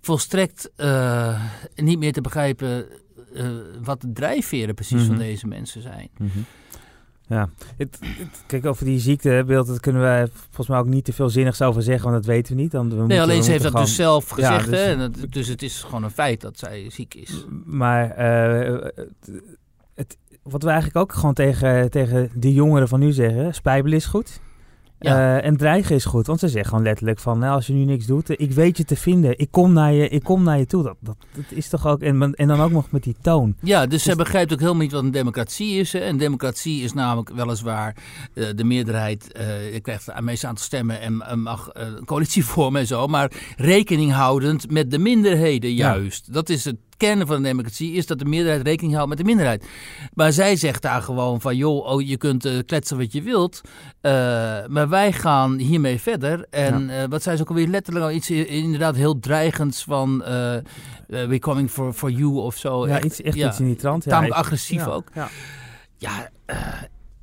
volstrekt 0.00 0.70
uh, 0.76 1.44
niet 1.74 1.98
meer 1.98 2.12
te 2.12 2.20
begrijpen 2.20 2.86
uh, 3.34 3.44
wat 3.82 4.00
de 4.00 4.12
drijfveren 4.12 4.74
precies 4.74 4.92
mm 4.92 4.98
-hmm. 4.98 5.08
van 5.08 5.18
deze 5.18 5.46
mensen 5.46 5.82
zijn. 5.82 6.10
Mm 6.18 6.30
-hmm. 6.32 6.44
Ja, 7.26 7.48
het, 7.76 7.98
het, 8.00 8.44
kijk, 8.46 8.66
over 8.66 8.84
die 8.84 8.98
ziektebeeld, 8.98 9.66
dat 9.66 9.80
kunnen 9.80 10.02
wij 10.02 10.26
volgens 10.26 10.68
mij 10.68 10.78
ook 10.78 10.86
niet 10.86 11.04
te 11.04 11.12
veel 11.12 11.28
zinnigs 11.28 11.62
over 11.62 11.82
zeggen, 11.82 12.10
want 12.10 12.24
dat 12.24 12.34
weten 12.34 12.56
we 12.56 12.62
niet. 12.62 12.70
Dan, 12.70 12.88
we 12.88 12.94
nee, 12.94 13.00
moeten, 13.00 13.20
alleen 13.20 13.36
we 13.36 13.44
ze 13.44 13.50
heeft 13.50 13.62
dat 13.62 13.70
gewoon... 13.70 13.86
dus 13.86 13.96
zelf 13.96 14.28
gezegd, 14.28 14.64
ja, 14.64 14.70
dus, 14.70 14.80
hè? 14.80 15.28
Dus 15.28 15.48
het 15.48 15.62
is 15.62 15.82
gewoon 15.82 16.02
een 16.02 16.10
feit 16.10 16.40
dat 16.40 16.58
zij 16.58 16.90
ziek 16.90 17.14
is. 17.14 17.44
Maar 17.64 18.08
uh, 18.08 18.86
het, 19.94 20.16
wat 20.42 20.62
we 20.62 20.68
eigenlijk 20.68 20.98
ook 20.98 21.12
gewoon 21.12 21.34
tegen, 21.34 21.90
tegen 21.90 22.30
de 22.34 22.52
jongeren 22.52 22.88
van 22.88 23.00
nu 23.00 23.12
zeggen, 23.12 23.54
spijbelen 23.54 23.98
is 23.98 24.06
goed. 24.06 24.40
Ja. 25.00 25.36
Uh, 25.36 25.44
en 25.44 25.56
dreigen 25.56 25.94
is 25.94 26.04
goed, 26.04 26.26
want 26.26 26.40
ze 26.40 26.48
zeggen 26.48 26.68
gewoon 26.68 26.84
letterlijk 26.84 27.18
van, 27.18 27.38
nou, 27.38 27.54
als 27.54 27.66
je 27.66 27.72
nu 27.72 27.84
niks 27.84 28.06
doet, 28.06 28.40
ik 28.40 28.52
weet 28.52 28.76
je 28.76 28.84
te 28.84 28.96
vinden, 28.96 29.38
ik 29.38 29.50
kom 29.50 29.72
naar 29.72 29.92
je, 29.92 30.08
ik 30.08 30.22
kom 30.22 30.42
naar 30.42 30.58
je 30.58 30.66
toe. 30.66 30.82
Dat, 30.82 30.96
dat, 31.00 31.16
dat 31.34 31.44
is 31.48 31.68
toch 31.68 31.86
ook, 31.86 32.00
en, 32.00 32.34
en 32.34 32.48
dan 32.48 32.60
ook 32.60 32.70
nog 32.70 32.90
met 32.90 33.02
die 33.02 33.16
toon. 33.20 33.54
Ja, 33.62 33.80
dus, 33.80 33.90
dus 33.90 34.02
zij 34.02 34.14
begrijpt 34.14 34.52
ook 34.52 34.58
helemaal 34.60 34.80
niet 34.82 34.92
wat 34.92 35.02
een 35.02 35.10
democratie 35.10 35.78
is. 35.78 35.92
Hè. 35.92 35.98
En 35.98 36.16
democratie 36.16 36.82
is 36.82 36.92
namelijk 36.92 37.30
weliswaar 37.30 37.96
uh, 38.34 38.46
de 38.54 38.64
meerderheid, 38.64 39.38
uh, 39.40 39.72
je 39.72 39.80
krijgt 39.80 40.06
het 40.06 40.20
meeste 40.20 40.46
aantal 40.46 40.64
stemmen 40.64 41.00
en 41.00 41.40
mag 41.40 41.68
een 41.72 42.04
coalitie 42.04 42.44
vormen 42.54 42.80
en 42.80 42.86
zo, 42.86 43.06
maar 43.06 43.32
rekening 43.56 44.12
houdend 44.12 44.70
met 44.70 44.90
de 44.90 44.98
minderheden 44.98 45.74
juist. 45.74 46.26
Ja. 46.26 46.32
Dat 46.32 46.48
is 46.48 46.64
het 46.64 46.76
kern 47.00 47.26
van 47.26 47.36
de 47.36 47.48
democratie 47.48 47.92
is 47.92 48.06
dat 48.06 48.18
de 48.18 48.24
meerderheid 48.24 48.66
rekening 48.66 48.94
houdt 48.94 49.08
met 49.08 49.18
de 49.18 49.24
minderheid. 49.24 49.66
Maar 50.14 50.32
zij 50.32 50.56
zegt 50.56 50.82
daar 50.82 51.02
gewoon 51.02 51.40
van, 51.40 51.56
joh, 51.56 51.86
oh, 51.86 52.08
je 52.08 52.16
kunt 52.16 52.46
uh, 52.46 52.58
kletsen 52.66 52.98
wat 52.98 53.12
je 53.12 53.22
wilt, 53.22 53.60
uh, 54.02 54.12
maar 54.66 54.88
wij 54.88 55.12
gaan 55.12 55.58
hiermee 55.58 56.00
verder. 56.00 56.46
En 56.50 56.86
ja. 56.86 57.02
uh, 57.02 57.08
wat 57.08 57.22
zij 57.22 57.36
ze 57.36 57.42
ook 57.42 57.48
alweer 57.48 57.66
letterlijk 57.66 58.04
al 58.04 58.10
iets 58.10 58.30
inderdaad 58.30 58.96
heel 58.96 59.18
dreigends 59.18 59.84
van, 59.84 60.18
we're 61.06 61.38
coming 61.38 61.70
for, 61.70 61.92
for 61.92 62.10
you 62.10 62.34
of 62.34 62.56
zo. 62.56 62.86
Ja, 62.86 62.94
echt, 62.94 63.04
iets, 63.04 63.22
echt 63.22 63.36
ja, 63.36 63.48
iets 63.48 63.60
in 63.60 63.66
die 63.66 63.76
trant. 63.76 64.04
Ja, 64.04 64.10
tamelijk 64.10 64.36
agressief 64.36 64.86
ook. 64.86 65.08
Ja, 65.14 65.28
ja 65.96 66.30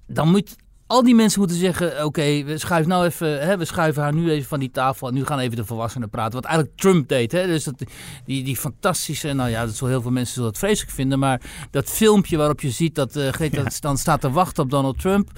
dan 0.08 0.30
moet 0.30 0.56
al 0.88 1.04
die 1.04 1.16
mensen 1.16 1.40
moeten 1.40 1.58
zeggen: 1.58 1.92
oké, 1.92 2.04
okay, 2.04 2.46
we 2.46 2.58
schuiven 2.58 2.90
nou 2.90 3.06
even, 3.06 3.48
hè, 3.48 3.58
we 3.58 3.66
schuiven 3.66 4.04
haar 4.04 4.14
nu 4.14 4.32
even 4.32 4.48
van 4.48 4.60
die 4.60 4.72
tafel 4.72 5.08
en 5.08 5.14
nu 5.14 5.26
gaan 5.26 5.40
even 5.40 5.56
de 5.56 5.66
volwassenen 5.66 6.10
praten. 6.10 6.34
Wat 6.34 6.46
eigenlijk 6.46 6.78
Trump 6.78 7.08
deed, 7.08 7.32
hè? 7.32 7.48
Dus 7.48 7.64
dat, 7.64 7.84
die, 8.26 8.44
die 8.44 8.58
fantastische, 8.58 9.34
nou 9.34 9.50
ja, 9.50 9.66
dat 9.66 9.76
zal 9.76 9.88
heel 9.88 10.02
veel 10.02 10.12
mensen 10.12 10.34
zullen 10.34 10.50
dat 10.50 10.60
vreselijk 10.60 10.94
vinden, 10.94 11.20
maar 11.20 11.42
dat 11.72 11.90
filmpje 11.90 12.38
waarop 12.38 12.62
je 12.62 12.70
ziet 12.70 12.96
dat 12.96 13.16
uh, 13.16 13.30
Greta 13.30 13.62
ja. 13.62 13.70
dan 13.80 13.98
staat 13.98 14.22
te 14.22 14.32
wachten 14.32 14.64
op 14.64 14.70
Donald 14.70 15.00
Trump. 15.00 15.32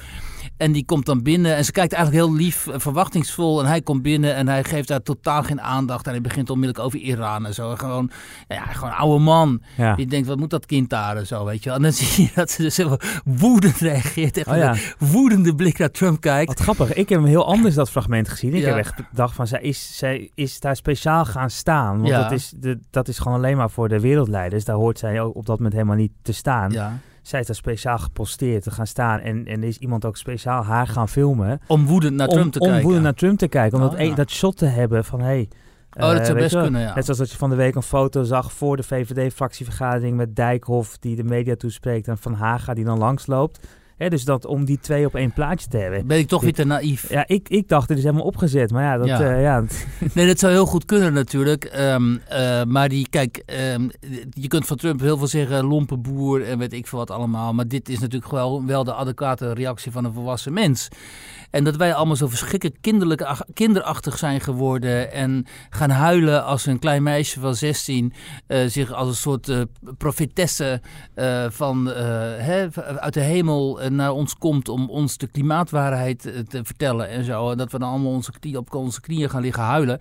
En 0.60 0.72
die 0.72 0.86
komt 0.86 1.06
dan 1.06 1.22
binnen 1.24 1.56
en 1.56 1.66
ze 1.66 1.72
kijkt 1.72 1.94
eigenlijk 1.94 2.26
heel 2.26 2.36
lief, 2.36 2.68
eh, 2.68 2.80
verwachtingsvol. 2.80 3.60
En 3.60 3.66
hij 3.66 3.82
komt 3.82 4.02
binnen 4.02 4.36
en 4.36 4.48
hij 4.48 4.64
geeft 4.64 4.88
daar 4.88 5.02
totaal 5.04 5.44
geen 5.44 5.62
aandacht. 5.62 6.06
En 6.06 6.12
hij 6.12 6.22
begint 6.22 6.50
onmiddellijk 6.50 6.86
over 6.86 7.00
Iran 7.00 7.46
en 7.46 7.54
zo. 7.54 7.76
Gewoon, 7.76 8.12
ja, 8.48 8.66
gewoon 8.66 8.90
een 8.90 8.96
oude 8.96 9.24
man. 9.24 9.62
Ja. 9.78 9.96
Die 9.96 10.06
denkt, 10.08 10.28
wat 10.28 10.38
moet 10.38 10.50
dat 10.50 10.66
kind 10.66 10.90
daar 10.90 11.18
en 11.18 11.28
zo, 11.28 11.46
weet 11.46 11.64
je 11.64 11.70
wel. 11.70 11.78
En 11.78 11.84
dan 11.84 11.92
zie 12.02 12.24
je 12.24 12.32
dat 12.36 12.52
ze 12.52 12.62
dus 12.62 12.78
heel 12.78 13.00
woedend 13.26 13.78
reageert. 13.78 14.38
Echt 14.38 14.48
Oh 14.48 14.58
ja. 14.58 14.72
een 14.72 15.08
woedende 15.08 15.56
blik 15.56 15.78
naar 15.78 15.92
Trump 15.92 16.22
kijkt. 16.22 16.48
Wat 16.48 16.60
grappig. 16.60 16.94
Ik 16.94 17.10
heb 17.10 17.20
hem 17.20 17.28
heel 17.28 17.46
anders 17.46 17.76
dat 17.76 17.90
fragment 17.90 18.30
gezien. 18.30 18.54
Ik 18.54 18.62
Ja. 18.62 18.68
heb 18.68 18.78
echt 18.78 18.94
gedacht 19.10 19.36
van, 19.36 19.48
zij 19.48 19.62
is, 19.62 19.98
zij 19.98 20.30
is 20.36 20.60
daar 20.60 20.76
speciaal 20.76 21.26
gaan 21.26 21.50
staan. 21.50 21.96
Want 21.98 22.08
Ja. 22.10 22.22
dat, 22.22 22.32
is 22.32 22.54
de, 22.56 22.80
dat 22.90 23.08
is 23.08 23.20
gewoon 23.20 23.38
alleen 23.38 23.58
maar 23.58 23.70
voor 23.70 23.90
de 23.90 24.00
wereldleiders. 24.00 24.66
Daar 24.66 24.76
hoort 24.76 25.00
zij 25.00 25.22
ook 25.22 25.36
op 25.36 25.46
dat 25.46 25.56
moment 25.58 25.74
helemaal 25.74 25.96
niet 25.96 26.12
te 26.22 26.34
staan. 26.34 26.72
Ja. 26.72 26.98
Zij 27.30 27.40
is 27.40 27.46
daar 27.46 27.56
speciaal 27.56 27.98
geposteerd 27.98 28.64
te 28.64 28.72
gaan 28.72 28.88
staan. 28.88 29.20
En, 29.20 29.46
en 29.46 29.64
is 29.64 29.78
iemand 29.78 30.06
ook 30.06 30.18
speciaal 30.18 30.64
haar 30.64 30.88
gaan 30.88 31.10
filmen. 31.10 31.60
Om 31.68 31.86
woedend 31.86 32.16
naar 32.16 32.28
om, 32.28 32.34
Trump 32.34 32.52
te 32.52 32.60
om 32.60 32.66
kijken. 32.66 32.84
woedend 32.84 33.04
naar 33.04 33.14
Trump 33.14 33.38
te 33.38 33.48
kijken. 33.48 33.78
Om 33.78 33.84
Oh, 33.84 33.90
dat, 33.92 34.00
ja. 34.00 34.06
e- 34.06 34.14
dat 34.14 34.30
shot 34.32 34.58
te 34.58 34.66
hebben 34.66 35.06
van, 35.06 35.22
hey, 35.22 35.50
Oh, 35.98 36.10
dat 36.10 36.20
eh, 36.20 36.26
zou 36.26 36.38
best 36.38 36.54
wel, 36.54 36.64
kunnen, 36.64 36.82
ja. 36.82 36.96
Net 36.96 37.04
zoals 37.04 37.20
dat 37.20 37.32
je 37.32 37.38
van 37.38 37.50
de 37.50 37.56
week 37.56 37.76
een 37.76 37.82
foto 37.84 38.24
zag 38.24 38.54
voor 38.54 38.78
de 38.78 38.84
VVD-fractievergadering 38.84 40.18
met 40.18 40.36
Dijkhoff 40.36 40.98
die 40.98 41.16
de 41.16 41.24
media 41.24 41.56
toespreekt 41.56 42.08
en 42.08 42.18
Van 42.18 42.34
Haga 42.34 42.74
die 42.74 42.86
dan 42.86 42.98
langsloopt. 42.98 43.68
Hè, 44.00 44.10
dus 44.10 44.24
dat 44.24 44.46
om 44.46 44.66
die 44.66 44.80
twee 44.80 45.06
op 45.06 45.16
één 45.16 45.32
plaatje 45.34 45.68
te 45.68 45.78
hebben. 45.78 46.08
Ben 46.08 46.18
ik 46.18 46.28
toch 46.28 46.42
weer 46.42 46.54
te 46.54 46.66
naïef. 46.66 47.10
Ja, 47.10 47.24
ik, 47.28 47.50
ik 47.50 47.68
dacht, 47.68 47.88
dit 47.88 47.98
is 47.98 48.04
helemaal 48.04 48.26
opgezet. 48.26 48.72
Maar 48.72 48.84
ja, 48.84 48.98
dat, 48.98 49.08
Ja. 49.08 49.22
eh, 49.22 49.42
ja. 49.42 49.64
Nee, 50.14 50.28
dat 50.28 50.40
zou 50.40 50.54
heel 50.54 50.66
goed 50.66 50.86
kunnen 50.86 51.14
natuurlijk. 51.14 51.64
Ehm, 51.64 52.16
eh, 52.28 52.64
maar 52.64 52.90
die, 52.90 53.08
kijk, 53.10 53.44
ehm, 53.46 53.90
je 54.30 54.48
kunt 54.48 54.66
van 54.66 54.78
Trump 54.78 55.00
heel 55.00 55.18
veel 55.18 55.28
zeggen, 55.28 55.66
lompe 55.66 55.98
boer 55.98 56.44
en 56.44 56.58
weet 56.58 56.74
ik 56.74 56.88
veel 56.88 57.00
wat 57.00 57.12
allemaal. 57.12 57.54
Maar 57.54 57.68
dit 57.68 57.90
is 57.90 58.00
natuurlijk 58.00 58.32
wel, 58.32 58.66
wel 58.66 58.84
de 58.84 58.94
adequate 58.94 59.54
reactie 59.54 59.92
van 59.92 60.06
een 60.06 60.14
volwassen 60.14 60.54
mens. 60.54 60.88
En 61.50 61.64
dat 61.64 61.76
wij 61.76 61.94
allemaal 61.94 62.16
zo 62.16 62.28
verschrikkelijk 62.28 62.78
kinderlijk, 62.82 63.32
kinderachtig 63.54 64.18
zijn 64.18 64.42
geworden. 64.42 65.12
En 65.12 65.46
gaan 65.70 65.90
huilen 65.90 66.46
als 66.46 66.66
een 66.66 66.80
klein 66.80 67.04
meisje 67.04 67.40
van 67.40 67.56
16 67.56 68.14
eh, 68.48 68.68
zich 68.68 68.92
als 68.94 69.08
een 69.08 69.16
soort 69.16 69.66
profetesse 69.98 70.82
van, 71.50 71.86
hè, 72.38 72.68
uit 73.00 73.14
de 73.14 73.20
hemel 73.20 73.82
naar 73.96 74.12
ons 74.12 74.38
komt 74.38 74.70
om 74.70 74.90
ons 74.90 75.18
de 75.18 75.28
klimaatwaarheid 75.28 76.26
eh, 76.26 76.40
te 76.40 76.64
vertellen 76.64 77.10
en 77.10 77.24
zo. 77.24 77.52
En 77.52 77.58
dat 77.58 77.72
we 77.72 77.80
dan 77.80 77.90
allemaal 77.90 78.12
onze 78.12 78.32
knie, 78.40 78.58
op 78.58 78.74
onze 78.76 79.02
knieën 79.02 79.30
gaan 79.30 79.42
liggen 79.42 79.64
huilen. 79.64 80.00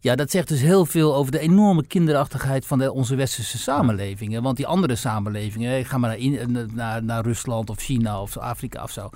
Ja, 0.00 0.14
dat 0.14 0.30
zegt 0.30 0.48
dus 0.48 0.60
heel 0.60 0.86
veel 0.86 1.14
over 1.14 1.32
de 1.32 1.38
enorme 1.38 1.86
kinderachtigheid 1.86 2.66
van 2.66 2.78
de, 2.78 2.92
onze 2.92 3.14
westerse 3.14 3.58
samenlevingen. 3.58 4.42
Want 4.42 4.56
die 4.56 4.66
andere 4.66 4.96
samenlevingen, 4.96 5.70
hè, 5.70 5.84
ga 5.84 5.98
maar 5.98 6.10
naar, 6.10 6.18
in- 6.18 6.70
naar, 6.74 7.04
naar 7.04 7.22
Rusland 7.24 7.70
of 7.70 7.78
China 7.78 8.22
of 8.22 8.36
Afrika 8.36 8.82
of 8.82 8.90
zo. 8.90 9.08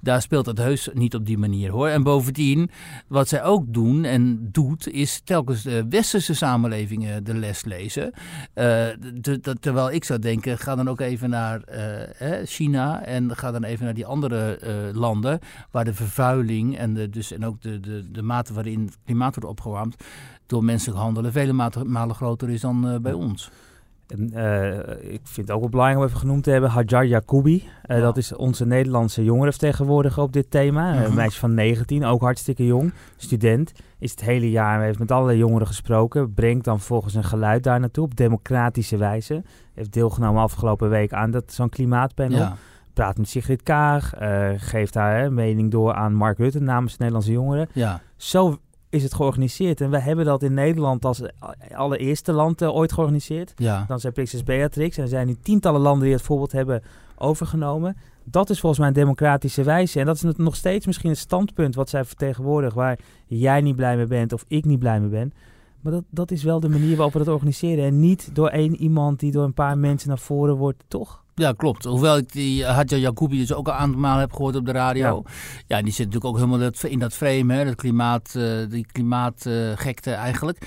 Daar 0.00 0.22
speelt 0.22 0.46
het 0.46 0.58
heus 0.58 0.88
niet 0.92 1.14
op 1.14 1.26
die 1.26 1.38
manier 1.38 1.70
hoor. 1.70 1.88
En 1.88 2.02
bovendien, 2.02 2.70
wat 3.06 3.28
zij 3.28 3.42
ook 3.44 3.64
doen 3.72 4.04
en 4.04 4.48
doet, 4.52 4.88
is 4.88 5.20
telkens 5.24 5.62
de 5.62 5.86
westerse 5.88 6.34
samenlevingen 6.34 7.24
de 7.24 7.34
les 7.34 7.64
lezen. 7.64 8.12
Eh, 8.54 8.86
terwijl 9.60 9.90
ik 9.90 10.04
zou 10.04 10.18
denken, 10.18 10.58
ga 10.58 10.74
dan 10.76 10.88
ook 10.88 11.00
even 11.00 11.30
naar 11.30 11.60
eh, 11.62 12.32
China 12.44 13.04
en 13.04 13.36
ga 13.36 13.50
dan 13.52 13.64
even 13.68 13.84
naar 13.84 13.94
die 13.94 14.06
andere 14.06 14.56
eh, 14.56 14.74
landen 14.92 15.38
waar 15.70 15.84
de 15.84 15.94
vervuiling 15.94 16.78
en, 16.78 16.94
de, 16.94 17.10
dus, 17.10 17.32
en 17.32 17.44
ook 17.44 17.62
de, 17.62 17.80
de, 17.80 18.10
de 18.10 18.22
mate 18.22 18.54
waarin 18.54 18.84
het 18.84 18.98
klimaat 19.04 19.34
wordt 19.34 19.50
opgewarmd 19.50 19.96
door 20.46 20.64
menselijk 20.64 20.98
handelen 20.98 21.32
vele 21.32 21.52
malen 21.84 22.14
groter 22.14 22.50
is 22.50 22.60
dan 22.60 22.88
eh, 22.88 22.98
bij 23.00 23.12
ons. 23.12 23.50
En, 24.08 24.32
eh, 24.32 25.12
ik 25.12 25.20
vind 25.22 25.46
het 25.46 25.50
ook 25.50 25.60
wel 25.60 25.68
belangrijk 25.68 26.00
om 26.00 26.06
even 26.06 26.20
genoemd 26.20 26.42
te 26.44 26.50
hebben. 26.50 26.70
Hajar 26.70 27.06
Ja. 27.06 27.22
Dat 27.82 28.16
is 28.16 28.34
onze 28.34 28.66
Nederlandse 28.66 29.24
jongerenvertegenwoordiger 29.24 30.22
op 30.22 30.32
dit 30.32 30.50
thema. 30.50 31.04
Een 31.04 31.14
meisje 31.14 31.38
van 31.38 31.54
19, 31.54 32.04
ook 32.04 32.20
hartstikke 32.20 32.66
jong. 32.66 32.92
Student. 33.16 33.72
Is 33.98 34.10
het 34.10 34.20
hele 34.20 34.50
jaar, 34.50 34.82
heeft 34.82 34.98
met 34.98 35.10
allerlei 35.10 35.38
jongeren 35.38 35.66
gesproken. 35.66 36.34
Brengt 36.34 36.64
dan 36.64 36.78
vervolgens 36.78 37.14
een 37.14 37.24
geluid 37.24 37.62
daar 37.62 37.80
naartoe 37.80 38.04
op 38.04 38.16
democratische 38.16 38.96
wijze. 38.96 39.42
Heeft 39.74 39.92
deelgenomen 39.92 40.42
afgelopen 40.42 40.88
week 40.88 41.12
aan 41.12 41.30
dat, 41.30 41.52
zo'n 41.52 41.68
klimaatpanel. 41.68 42.38
Ja. 42.38 42.56
Praat 42.98 43.18
met 43.18 43.28
Sigrid 43.28 43.62
Kaag. 43.62 44.14
eh, 44.14 44.50
geeft 44.56 44.94
haar 44.94 45.18
hè, 45.18 45.30
mening 45.30 45.70
door 45.70 45.92
aan 45.92 46.14
Mark 46.14 46.38
Rutte 46.38 46.60
namens 46.60 46.92
de 46.92 46.96
Nederlandse 46.98 47.32
jongeren. 47.32 47.68
Ja. 47.72 48.00
Zo 48.16 48.58
is 48.88 49.02
het 49.02 49.14
georganiseerd. 49.14 49.80
En 49.80 49.90
we 49.90 49.98
hebben 49.98 50.24
dat 50.24 50.42
in 50.42 50.54
Nederland 50.54 51.04
als 51.04 51.22
allereerste 51.74 52.32
land 52.32 52.62
eh, 52.62 52.74
ooit 52.74 52.92
georganiseerd. 52.92 53.52
Ja. 53.56 53.84
Dan 53.88 54.00
zijn 54.00 54.12
Prinses 54.12 54.42
Beatrix. 54.42 54.96
En 54.96 55.02
er 55.02 55.08
zijn 55.08 55.26
nu 55.26 55.36
tientallen 55.42 55.80
landen 55.80 56.04
die 56.04 56.12
het 56.12 56.22
voorbeeld 56.22 56.52
hebben 56.52 56.82
overgenomen. 57.16 57.96
Dat 58.24 58.50
is 58.50 58.60
volgens 58.60 58.80
mij 58.80 58.88
een 58.88 58.94
democratische 58.94 59.62
wijze. 59.62 60.00
En 60.00 60.06
dat 60.06 60.16
is 60.16 60.22
het 60.22 60.38
nog 60.38 60.56
steeds 60.56 60.86
misschien 60.86 61.10
een 61.10 61.16
standpunt 61.16 61.74
wat 61.74 61.88
zij 61.88 62.04
vertegenwoordigen. 62.04 62.76
Waar 62.76 62.98
jij 63.26 63.60
niet 63.60 63.76
blij 63.76 63.96
mee 63.96 64.06
bent 64.06 64.32
of 64.32 64.44
ik 64.48 64.64
niet 64.64 64.78
blij 64.78 65.00
mee 65.00 65.10
ben. 65.10 65.32
Maar 65.80 65.92
dat, 65.92 66.04
dat 66.10 66.30
is 66.30 66.42
wel 66.42 66.60
de 66.60 66.68
manier 66.68 66.94
waarop 66.94 67.12
we 67.12 67.18
dat 67.18 67.34
organiseren. 67.34 67.84
En 67.84 68.00
niet 68.00 68.34
door 68.34 68.48
één 68.48 68.76
iemand 68.76 69.20
die 69.20 69.32
door 69.32 69.44
een 69.44 69.54
paar 69.54 69.78
mensen 69.78 70.08
naar 70.08 70.18
voren 70.18 70.56
wordt, 70.56 70.84
toch? 70.88 71.26
Ja, 71.38 71.52
klopt. 71.56 71.84
Hoewel 71.84 72.16
ik 72.16 72.32
die 72.32 72.64
Hadja 72.64 72.96
Jacoubi 72.96 73.38
dus 73.38 73.52
ook 73.52 73.68
al 73.68 73.72
een 73.74 73.78
aantal 73.80 74.00
malen 74.00 74.20
heb 74.20 74.32
gehoord 74.32 74.56
op 74.56 74.66
de 74.66 74.72
radio. 74.72 75.22
Ja, 75.66 75.82
die 75.82 75.92
zit 75.92 76.06
natuurlijk 76.06 76.24
ook 76.24 76.36
helemaal 76.36 76.70
in 76.88 76.98
dat 76.98 77.14
frame, 77.14 77.54
hè, 77.54 77.64
dat 77.64 77.74
klimaat, 77.74 78.34
eh, 78.36 78.42
die 78.68 78.86
klimaatgekte 78.92 80.10
eigenlijk. 80.12 80.58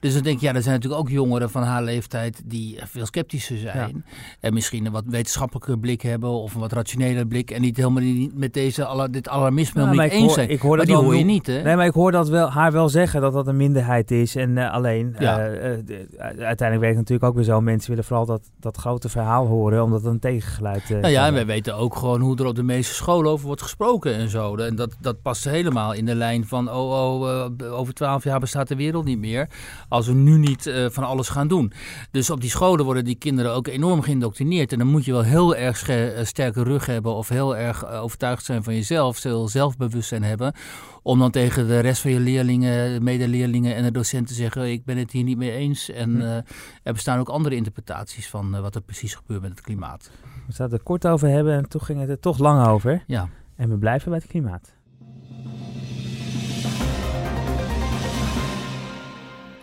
Dus 0.00 0.14
dan 0.14 0.22
denk 0.22 0.36
ik, 0.36 0.42
ja, 0.42 0.54
er 0.54 0.62
zijn 0.62 0.74
natuurlijk 0.74 1.00
ook 1.00 1.08
jongeren 1.08 1.50
van 1.50 1.62
haar 1.62 1.82
leeftijd 1.82 2.42
die 2.44 2.78
veel 2.84 3.06
sceptischer 3.06 3.58
zijn. 3.58 4.04
En 4.40 4.54
misschien 4.54 4.86
een 4.86 4.92
wat 4.92 5.04
wetenschappelijke 5.06 5.78
blik 5.78 6.02
hebben 6.02 6.30
of 6.30 6.54
een 6.54 6.60
wat 6.60 6.72
rationele 6.72 7.26
blik. 7.26 7.50
En 7.50 7.60
niet 7.60 7.76
helemaal 7.76 8.02
niet 8.02 8.38
met 8.38 8.52
deze, 8.54 9.08
dit 9.10 9.28
alarmisme 9.28 9.80
helemaal 9.82 10.04
niet 10.04 10.12
eens 10.12 10.22
hoor- 10.24 10.32
zijn. 10.34 10.50
ik 10.50 10.60
hoor 10.60 10.76
maar 10.76 10.86
dat 10.86 10.86
die 10.86 11.04
hoor 11.04 11.16
je 11.16 11.24
niet, 11.24 11.46
hè? 11.46 11.62
Nee, 11.62 11.76
maar 11.76 11.86
ik 11.86 11.92
hoor 11.94 12.12
dat 12.12 12.28
wel, 12.28 12.50
haar 12.50 12.72
wel 12.72 12.88
zeggen 12.88 13.20
dat 13.20 13.32
dat 13.32 13.46
een 13.46 13.56
minderheid 13.56 14.10
is. 14.10 14.36
En 14.36 14.58
eh, 14.58 14.72
alleen, 14.72 15.16
Ja. 15.18 15.38
eh, 15.38 15.72
eh, 15.72 15.78
uiteindelijk 16.18 16.80
werkt 16.80 16.96
het 16.96 16.96
natuurlijk 16.96 17.24
ook 17.24 17.34
weer 17.34 17.44
zo. 17.44 17.60
Mensen 17.60 17.90
willen 17.90 18.04
vooral 18.04 18.26
dat, 18.26 18.50
dat 18.60 18.76
grote 18.76 19.08
verhaal 19.08 19.46
horen, 19.46 19.82
omdat 19.82 20.02
het 20.02 20.12
een 20.22 20.30
tegengeluid 20.30 20.90
eh, 20.90 20.98
Nou 20.98 21.12
ja, 21.12 21.26
en 21.26 21.34
wij 21.34 21.46
weten 21.46 21.76
ook 21.76 21.96
gewoon 21.96 22.20
hoe 22.20 22.36
er 22.36 22.46
op 22.46 22.54
de 22.54 22.62
meeste 22.62 22.94
scholen 22.94 23.30
over 23.30 23.46
wordt 23.46 23.62
gesproken 23.62 24.14
en 24.14 24.28
zo. 24.28 24.56
En 24.56 24.76
dat, 24.76 24.96
dat 25.00 25.22
past 25.22 25.44
helemaal 25.44 25.92
in 25.92 26.04
de 26.04 26.14
lijn 26.14 26.46
van, 26.46 26.70
oh, 26.70 27.20
oh, 27.20 27.50
eh, 27.58 27.78
over 27.78 27.94
twaalf 27.94 28.24
jaar 28.24 28.40
bestaat 28.40 28.68
de 28.68 28.76
wereld 28.76 29.04
niet 29.04 29.18
meer. 29.18 29.48
Als 29.88 30.06
we 30.06 30.12
nu 30.12 30.38
niet 30.38 30.66
eh, 30.66 30.86
van 30.90 31.04
alles 31.04 31.28
gaan 31.28 31.48
doen. 31.48 31.72
Dus 32.10 32.30
op 32.30 32.40
die 32.40 32.50
scholen 32.50 32.84
worden 32.84 33.04
die 33.04 33.18
kinderen 33.18 33.52
ook 33.52 33.66
enorm 33.66 34.02
geïndoctrineerd. 34.02 34.72
En 34.72 34.78
dan 34.78 34.86
moet 34.86 35.04
je 35.04 35.12
wel 35.12 35.22
heel 35.22 35.56
erg 35.56 35.90
sterke 36.22 36.62
rug 36.62 36.86
hebben 36.86 37.14
of 37.14 37.28
heel 37.28 37.56
erg 37.56 37.90
overtuigd 37.90 38.44
zijn 38.44 38.62
van 38.62 38.74
jezelf. 38.74 39.18
Veel 39.18 39.48
zelfbewustzijn 39.48 40.22
hebben. 40.22 40.54
Om 41.02 41.18
dan 41.18 41.30
tegen 41.30 41.66
de 41.66 41.78
rest 41.78 42.00
van 42.02 42.10
je 42.10 42.20
leerlingen, 42.20 43.02
medeleerlingen 43.04 43.74
en 43.74 43.82
de 43.82 43.90
docenten 43.90 44.28
te 44.28 44.40
zeggen, 44.42 44.70
ik 44.70 44.84
ben 44.84 44.96
het 44.96 45.10
hier 45.10 45.24
niet 45.24 45.38
mee 45.38 45.50
eens. 45.52 45.90
En 45.90 46.14
Hm. 46.14 46.20
eh, 46.20 46.36
er 46.82 46.92
bestaan 46.92 47.18
ook 47.18 47.28
andere 47.28 47.54
interpretaties 47.54 48.28
van 48.28 48.54
eh, 48.54 48.60
wat 48.60 48.74
er 48.74 48.80
precies 48.82 49.14
gebeurt 49.14 49.40
met 49.40 49.50
het 49.50 49.60
klimaat. 49.60 50.10
We 50.46 50.52
zouden 50.52 50.78
het 50.78 50.86
er 50.86 50.92
kort 50.92 51.06
over 51.06 51.28
hebben 51.28 51.54
en 51.56 51.68
toen 51.68 51.80
ging 51.80 52.00
het 52.00 52.08
er 52.08 52.20
toch 52.20 52.38
lang 52.38 52.66
over. 52.66 53.04
Ja. 53.06 53.28
En 53.56 53.68
we 53.68 53.76
blijven 53.78 54.10
bij 54.10 54.18
het 54.18 54.28
klimaat. 54.28 54.76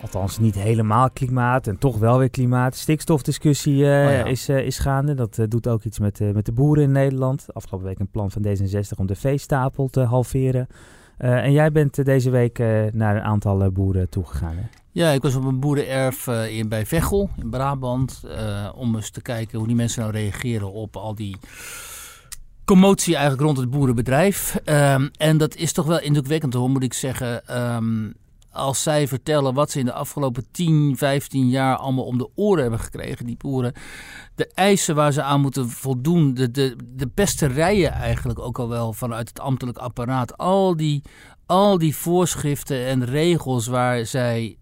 Althans, 0.01 0.39
niet 0.39 0.55
helemaal 0.55 1.09
klimaat 1.11 1.67
en 1.67 1.77
toch 1.77 1.97
wel 1.97 2.17
weer 2.17 2.29
klimaat. 2.29 2.75
Stikstofdiscussie 2.75 3.73
eh, 3.91 4.05
Oh 4.05 4.11
ja. 4.11 4.23
is, 4.25 4.49
is 4.49 4.79
gaande. 4.79 5.13
Dat 5.13 5.39
doet 5.47 5.67
ook 5.67 5.83
iets 5.83 5.99
met, 5.99 6.19
met 6.33 6.45
de 6.45 6.51
boeren 6.51 6.83
in 6.83 6.91
Nederland. 6.91 7.45
Afgelopen 7.53 7.87
week 7.87 7.99
een 7.99 8.09
plan 8.11 8.31
van 8.31 8.45
D66 8.45 8.97
om 8.97 9.05
de 9.05 9.15
veestapel 9.15 9.87
te 9.87 9.99
halveren. 10.01 10.67
Eh, 11.17 11.43
en 11.43 11.51
jij 11.51 11.71
bent 11.71 11.97
eh, 11.97 12.05
deze 12.05 12.29
week 12.29 12.59
eh, 12.59 12.83
naar 12.91 13.15
een 13.15 13.21
aantal 13.21 13.71
boeren 13.71 14.09
toegegaan. 14.09 14.55
Hè? 14.55 14.63
Ja, 14.91 15.09
ik 15.09 15.21
was 15.21 15.35
op 15.35 15.43
een 15.43 15.59
boerenerf 15.59 16.27
in, 16.27 16.69
bij 16.69 16.85
Veghel 16.85 17.29
in 17.37 17.49
Brabant. 17.49 18.23
om 18.75 18.95
eens 18.95 19.09
te 19.09 19.21
kijken 19.21 19.57
hoe 19.57 19.67
die 19.67 19.75
mensen 19.75 20.01
nou 20.01 20.13
reageren 20.13 20.71
op 20.71 20.95
al 20.95 21.15
die 21.15 21.37
commotie 22.65 23.13
eigenlijk 23.13 23.43
rond 23.43 23.57
het 23.57 23.69
boerenbedrijf. 23.69 24.59
Ehm, 24.63 25.07
en 25.17 25.37
dat 25.37 25.55
is 25.55 25.73
toch 25.73 25.85
wel 25.85 25.99
indrukwekkend 25.99 26.53
hoor, 26.53 26.69
moet 26.69 26.83
ik 26.83 26.93
zeggen. 26.93 27.47
Ehm, 27.47 28.09
als 28.55 28.83
zij 28.83 29.07
vertellen 29.07 29.53
wat 29.53 29.71
ze 29.71 29.79
in 29.79 29.85
de 29.85 29.93
afgelopen 29.93 30.45
10, 30.51 30.97
15 30.97 31.49
jaar 31.49 31.75
allemaal 31.75 32.05
om 32.05 32.17
de 32.17 32.29
oren 32.35 32.61
hebben 32.61 32.79
gekregen, 32.79 33.25
die 33.25 33.37
boeren. 33.37 33.73
De 34.35 34.51
eisen 34.53 34.95
waar 34.95 35.11
ze 35.11 35.21
aan 35.21 35.41
moeten 35.41 35.69
voldoen, 35.69 36.33
de, 36.33 36.51
de, 36.51 36.75
de 36.85 37.07
pesterijen 37.07 37.91
eigenlijk 37.91 38.39
ook 38.39 38.59
al 38.59 38.69
wel 38.69 38.93
vanuit 38.93 39.27
het 39.27 39.39
ambtelijk 39.39 39.77
apparaat. 39.77 40.37
Al 40.37 40.75
die, 40.75 41.01
al 41.45 41.77
die 41.77 41.95
voorschriften 41.95 42.85
en 42.85 43.05
regels 43.05 43.67
waar 43.67 44.05
zij 44.05 44.57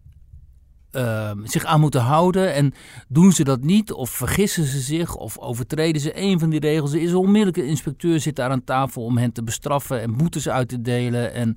ehm, 0.93 1.45
zich 1.45 1.65
aan 1.65 1.79
moeten 1.79 2.01
houden. 2.01 2.53
En 2.53 2.73
doen 3.07 3.31
ze 3.31 3.43
dat 3.43 3.61
niet, 3.63 3.91
of 3.91 4.09
vergissen 4.09 4.65
ze 4.65 4.79
zich, 4.79 5.15
of 5.15 5.37
overtreden 5.37 6.01
ze 6.01 6.21
een 6.21 6.39
van 6.39 6.49
die 6.49 6.59
regels. 6.59 6.93
Er 6.93 7.01
is 7.01 7.11
een 7.11 7.55
inspecteur 7.55 8.19
zit 8.19 8.35
daar 8.35 8.49
aan 8.49 8.63
tafel 8.63 9.03
om 9.03 9.17
hen 9.17 9.31
te 9.31 9.43
bestraffen 9.43 10.01
en 10.01 10.17
boetes 10.17 10.49
uit 10.49 10.69
te 10.69 10.81
delen. 10.81 11.33
En, 11.33 11.55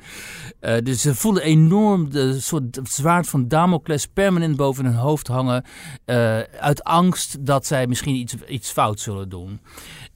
eh, 0.61 0.77
dus 0.83 1.01
ze 1.01 1.15
voelen 1.15 1.43
enorm 1.43 2.11
de 2.11 2.41
soort 2.41 2.81
zwaard 2.83 3.29
van 3.29 3.49
Damocles 3.49 4.07
permanent 4.07 4.57
boven 4.57 4.85
hun 4.85 4.95
hoofd 4.95 5.27
hangen. 5.27 5.65
eh, 6.05 6.39
uit 6.41 6.85
angst 6.85 7.47
dat 7.47 7.67
zij 7.67 7.87
misschien 7.87 8.15
iets, 8.15 8.35
iets 8.49 8.71
fout 8.71 9.01
zullen 9.01 9.29
doen. 9.29 9.61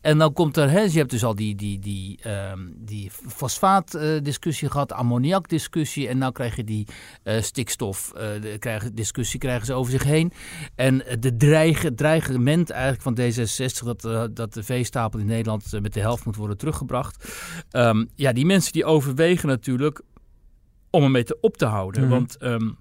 En 0.01 0.19
dan 0.19 0.33
komt 0.33 0.57
er, 0.57 0.71
hè, 0.71 0.81
je 0.81 0.99
hebt 0.99 1.11
dus 1.11 1.25
al 1.25 1.35
die, 1.35 1.55
die, 1.55 1.79
die, 1.79 2.19
ehm, 2.23 2.61
die 2.77 3.11
fosfaatdiscussie 3.11 4.71
gehad, 4.71 4.93
ammoniakdiscussie. 4.93 6.09
En 6.09 6.19
nou 6.19 6.33
krijg 6.33 6.57
je 6.57 6.65
die 6.65 6.87
uh, 7.25 7.41
stikstof, 7.41 8.13
uh, 8.15 8.21
de, 8.21 8.57
krijgen, 8.59 8.95
discussie 8.95 9.41
krijgen 9.41 9.67
ze 9.67 9.73
over 9.73 9.93
zich 9.93 10.05
heen. 10.05 10.33
En 10.75 11.03
de 11.21 11.37
dreigen, 11.37 11.95
dreigement 11.95 12.71
eigenlijk 12.71 13.03
van 13.03 13.19
D66 13.19 13.85
dat, 13.85 14.37
dat 14.37 14.55
de 14.55 14.63
veestapel 14.63 15.19
in 15.19 15.27
Nederland 15.27 15.81
met 15.81 15.93
de 15.93 16.01
helft 16.01 16.25
moet 16.25 16.37
worden 16.37 16.57
teruggebracht. 16.57 17.33
Um, 17.71 18.09
ja, 18.15 18.33
die 18.33 18.47
mensen 18.47 18.73
die 18.73 18.85
overwegen 18.85 19.49
natuurlijk 19.49 20.03
om 20.91 21.03
ermee 21.03 21.25
te 21.25 21.39
op 21.41 21.57
te 21.57 21.67
houden. 21.67 22.03
Mhm. 22.03 22.11
Want... 22.11 22.37
Um, 22.43 22.79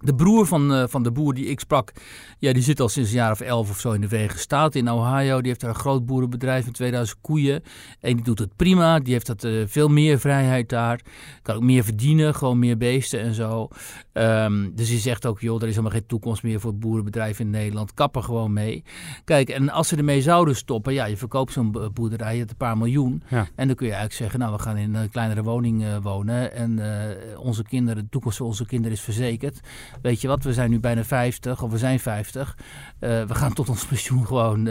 de 0.00 0.14
broer 0.14 0.46
van, 0.46 0.72
uh, 0.72 0.84
van 0.88 1.02
de 1.02 1.10
boer 1.10 1.34
die 1.34 1.46
ik 1.46 1.60
sprak, 1.60 1.92
ja, 2.38 2.52
die 2.52 2.62
zit 2.62 2.80
al 2.80 2.88
sinds 2.88 3.10
een 3.10 3.16
jaar 3.16 3.30
of 3.30 3.40
elf 3.40 3.70
of 3.70 3.78
zo 3.78 3.92
in 3.92 4.00
de 4.00 4.08
Verenigde 4.08 4.38
Staten 4.38 4.80
in 4.80 4.90
Ohio. 4.90 5.38
Die 5.38 5.48
heeft 5.48 5.60
daar 5.60 5.70
een 5.70 5.76
groot 5.76 6.06
boerenbedrijf 6.06 6.64
met 6.64 6.74
2000 6.74 7.18
koeien. 7.20 7.62
En 8.00 8.14
die 8.14 8.24
doet 8.24 8.38
het 8.38 8.56
prima. 8.56 8.98
Die 8.98 9.12
heeft 9.12 9.26
dat, 9.26 9.44
uh, 9.44 9.62
veel 9.66 9.88
meer 9.88 10.18
vrijheid 10.18 10.68
daar. 10.68 11.00
Kan 11.42 11.54
ook 11.54 11.62
meer 11.62 11.84
verdienen, 11.84 12.34
gewoon 12.34 12.58
meer 12.58 12.76
beesten 12.76 13.20
en 13.20 13.34
zo. 13.34 13.68
Um, 14.12 14.74
dus 14.74 14.88
hij 14.88 14.98
zegt 14.98 15.26
ook, 15.26 15.40
joh, 15.40 15.56
er 15.62 15.68
is 15.68 15.74
helemaal 15.74 15.98
geen 15.98 16.06
toekomst 16.06 16.42
meer 16.42 16.60
voor 16.60 16.70
het 16.70 16.80
boerenbedrijf 16.80 17.40
in 17.40 17.50
Nederland. 17.50 17.94
Kap 17.94 18.16
er 18.16 18.22
gewoon 18.22 18.52
mee. 18.52 18.84
Kijk, 19.24 19.48
en 19.48 19.70
als 19.70 19.88
ze 19.88 19.96
ermee 19.96 20.22
zouden 20.22 20.56
stoppen, 20.56 20.92
ja, 20.92 21.04
je 21.04 21.16
verkoopt 21.16 21.52
zo'n 21.52 21.90
boerderij, 21.94 22.32
je 22.32 22.38
hebt 22.38 22.50
een 22.50 22.56
paar 22.56 22.78
miljoen. 22.78 23.22
Ja. 23.28 23.46
En 23.54 23.66
dan 23.66 23.76
kun 23.76 23.86
je 23.86 23.92
eigenlijk 23.92 24.22
zeggen, 24.22 24.38
nou, 24.38 24.52
we 24.52 24.62
gaan 24.62 24.76
in 24.76 24.94
een 24.94 25.10
kleinere 25.10 25.42
woning 25.42 25.82
uh, 25.82 25.96
wonen. 26.02 26.52
En 26.52 26.80
onze 27.36 27.62
kinderen, 27.62 28.02
de 28.02 28.08
toekomst 28.10 28.36
van 28.36 28.46
onze 28.46 28.66
kinderen 28.66 28.96
is 28.96 29.02
verzekerd 29.02 29.60
weet 30.02 30.20
je 30.20 30.28
wat, 30.28 30.44
we 30.44 30.52
zijn 30.52 30.70
nu 30.70 30.80
bijna 30.80 31.04
50 31.04 31.62
of 31.62 31.70
we 31.70 31.78
zijn 31.78 32.00
50. 32.00 32.56
Uh, 33.00 33.24
we 33.24 33.34
gaan 33.34 33.52
tot 33.52 33.68
ons 33.68 33.86
pensioen 33.86 34.26
gewoon 34.26 34.68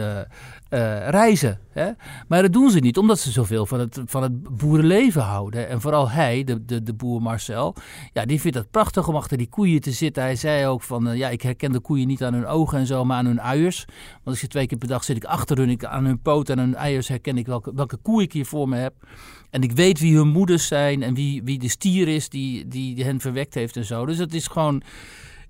uh, 0.70 1.08
reizen. 1.08 1.58
Hè? 1.70 1.90
Maar 2.28 2.42
dat 2.42 2.52
doen 2.52 2.70
ze 2.70 2.78
niet, 2.78 2.98
omdat 2.98 3.18
ze 3.18 3.30
zoveel 3.30 3.66
van 3.66 3.80
het, 3.80 4.00
van 4.06 4.22
het 4.22 4.56
boerenleven 4.56 5.22
houden. 5.22 5.68
En 5.68 5.80
vooral 5.80 6.10
hij, 6.10 6.44
de, 6.44 6.64
de, 6.64 6.82
de 6.82 6.94
boer 6.94 7.22
Marcel, 7.22 7.74
ja, 8.12 8.24
die 8.24 8.40
vindt 8.40 8.56
het 8.56 8.70
prachtig 8.70 9.08
om 9.08 9.16
achter 9.16 9.38
die 9.38 9.48
koeien 9.48 9.80
te 9.80 9.90
zitten. 9.90 10.22
Hij 10.22 10.36
zei 10.36 10.66
ook 10.66 10.82
van, 10.82 11.16
ja, 11.16 11.28
ik 11.28 11.42
herken 11.42 11.72
de 11.72 11.80
koeien 11.80 12.06
niet 12.06 12.22
aan 12.24 12.34
hun 12.34 12.46
ogen 12.46 12.78
en 12.78 12.86
zo, 12.86 13.04
maar 13.04 13.16
aan 13.16 13.26
hun 13.26 13.40
uiers. 13.40 13.84
Want 13.86 14.24
als 14.24 14.40
je 14.40 14.46
twee 14.46 14.66
keer 14.66 14.78
per 14.78 14.88
dag 14.88 15.04
zit 15.04 15.16
ik 15.16 15.24
achter 15.24 15.58
hun, 15.58 15.70
ik, 15.70 15.84
aan 15.84 16.04
hun 16.04 16.20
poot 16.20 16.48
en 16.48 16.58
hun 16.58 16.74
eiers 16.74 17.08
herken 17.08 17.38
ik 17.38 17.46
welke, 17.46 17.74
welke 17.74 17.96
koe 17.96 18.22
ik 18.22 18.32
hier 18.32 18.46
voor 18.46 18.68
me 18.68 18.76
heb. 18.76 18.94
En 19.50 19.62
ik 19.62 19.72
weet 19.72 19.98
wie 19.98 20.16
hun 20.16 20.28
moeders 20.28 20.66
zijn 20.66 21.02
en 21.02 21.14
wie, 21.14 21.42
wie 21.42 21.58
de 21.58 21.68
stier 21.68 22.08
is 22.08 22.28
die, 22.28 22.68
die 22.68 23.04
hen 23.04 23.20
verwekt 23.20 23.54
heeft 23.54 23.76
en 23.76 23.84
zo. 23.84 24.06
Dus 24.06 24.18
het 24.18 24.34
is 24.34 24.46
gewoon... 24.46 24.82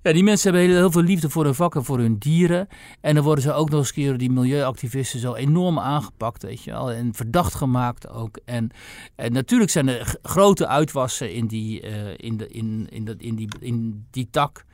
Ja, 0.03 0.13
die 0.13 0.23
mensen 0.23 0.51
hebben 0.51 0.69
heel, 0.69 0.79
heel, 0.79 0.91
veel 0.91 1.01
liefde 1.01 1.29
voor 1.29 1.43
hun 1.43 1.55
vak 1.55 1.75
en 1.75 1.83
voor 1.83 1.99
hun 1.99 2.17
dieren. 2.17 2.67
En 3.01 3.15
dan 3.15 3.23
worden 3.23 3.43
ze 3.43 3.53
ook 3.53 3.69
nog 3.69 3.79
eens 3.79 3.93
keer 3.93 4.17
die 4.17 4.31
milieuactivisten 4.31 5.19
zo 5.19 5.33
enorm 5.33 5.79
aangepakt, 5.79 6.43
weet 6.43 6.63
je 6.63 6.71
wel. 6.71 6.91
En 6.91 7.13
verdacht 7.13 7.53
gemaakt 7.53 8.09
ook. 8.09 8.39
En, 8.45 8.69
en 9.15 9.33
natuurlijk 9.33 9.71
zijn 9.71 9.87
er 9.87 10.15
grote 10.21 10.67
uitwassen 10.67 11.33
in 11.33 11.47
die, 11.47 11.89
uh, 11.89 12.13
in 12.17 12.37
de, 12.37 12.47
in, 12.47 12.87
in, 12.89 13.05
de, 13.05 13.15
in, 13.17 13.35
die, 13.35 13.47
in 13.59 14.05
die 14.11 14.27
tak 14.31 14.65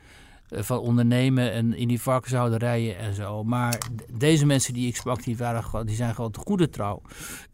uh, 0.50 0.62
van 0.62 0.78
ondernemen 0.78 1.52
en 1.52 1.74
in 1.74 1.88
die 1.88 2.00
varkenshouderijen 2.00 2.98
en 2.98 3.14
zo. 3.14 3.44
Maar 3.44 3.78
deze 4.12 4.46
mensen 4.46 4.74
die 4.74 4.88
ik 4.88 4.96
sprak, 4.96 5.22
die, 5.22 5.36
waren, 5.36 5.86
die 5.86 5.96
zijn 5.96 6.14
gewoon 6.14 6.30
te 6.30 6.40
goede 6.40 6.68
trouw. 6.68 7.02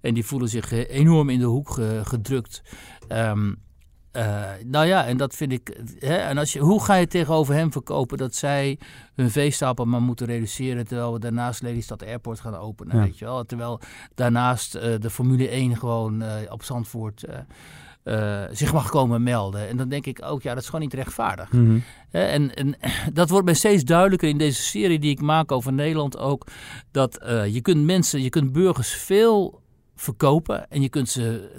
En 0.01 0.15
die 0.15 0.25
voelen 0.25 0.49
zich 0.49 0.71
enorm 0.89 1.29
in 1.29 1.39
de 1.39 1.45
hoek 1.45 1.81
gedrukt. 2.03 2.63
Um, 3.09 3.63
uh, 4.17 4.51
nou 4.65 4.87
ja, 4.87 5.07
en 5.07 5.17
dat 5.17 5.35
vind 5.35 5.53
ik. 5.53 5.81
Hè, 5.99 6.17
en 6.17 6.39
als 6.39 6.53
je, 6.53 6.59
hoe 6.59 6.85
ga 6.85 6.95
je 6.95 7.07
tegenover 7.07 7.55
hem 7.55 7.73
verkopen 7.73 8.19
dat 8.19 8.35
zij 8.35 8.79
hun 9.15 9.31
veestapel 9.31 9.85
maar 9.85 10.03
moeten 10.03 10.27
reduceren. 10.27 10.87
terwijl 10.87 11.13
we 11.13 11.19
daarnaast 11.19 11.63
Lelystad 11.63 12.05
Airport 12.05 12.41
gaan 12.41 12.57
openen? 12.57 12.97
Ja. 12.97 13.03
Weet 13.03 13.19
je 13.19 13.25
wel? 13.25 13.45
Terwijl 13.45 13.81
daarnaast 14.15 14.75
uh, 14.75 14.83
de 14.99 15.11
Formule 15.11 15.49
1 15.49 15.77
gewoon 15.77 16.23
uh, 16.23 16.29
op 16.49 16.63
Zandvoort. 16.63 17.25
zich 18.51 18.73
mag 18.73 18.91
komen 18.91 19.23
melden. 19.23 19.69
En 19.69 19.77
dan 19.77 19.89
denk 19.89 20.07
ik 20.07 20.23
ook, 20.25 20.43
ja, 20.43 20.55
dat 20.55 20.63
is 20.63 20.69
gewoon 20.69 20.85
niet 20.85 20.95
rechtvaardig. 20.95 21.53
Mm 21.53 21.67
-hmm. 21.67 21.83
En, 22.11 22.55
en, 22.55 22.77
dat 23.13 23.31
wordt 23.31 23.45
mij 23.45 23.55
steeds 23.55 23.85
duidelijker 23.85 24.29
in 24.29 24.39
deze 24.39 24.63
serie 24.63 24.99
die 24.99 25.11
ik 25.11 25.21
maak 25.21 25.53
over 25.53 25.73
Nederland 25.73 26.19
ook. 26.19 26.47
Dat 26.91 27.19
je 27.49 27.61
kunt 27.63 27.85
mensen, 27.85 28.23
je 28.23 28.29
kunt 28.29 28.53
burgers 28.53 28.95
veel 28.95 29.63
verkopen 29.95 30.71
en 30.71 30.83
je 30.83 30.89
kunt 30.89 31.09
ze 31.09 31.51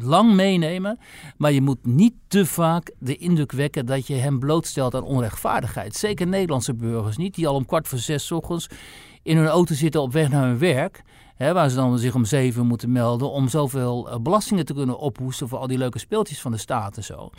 lang 0.00 0.34
meenemen, 0.34 0.98
maar 1.36 1.52
je 1.52 1.60
moet 1.60 1.86
niet 1.86 2.14
te 2.28 2.46
vaak 2.46 2.92
de 2.98 3.16
indruk 3.16 3.52
wekken 3.52 3.86
dat 3.86 4.06
je 4.06 4.14
hem 4.14 4.38
blootstelt 4.38 4.94
aan 4.94 5.02
onrechtvaardigheid. 5.02 5.94
Zeker 5.94 6.26
Nederlandse 6.26 6.74
burgers 6.74 7.16
niet, 7.16 7.34
die 7.34 7.48
al 7.48 7.54
om 7.54 7.66
kwart 7.66 7.88
voor 7.88 7.98
zes 7.98 8.32
ochtends 8.32 8.68
in 9.22 9.36
hun 9.36 9.46
auto 9.46 9.74
zitten 9.74 10.00
op 10.00 10.12
weg 10.12 10.28
naar 10.28 10.46
hun 10.46 10.58
werk. 10.58 11.02
Hè, 11.38 11.52
waar 11.52 11.68
ze 11.68 11.76
dan 11.76 11.98
zich 11.98 12.14
om 12.14 12.24
zeven 12.24 12.66
moeten 12.66 12.92
melden 12.92 13.30
om 13.30 13.48
zoveel 13.48 14.08
uh, 14.08 14.16
belastingen 14.16 14.64
te 14.64 14.74
kunnen 14.74 14.98
ophoesten 14.98 15.48
voor 15.48 15.58
al 15.58 15.66
die 15.66 15.78
leuke 15.78 15.98
speeltjes 15.98 16.40
van 16.40 16.52
de 16.52 16.58
staat 16.58 16.96
en 16.96 17.04
zo. 17.04 17.30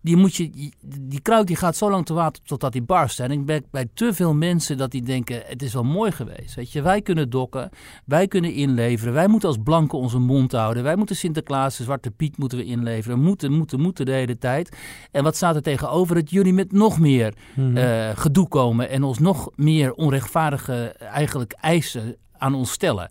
Die, 0.00 0.16
moet 0.16 0.34
je, 0.34 0.50
die, 0.50 0.74
die 1.00 1.20
kruik 1.20 1.46
die 1.46 1.56
gaat 1.56 1.76
zo 1.76 1.90
lang 1.90 2.06
te 2.06 2.14
water 2.14 2.42
totdat 2.42 2.72
die 2.72 2.82
barst. 2.82 3.20
En 3.20 3.30
ik 3.30 3.46
ben 3.46 3.64
bij 3.70 3.88
te 3.94 4.14
veel 4.14 4.34
mensen 4.34 4.76
dat 4.76 4.90
die 4.90 5.02
denken, 5.02 5.42
het 5.46 5.62
is 5.62 5.72
wel 5.72 5.84
mooi 5.84 6.12
geweest. 6.12 6.54
Weet 6.54 6.72
je, 6.72 6.82
wij 6.82 7.02
kunnen 7.02 7.30
dokken, 7.30 7.70
wij 8.04 8.28
kunnen 8.28 8.52
inleveren. 8.52 9.14
Wij 9.14 9.28
moeten 9.28 9.48
als 9.48 9.58
blanken 9.64 9.98
onze 9.98 10.18
mond 10.18 10.52
houden. 10.52 10.82
Wij 10.82 10.96
moeten 10.96 11.16
Sinterklaas, 11.16 11.76
de 11.76 11.82
Zwarte 11.82 12.10
Piet 12.10 12.38
moeten 12.38 12.58
we 12.58 12.64
inleveren. 12.64 13.20
Moeten, 13.20 13.52
moeten, 13.52 13.80
moeten 13.80 14.06
de 14.06 14.12
hele 14.12 14.38
tijd. 14.38 14.76
En 15.10 15.22
wat 15.22 15.36
staat 15.36 15.54
er 15.54 15.62
tegenover? 15.62 16.14
Dat 16.14 16.30
jullie 16.30 16.52
met 16.52 16.72
nog 16.72 16.98
meer 16.98 17.34
Mhm. 17.54 17.60
mm 17.60 17.76
-hmm. 17.76 17.76
uh, 17.76 18.10
gedoe 18.14 18.48
komen 18.48 18.88
en 18.88 19.02
ons 19.02 19.18
nog 19.18 19.50
meer 19.54 19.94
onrechtvaardige 19.94 20.94
eigenlijk 20.98 21.52
eisen 21.52 22.16
aan 22.44 22.54
ons 22.54 22.70
stellen. 22.70 23.08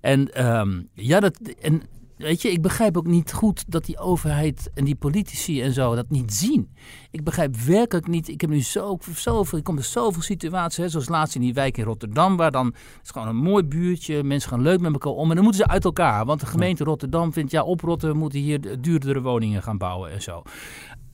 En 0.00 0.46
um, 0.58 0.88
ja, 0.92 1.20
dat. 1.20 1.38
En, 1.60 1.82
Weet 2.16 2.42
je, 2.42 2.50
ik 2.50 2.62
begrijp 2.62 2.96
ook 2.96 3.06
niet 3.06 3.32
goed 3.32 3.64
dat 3.68 3.84
die 3.84 3.98
overheid 3.98 4.70
en 4.74 4.84
die 4.84 4.94
politici 4.94 5.62
en 5.62 5.72
zo 5.72 5.94
dat 5.94 6.10
niet 6.10 6.34
zien. 6.34 6.70
Ik 7.10 7.24
begrijp 7.24 7.56
werkelijk 7.56 8.06
niet. 8.06 8.28
Ik 8.28 8.40
heb 8.40 8.50
nu 8.50 8.62
zo, 8.62 8.98
zoveel, 9.14 9.58
ik 9.58 9.64
kom 9.64 9.76
er 9.76 9.84
zoveel 9.84 10.22
situaties, 10.22 10.84
hè, 10.84 10.88
zoals 10.88 11.08
laatst 11.08 11.34
in 11.34 11.40
die 11.40 11.54
wijk 11.54 11.76
in 11.76 11.84
Rotterdam, 11.84 12.36
waar 12.36 12.50
dan 12.50 12.66
het 12.66 13.00
is 13.02 13.10
gewoon 13.10 13.28
een 13.28 13.36
mooi 13.36 13.64
buurtje, 13.64 14.22
mensen 14.22 14.50
gaan 14.50 14.62
leuk 14.62 14.80
met 14.80 14.92
elkaar 14.92 15.12
om 15.12 15.28
en 15.28 15.34
dan 15.34 15.44
moeten 15.44 15.62
ze 15.62 15.70
uit 15.70 15.84
elkaar. 15.84 16.24
Want 16.24 16.40
de 16.40 16.46
gemeente 16.46 16.84
Rotterdam 16.84 17.32
vindt, 17.32 17.50
ja, 17.50 17.62
op 17.62 17.80
Rotterdam 17.80 18.18
moeten 18.18 18.38
hier 18.38 18.80
duurdere 18.80 19.20
woningen 19.20 19.62
gaan 19.62 19.78
bouwen 19.78 20.10
en 20.10 20.22
zo. 20.22 20.42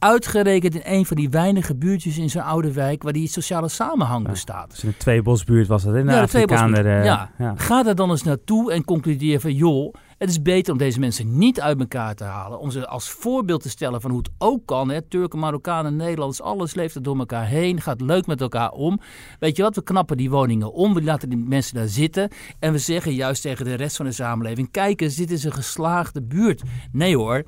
Uitgerekend 0.00 0.74
in 0.74 0.80
een 0.84 1.06
van 1.06 1.16
die 1.16 1.30
weinige 1.30 1.76
buurtjes 1.76 2.18
in 2.18 2.30
zo'n 2.30 2.42
oude 2.42 2.72
wijk 2.72 3.02
waar 3.02 3.12
die 3.12 3.28
sociale 3.28 3.68
samenhang 3.68 4.24
Ja. 4.24 4.30
bestaat. 4.30 4.70
Dus 4.70 4.82
in 4.84 4.88
de 4.88 4.96
tweebosbuurt 4.96 5.66
was 5.66 5.82
dat, 5.82 5.94
hè? 5.94 6.04
De 6.04 6.10
Ja, 6.10 6.20
Afrikaner, 6.22 6.86
eh, 6.86 7.04
Ja. 7.04 7.30
ja. 7.38 7.54
Ga 7.56 7.82
daar 7.82 7.94
dan 7.94 8.10
eens 8.10 8.22
naartoe 8.22 8.72
en 8.72 8.84
concludeer 8.84 9.40
van 9.40 9.54
joh, 9.54 9.94
het 10.18 10.28
is 10.30 10.42
beter 10.42 10.72
om 10.72 10.78
deze 10.78 11.00
mensen 11.00 11.38
niet 11.38 11.60
uit 11.60 11.80
elkaar 11.80 12.14
te 12.14 12.24
halen. 12.24 12.58
Om 12.58 12.70
ze 12.70 12.86
als 12.86 13.10
voorbeeld 13.10 13.62
te 13.62 13.68
stellen 13.68 14.00
van 14.00 14.10
hoe 14.10 14.18
het 14.18 14.30
ook 14.38 14.66
kan. 14.66 14.90
Hè? 14.90 15.02
Turken, 15.02 15.38
Marokkanen, 15.38 15.96
Nederlanders, 15.96 16.42
alles 16.42 16.74
leeft 16.74 16.94
er 16.94 17.02
door 17.02 17.18
elkaar 17.18 17.46
heen. 17.46 17.80
Gaat 17.80 18.00
leuk 18.00 18.26
met 18.26 18.40
elkaar 18.40 18.70
om. 18.70 19.00
Weet 19.38 19.56
je 19.56 19.62
wat, 19.62 19.74
we 19.74 19.82
knappen 19.82 20.16
die 20.16 20.30
woningen 20.30 20.72
om. 20.72 20.94
We 20.94 21.02
laten 21.02 21.28
die 21.28 21.38
mensen 21.38 21.74
daar 21.74 21.88
zitten. 21.88 22.30
En 22.58 22.72
we 22.72 22.78
zeggen 22.78 23.14
juist 23.14 23.42
tegen 23.42 23.64
de 23.64 23.74
rest 23.74 23.96
van 23.96 24.06
de 24.06 24.12
samenleving. 24.12 24.70
Kijk 24.70 25.00
eens, 25.00 25.14
dit 25.16 25.30
is 25.30 25.44
een 25.44 25.52
geslaagde 25.52 26.22
buurt. 26.22 26.62
Nee 26.92 27.16
hoor. 27.16 27.42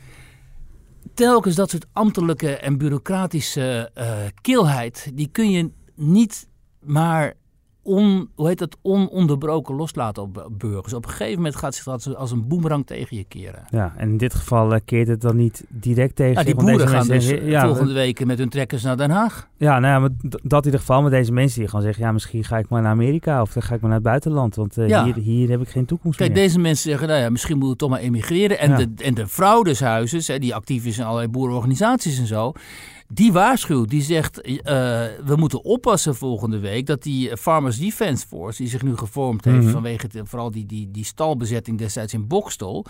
Telkens 1.15 1.55
dat 1.55 1.71
soort 1.71 1.87
ambtelijke 1.93 2.57
en 2.57 2.79
bureaucratische 2.79 3.91
uh, 3.99 4.07
kilheid. 4.41 5.11
Die 5.15 5.29
kun 5.33 5.51
je 5.51 5.71
niet 5.95 6.49
maar 6.81 7.35
on, 7.83 8.29
hoe 8.35 8.49
heet 8.49 8.59
dat, 8.59 8.77
ononderbroken 8.83 9.75
loslaten 9.75 10.23
op 10.23 10.49
burgers. 10.53 10.93
Op 10.95 11.05
een 11.05 11.11
gegeven 11.11 11.37
moment 11.37 11.57
gaat 11.57 11.75
zich 11.75 11.85
dat 11.85 12.17
als 12.17 12.31
een 12.31 12.49
boemerang 12.49 12.87
tegen 12.87 13.17
je 13.17 13.25
keren. 13.25 13.65
Ja, 13.71 13.93
en 13.97 14.09
in 14.09 14.17
dit 14.17 14.35
geval 14.35 14.73
uh, 14.73 14.79
keert 14.85 15.09
het 15.09 15.21
dan 15.21 15.37
niet 15.37 15.65
direct 15.69 16.17
tegen 16.17 16.35
Ja, 16.35 16.43
die 16.43 16.55
boeren 16.55 16.77
deze 16.79 16.89
gaan 16.89 16.99
dus 16.99 17.09
mensen- 17.09 17.43
uh, 17.43 17.51
ja, 17.51 17.67
volgende 17.67 17.93
week 17.93 18.25
met 18.25 18.39
hun 18.39 18.49
trekkers 18.49 18.83
naar 18.83 18.97
Den 18.97 19.11
Haag. 19.11 19.49
Ja, 19.57 19.79
nou 19.79 19.93
ja, 19.93 19.99
maar 20.01 20.11
dat 20.43 20.59
in 20.59 20.65
ieder 20.65 20.81
geval 20.81 21.03
met 21.03 21.13
deze 21.13 21.33
mensen 21.33 21.59
die 21.61 21.69
gewoon 21.69 21.85
zeggen... 21.85 22.05
ja, 22.05 22.13
misschien 22.13 22.45
ga 22.45 22.59
ik 22.59 22.69
maar 22.69 22.83
naar 22.83 22.91
Amerika 22.93 23.41
of 23.43 23.53
dan 23.53 23.63
ga 23.63 23.75
ik 23.75 23.81
maar 23.81 23.91
naar 23.91 23.99
het 23.99 24.09
buitenland... 24.09 24.55
want 24.55 24.79
eh, 24.79 24.89
Ja. 24.89 25.05
hier, 25.05 25.15
hier 25.15 25.49
heb 25.51 25.61
ik 25.61 25.69
geen 25.69 25.85
toekomst 25.87 26.19
Kijk, 26.19 26.33
meer. 26.33 26.43
deze 26.43 26.59
mensen 26.59 26.91
zeggen, 26.91 27.09
nou 27.09 27.21
ja, 27.21 27.31
misschien 27.31 27.55
moeten 27.59 27.73
we 27.73 27.79
toch 27.79 27.91
maar 27.91 28.01
emigreren. 28.01 28.59
En, 28.59 28.71
Ja. 28.71 28.77
de, 28.77 28.89
en 28.97 29.15
de 29.15 29.27
vrouw 29.27 29.63
des 29.63 29.81
huizes, 29.81 30.27
hè, 30.29 30.39
die 30.39 30.55
actief 30.55 30.85
is 30.85 30.99
in 30.99 31.05
allerlei 31.05 31.29
boerenorganisaties 31.29 32.19
en 32.19 32.27
zo... 32.27 32.53
Die 33.15 33.33
waarschuwt, 33.33 33.89
die 33.91 34.03
zegt, 34.03 34.41
eh, 34.41 34.53
we 35.25 35.37
moeten 35.37 35.65
oppassen 35.65 36.15
volgende 36.15 36.59
week 36.59 36.87
dat 36.87 37.03
die 37.03 37.37
Farmers 37.37 37.79
Defence 37.79 38.27
Force, 38.27 38.63
die 38.63 38.71
zich 38.71 38.83
nu 38.83 38.97
gevormd 38.97 39.45
heeft 39.45 39.63
Mhm. 39.65 39.71
vanwege 39.73 40.09
de- 40.09 40.27
vooral 40.27 40.51
die, 40.51 40.67
die, 40.67 40.91
die 40.91 41.05
stalbezetting 41.05 41.79
destijds 41.79 42.13
in 42.13 42.27
Bokstel, 42.27 42.85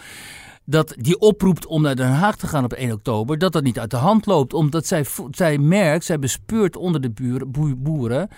dat 0.64 0.94
die 0.98 1.18
oproept 1.18 1.66
om 1.66 1.82
naar 1.82 1.96
Den 1.96 2.08
Haag 2.10 2.36
te 2.36 2.46
gaan 2.46 2.64
op 2.64 2.72
1 2.72 2.92
oktober, 2.92 3.38
dat 3.38 3.52
dat 3.52 3.62
niet 3.62 3.78
uit 3.78 3.90
de 3.90 3.96
hand 3.96 4.26
loopt. 4.26 4.54
Omdat 4.54 4.86
zij, 4.86 5.04
zij 5.30 5.58
merkt, 5.58 6.04
zij 6.04 6.18
bespeurt 6.18 6.76
onder 6.76 7.00
de 7.00 7.10
buren, 7.10 7.50
boe- 7.50 7.76
boeren 7.76 8.28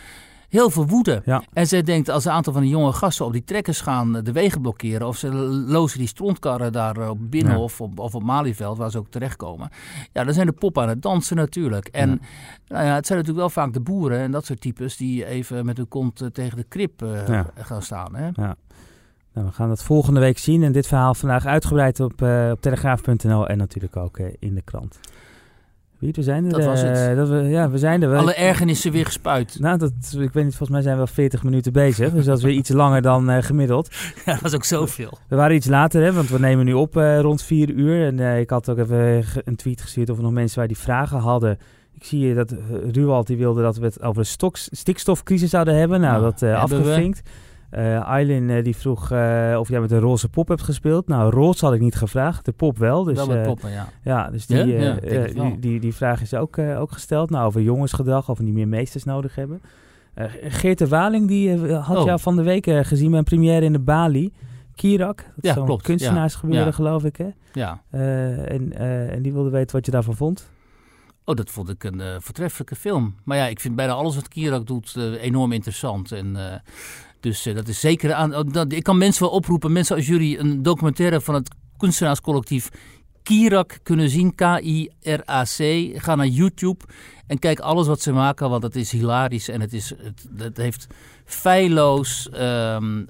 heel 0.55 0.71
veel 0.71 0.87
woede. 0.87 1.23
Ja. 1.25 1.43
En 1.53 1.67
zij 1.67 1.83
denkt, 1.83 2.09
als 2.09 2.25
een 2.25 2.33
aantal 2.33 2.53
van 2.53 2.63
die 2.63 2.71
jonge 2.71 2.93
gasten 2.93 3.27
op 3.27 3.33
die 3.33 3.45
trekkers 3.45 3.81
gaan 3.81 4.17
eh, 4.17 4.23
de 4.23 4.33
wegen 4.33 4.61
blokkeren... 4.61 5.07
of 5.07 5.17
ze 5.17 5.33
lozen 5.67 5.99
die 5.99 6.09
strontkarren 6.09 6.73
daar 6.73 6.97
eh, 6.97 7.09
op 7.09 7.19
Binnenhof 7.21 7.81
of, 7.81 7.91
of 7.97 8.15
op 8.15 8.23
Malieveld, 8.23 8.79
waar 8.79 8.91
ze 8.91 8.99
ook 8.99 9.09
terechtkomen... 9.09 9.69
ja, 10.13 10.25
dan 10.25 10.35
zijn 10.35 10.47
de 10.47 10.53
poppen 10.53 10.83
aan 10.83 10.89
het 10.89 11.03
dansen 11.03 11.37
natuurlijk. 11.37 11.89
En 11.89 12.11
Ja. 12.11 12.19
nou 12.67 12.85
ja, 12.87 12.95
het 12.95 13.07
zijn 13.07 13.19
natuurlijk 13.19 13.47
wel 13.47 13.65
vaak 13.65 13.73
de 13.73 13.81
boeren 13.81 14.19
en 14.19 14.31
dat 14.31 14.45
soort 14.47 14.61
types... 14.61 14.97
die 14.97 15.27
even 15.27 15.67
met 15.67 15.77
hun 15.77 15.89
kont 15.89 16.21
eh, 16.21 16.29
tegen 16.29 16.57
de 16.57 16.65
krip 16.65 17.01
Ja. 17.27 17.47
gaan 17.55 17.83
staan. 17.83 18.15
Hè? 18.15 18.31
Nou, 19.35 19.47
we 19.47 19.53
gaan 19.53 19.69
dat 19.69 19.83
volgende 19.83 20.21
week 20.21 20.39
zien. 20.39 20.63
En 20.63 20.73
dit 20.73 20.87
verhaal 20.87 21.15
vandaag 21.15 21.47
uitgebreid 21.47 22.01
op, 22.01 22.23
uh, 22.23 22.51
op 22.53 22.61
telegraaf.nl 22.61 23.49
en 23.49 23.59
natuurlijk 23.59 23.97
ook 23.97 24.19
uh, 24.19 24.27
in 24.39 24.55
de 24.55 24.63
krant. 24.63 25.01
We 26.13 26.23
zijn 26.23 26.45
er. 26.45 26.51
Dat 26.51 26.65
was 26.65 26.81
het. 26.83 26.99
Uh, 26.99 27.17
dat 27.17 27.29
we, 27.29 27.37
ja, 27.37 27.71
we 27.71 27.79
zijn 27.79 28.03
er. 28.03 28.17
Alle 28.17 28.35
ergernissen 28.35 28.93
weer 28.93 29.05
gespuit. 29.05 29.57
Nou, 29.61 29.79
dat, 29.79 29.93
ik 30.19 30.33
weet 30.33 30.45
niet, 30.45 30.57
volgens 30.57 30.71
mij 30.71 30.81
zijn 30.81 30.95
we 30.95 30.99
wel 31.05 31.15
40 31.15 31.43
minuten 31.43 31.73
bezig. 31.73 32.13
dus 32.13 32.25
dat 32.25 32.39
is 32.39 32.45
weer 32.45 32.53
iets 32.55 32.71
langer 32.71 33.03
dan 33.03 33.43
gemiddeld. 33.43 33.89
Ja, 34.25 34.33
dat 34.33 34.41
was 34.41 34.55
ook 34.55 34.65
zoveel. 34.65 35.19
We 35.29 35.37
waren 35.37 35.57
iets 35.57 35.67
later, 35.67 36.03
hè, 36.03 36.13
want 36.13 36.29
we 36.29 36.39
nemen 36.39 36.65
nu 36.65 36.73
op 36.73 36.95
rond 36.95 37.43
4 37.43 37.71
uur. 37.71 38.07
En 38.07 38.39
ik 38.39 38.51
had 38.51 38.69
ook 38.69 38.79
even 38.79 39.25
een 39.45 39.57
tweet 39.57 39.81
gestuurd 39.81 40.11
of 40.11 40.17
er 40.17 40.23
nog 40.23 40.33
mensen 40.33 40.59
waar 40.59 40.69
die 40.69 40.79
vragen 40.79 41.19
hadden. 41.19 41.59
Ik 41.95 42.05
zie 42.05 42.35
dat 42.35 42.55
Ruwald 42.93 43.27
die 43.27 43.37
wilde 43.37 43.63
dat 43.63 43.77
we 43.77 43.85
het 43.85 44.03
over 44.03 44.23
de 44.23 44.51
stikstofcrisis 44.71 45.51
zouden 45.51 45.75
hebben. 45.75 46.01
Nou, 46.01 46.21
Nou, 46.21 46.25
dat 46.25 46.41
hebben 46.41 46.85
we. 46.85 47.13
Eh, 47.75 48.65
die 48.65 48.77
vroeg 48.77 49.11
eh, 49.11 49.57
of 49.59 49.69
jij 49.69 49.81
met 49.81 49.91
een 49.91 49.99
roze 50.01 50.29
pop 50.29 50.49
hebt 50.49 50.63
gespeeld. 50.63 51.09
Nou, 51.09 51.31
roze 51.31 51.65
had 51.65 51.75
ik 51.75 51.81
niet 51.81 51.95
gevraagd, 51.95 52.45
de 52.45 52.53
pop 52.53 52.79
wel. 52.79 53.05
Dus, 53.05 53.17
Wel 53.17 53.27
met 53.27 53.43
poppen, 53.43 53.71
ja. 53.71 53.89
ja, 54.03 54.31
dus 54.31 54.47
die, 54.47 54.67
Ja? 54.67 54.97
Ja, 55.03 55.27
die, 55.27 55.59
die, 55.59 55.81
die 55.81 55.95
vraag 55.95 56.21
is 56.23 56.35
ook, 56.35 56.59
ook 56.59 56.93
gesteld. 56.93 57.31
Nou, 57.31 57.47
over 57.47 57.61
jongensgedrag, 57.61 58.29
of 58.31 58.39
we 58.39 58.45
niet 58.45 58.55
meer 58.55 58.69
meesters 58.69 59.05
nodig 59.05 59.35
hebben. 59.35 59.61
Geert 60.43 60.79
de 60.79 60.89
Waling 60.89 61.29
die 61.29 61.73
had 61.73 61.97
Oh. 61.97 62.05
jou 62.05 62.21
van 62.21 62.37
de 62.37 62.43
week 62.43 62.67
gezien 62.71 63.11
bij 63.11 63.19
een 63.19 63.25
première 63.25 63.65
in 63.65 63.73
de 63.73 63.79
Bali. 63.79 64.33
Kirak, 64.75 65.17
dat 65.17 65.27
is 65.37 65.49
Ja, 65.49 65.55
zo'n 65.55 65.65
klopt, 65.65 65.83
kunstenaarsgebeuren 65.83 66.75
geloof 66.75 67.05
ik. 67.05 67.17
Hè? 67.17 67.29
ja. 67.53 67.83
En, 67.91 68.77
en 69.11 69.23
die 69.23 69.33
wilde 69.33 69.51
weten 69.51 69.77
wat 69.77 69.87
je 69.87 69.93
daarvan 69.93 70.17
vond. 70.17 70.53
Oh, 71.25 71.35
dat 71.35 71.51
vond 71.51 71.69
ik 71.69 71.85
een 71.85 72.01
eh, 72.01 72.15
voortreffelijke 72.19 72.77
film. 72.77 73.15
Maar 73.25 73.37
ja, 73.37 73.47
ik 73.47 73.61
vind 73.61 73.77
bijna 73.77 73.93
alles 73.93 74.15
wat 74.15 74.29
Kirak 74.29 74.67
doet 74.67 74.97
enorm 75.21 75.53
interessant. 75.53 76.13
En, 76.13 76.37
dus 77.25 77.47
eh, 77.47 77.55
dat 77.55 77.69
is 77.69 77.81
zeker 77.81 78.13
aan. 78.13 78.49
dat, 78.53 78.73
ik 78.73 78.83
kan 78.83 78.99
mensen 78.99 79.23
wel 79.23 79.33
oproepen, 79.33 79.73
mensen 79.73 79.97
als 79.97 80.07
jullie 80.07 80.39
een 80.39 80.63
documentaire 80.63 81.21
van 81.21 81.35
het 81.35 81.49
kunstenaarscollectief 81.77 82.69
Kirak 83.23 83.79
kunnen 83.83 84.11
zien, 84.11 84.35
K-I-R-A-C. 84.35 85.91
Ga 86.03 86.15
naar 86.15 86.27
YouTube 86.27 86.85
en 87.27 87.39
kijk 87.39 87.61
alles 87.61 87.87
wat 87.87 88.01
ze 88.01 88.13
maken, 88.13 88.51
want 88.51 88.63
het 88.63 88.77
is 88.77 88.93
hilarisch 88.93 89.49
en 89.49 89.61
het, 89.61 89.73
is, 89.73 89.93
het, 90.37 90.57
heeft 90.57 90.87
feilloos, 91.25 92.29
ehm 92.31 93.03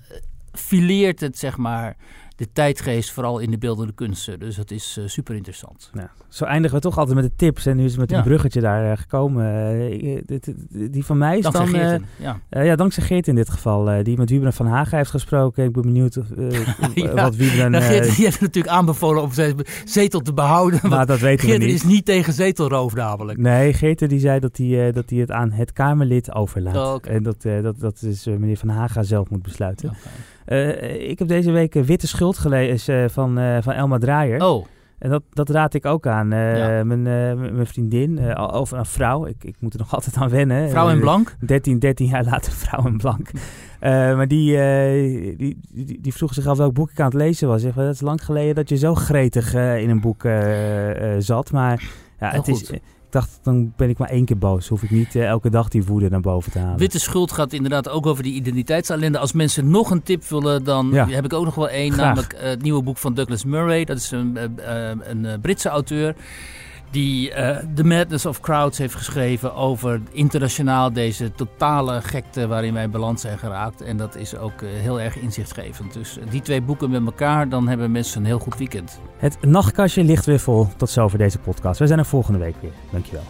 fileert 0.52 1.20
het 1.20 1.38
zeg 1.38 1.56
maar 1.56 1.96
de 2.36 2.52
tijdgeest, 2.52 3.12
vooral 3.12 3.38
in 3.38 3.50
de 3.50 3.58
beeldende 3.58 3.92
kunsten. 3.92 4.38
Dus 4.38 4.56
dat 4.56 4.70
is 4.70 4.96
eh, 4.98 5.04
super 5.06 5.34
interessant. 5.34 5.90
Nou, 5.92 6.08
zo 6.28 6.44
eindigen 6.44 6.76
we 6.76 6.82
toch 6.82 6.98
altijd 6.98 7.16
met 7.16 7.24
de 7.24 7.32
tips. 7.36 7.66
En 7.66 7.76
nu 7.76 7.84
is 7.84 7.90
het 7.90 8.00
met 8.00 8.10
Ja. 8.10 8.16
een 8.16 8.22
bruggetje 8.22 8.60
daar 8.60 8.90
eh, 8.90 8.98
gekomen. 8.98 9.44
Eh, 9.46 10.38
die 10.90 11.04
van 11.04 11.18
mij 11.18 11.38
is 11.38 11.44
Dankzij 11.44 11.88
dan... 11.88 12.04
ja. 12.50 12.62
ja, 12.62 12.76
dankzij 12.76 13.02
Geert 13.04 13.28
in 13.28 13.34
dit 13.34 13.50
geval. 13.50 14.02
die 14.02 14.16
met 14.16 14.30
Wiebren 14.30 14.52
van 14.52 14.66
Hagen 14.66 14.96
heeft 14.96 15.10
gesproken. 15.10 15.64
Ik 15.64 15.72
ben 15.72 15.82
benieuwd 15.82 16.16
of, 16.16 16.26
Ja. 16.94 17.12
wat 17.14 17.36
Wiebren... 17.36 17.70
Nou, 17.70 17.84
Geert, 17.84 18.16
die 18.16 18.24
heeft 18.24 18.40
natuurlijk 18.40 18.74
aanbevolen 18.74 19.22
om 19.22 19.32
zijn 19.32 19.56
zetel 19.84 20.20
te 20.20 20.32
behouden. 20.34 20.80
maar 20.88 21.06
dat 21.06 21.18
weten 21.18 21.44
we 21.46 21.50
Geert 21.52 21.64
niet. 21.64 21.74
is 21.74 21.82
niet 21.84 22.04
tegen 22.04 22.32
zetelroof 22.32 22.94
namelijk. 22.94 23.38
Nee, 23.38 23.72
Geert 23.72 24.08
die 24.08 24.18
zei 24.20 24.40
dat 24.40 24.56
hij, 24.56 24.92
dat 24.92 25.10
hij 25.10 25.18
het 25.18 25.30
aan 25.30 25.50
het 25.52 25.72
Kamerlid 25.72 26.34
overlaat. 26.34 26.76
Oh. 27.06 27.12
En 27.12 27.22
dat, 27.22 27.42
dat, 27.42 27.80
dat 27.80 28.02
is 28.02 28.24
meneer 28.26 28.56
Van 28.56 28.68
Haga 28.68 29.02
zelf 29.02 29.30
moet 29.30 29.42
besluiten. 29.42 29.96
Eh, 30.44 31.08
ik 31.10 31.18
heb 31.18 31.28
deze 31.28 31.50
week 31.50 31.74
eh, 31.74 31.82
Witte 31.82 32.06
Schuld 32.06 32.38
gelezen 32.38 33.02
eh, 33.02 33.08
van, 33.08 33.62
van 33.62 33.72
Elma 33.72 33.98
Draaier. 33.98 34.44
Oh, 34.44 34.66
En 34.98 35.10
dat, 35.10 35.22
dat 35.30 35.48
raad 35.48 35.74
ik 35.74 35.86
ook 35.86 36.06
aan. 36.06 36.30
Ja. 36.30 36.84
mijn, 36.84 37.02
mijn 37.54 37.66
vriendin, 37.66 38.36
over 38.36 38.78
een 38.78 38.86
vrouw. 38.86 39.26
Ik, 39.26 39.44
ik 39.44 39.56
moet 39.58 39.72
er 39.72 39.78
nog 39.78 39.94
altijd 39.94 40.16
aan 40.16 40.28
wennen. 40.28 40.70
vrouw 40.70 40.88
in 40.88 40.94
Eh, 40.94 41.00
blank. 41.00 41.36
13, 41.40 41.78
13 41.78 42.06
jaar 42.06 42.24
later 42.24 42.52
vrouw 42.64 42.86
in 42.86 42.96
blank. 42.96 43.30
Maar 43.80 44.28
die, 44.28 44.56
die, 45.36 45.58
die, 45.70 46.00
die 46.00 46.14
vroeg 46.14 46.34
zich 46.34 46.46
af 46.46 46.58
welk 46.58 46.74
boek 46.74 46.90
ik 46.90 47.00
aan 47.00 47.04
het 47.04 47.14
lezen 47.14 47.48
was. 47.48 47.62
Zeg, 47.62 47.74
dat 47.74 47.94
is 47.94 48.00
lang 48.00 48.24
geleden 48.24 48.54
dat 48.54 48.68
je 48.68 48.76
zo 48.76 48.94
gretig 48.94 49.54
in 49.54 49.90
een 49.90 50.00
boek 50.00 50.22
zat. 51.18 51.52
Maar 51.52 51.82
ja, 52.20 52.30
Heel 52.30 52.38
het 52.38 52.48
is, 52.48 52.68
goed. 52.68 52.80
Dacht, 53.14 53.38
dan 53.42 53.72
ben 53.76 53.88
ik 53.88 53.98
maar 53.98 54.08
één 54.08 54.24
keer 54.24 54.38
boos. 54.38 54.68
Hoef 54.68 54.82
ik 54.82 54.90
niet 54.90 55.14
eh, 55.14 55.26
elke 55.26 55.50
dag 55.50 55.68
die 55.68 55.84
woede 55.84 56.08
naar 56.08 56.20
boven 56.20 56.52
te 56.52 56.58
halen. 56.58 56.78
Witte 56.78 56.98
schuld 57.00 57.32
gaat 57.32 57.52
inderdaad 57.52 57.88
ook 57.88 58.06
over 58.06 58.22
die 58.22 58.34
identiteitsellende. 58.34 59.18
Als 59.18 59.32
mensen 59.32 59.70
nog 59.70 59.90
een 59.90 60.02
tip 60.02 60.24
willen, 60.24 60.64
dan 60.64 60.88
Ja. 60.92 61.08
heb 61.08 61.24
ik 61.24 61.32
ook 61.32 61.44
nog 61.44 61.54
wel 61.54 61.68
één. 61.68 61.92
Graag. 61.92 62.06
Namelijk 62.06 62.32
eh, 62.32 62.48
het 62.48 62.62
nieuwe 62.62 62.82
boek 62.82 62.96
van 62.98 63.14
Douglas 63.14 63.44
Murray. 63.44 63.84
Dat 63.84 63.96
is 63.96 64.10
een, 64.10 64.36
eh, 64.36 64.90
een 65.02 65.40
Britse 65.40 65.68
auteur. 65.68 66.14
Die 66.94 67.32
eh, 67.32 67.56
The 67.74 67.84
Madness 67.84 68.26
of 68.26 68.40
Crowds 68.40 68.78
heeft 68.78 68.94
geschreven 68.94 69.54
over 69.54 70.00
internationaal 70.12 70.92
deze 70.92 71.32
totale 71.32 72.00
gekte 72.00 72.46
waarin 72.46 72.74
wij 72.74 72.90
beland 72.90 73.20
zijn 73.20 73.38
geraakt. 73.38 73.80
En 73.80 73.96
dat 73.96 74.16
is 74.16 74.36
ook 74.36 74.62
eh, 74.62 74.68
heel 74.70 75.00
erg 75.00 75.16
inzichtgevend. 75.16 75.92
Dus 75.92 76.18
eh, 76.18 76.30
die 76.30 76.42
twee 76.42 76.62
boeken 76.62 76.90
met 76.90 77.04
elkaar, 77.04 77.48
dan 77.48 77.68
hebben 77.68 77.92
mensen 77.92 78.20
een 78.20 78.26
heel 78.26 78.38
goed 78.38 78.56
weekend. 78.56 79.00
Het 79.16 79.36
nachtkastje 79.40 80.04
ligt 80.04 80.26
weer 80.26 80.40
vol. 80.40 80.68
Tot 80.76 80.90
zover 80.90 81.18
deze 81.18 81.38
podcast. 81.38 81.78
We 81.78 81.86
zijn 81.86 81.98
er 81.98 82.06
volgende 82.06 82.38
week 82.38 82.54
weer. 82.60 82.72
Dankjewel. 82.90 83.24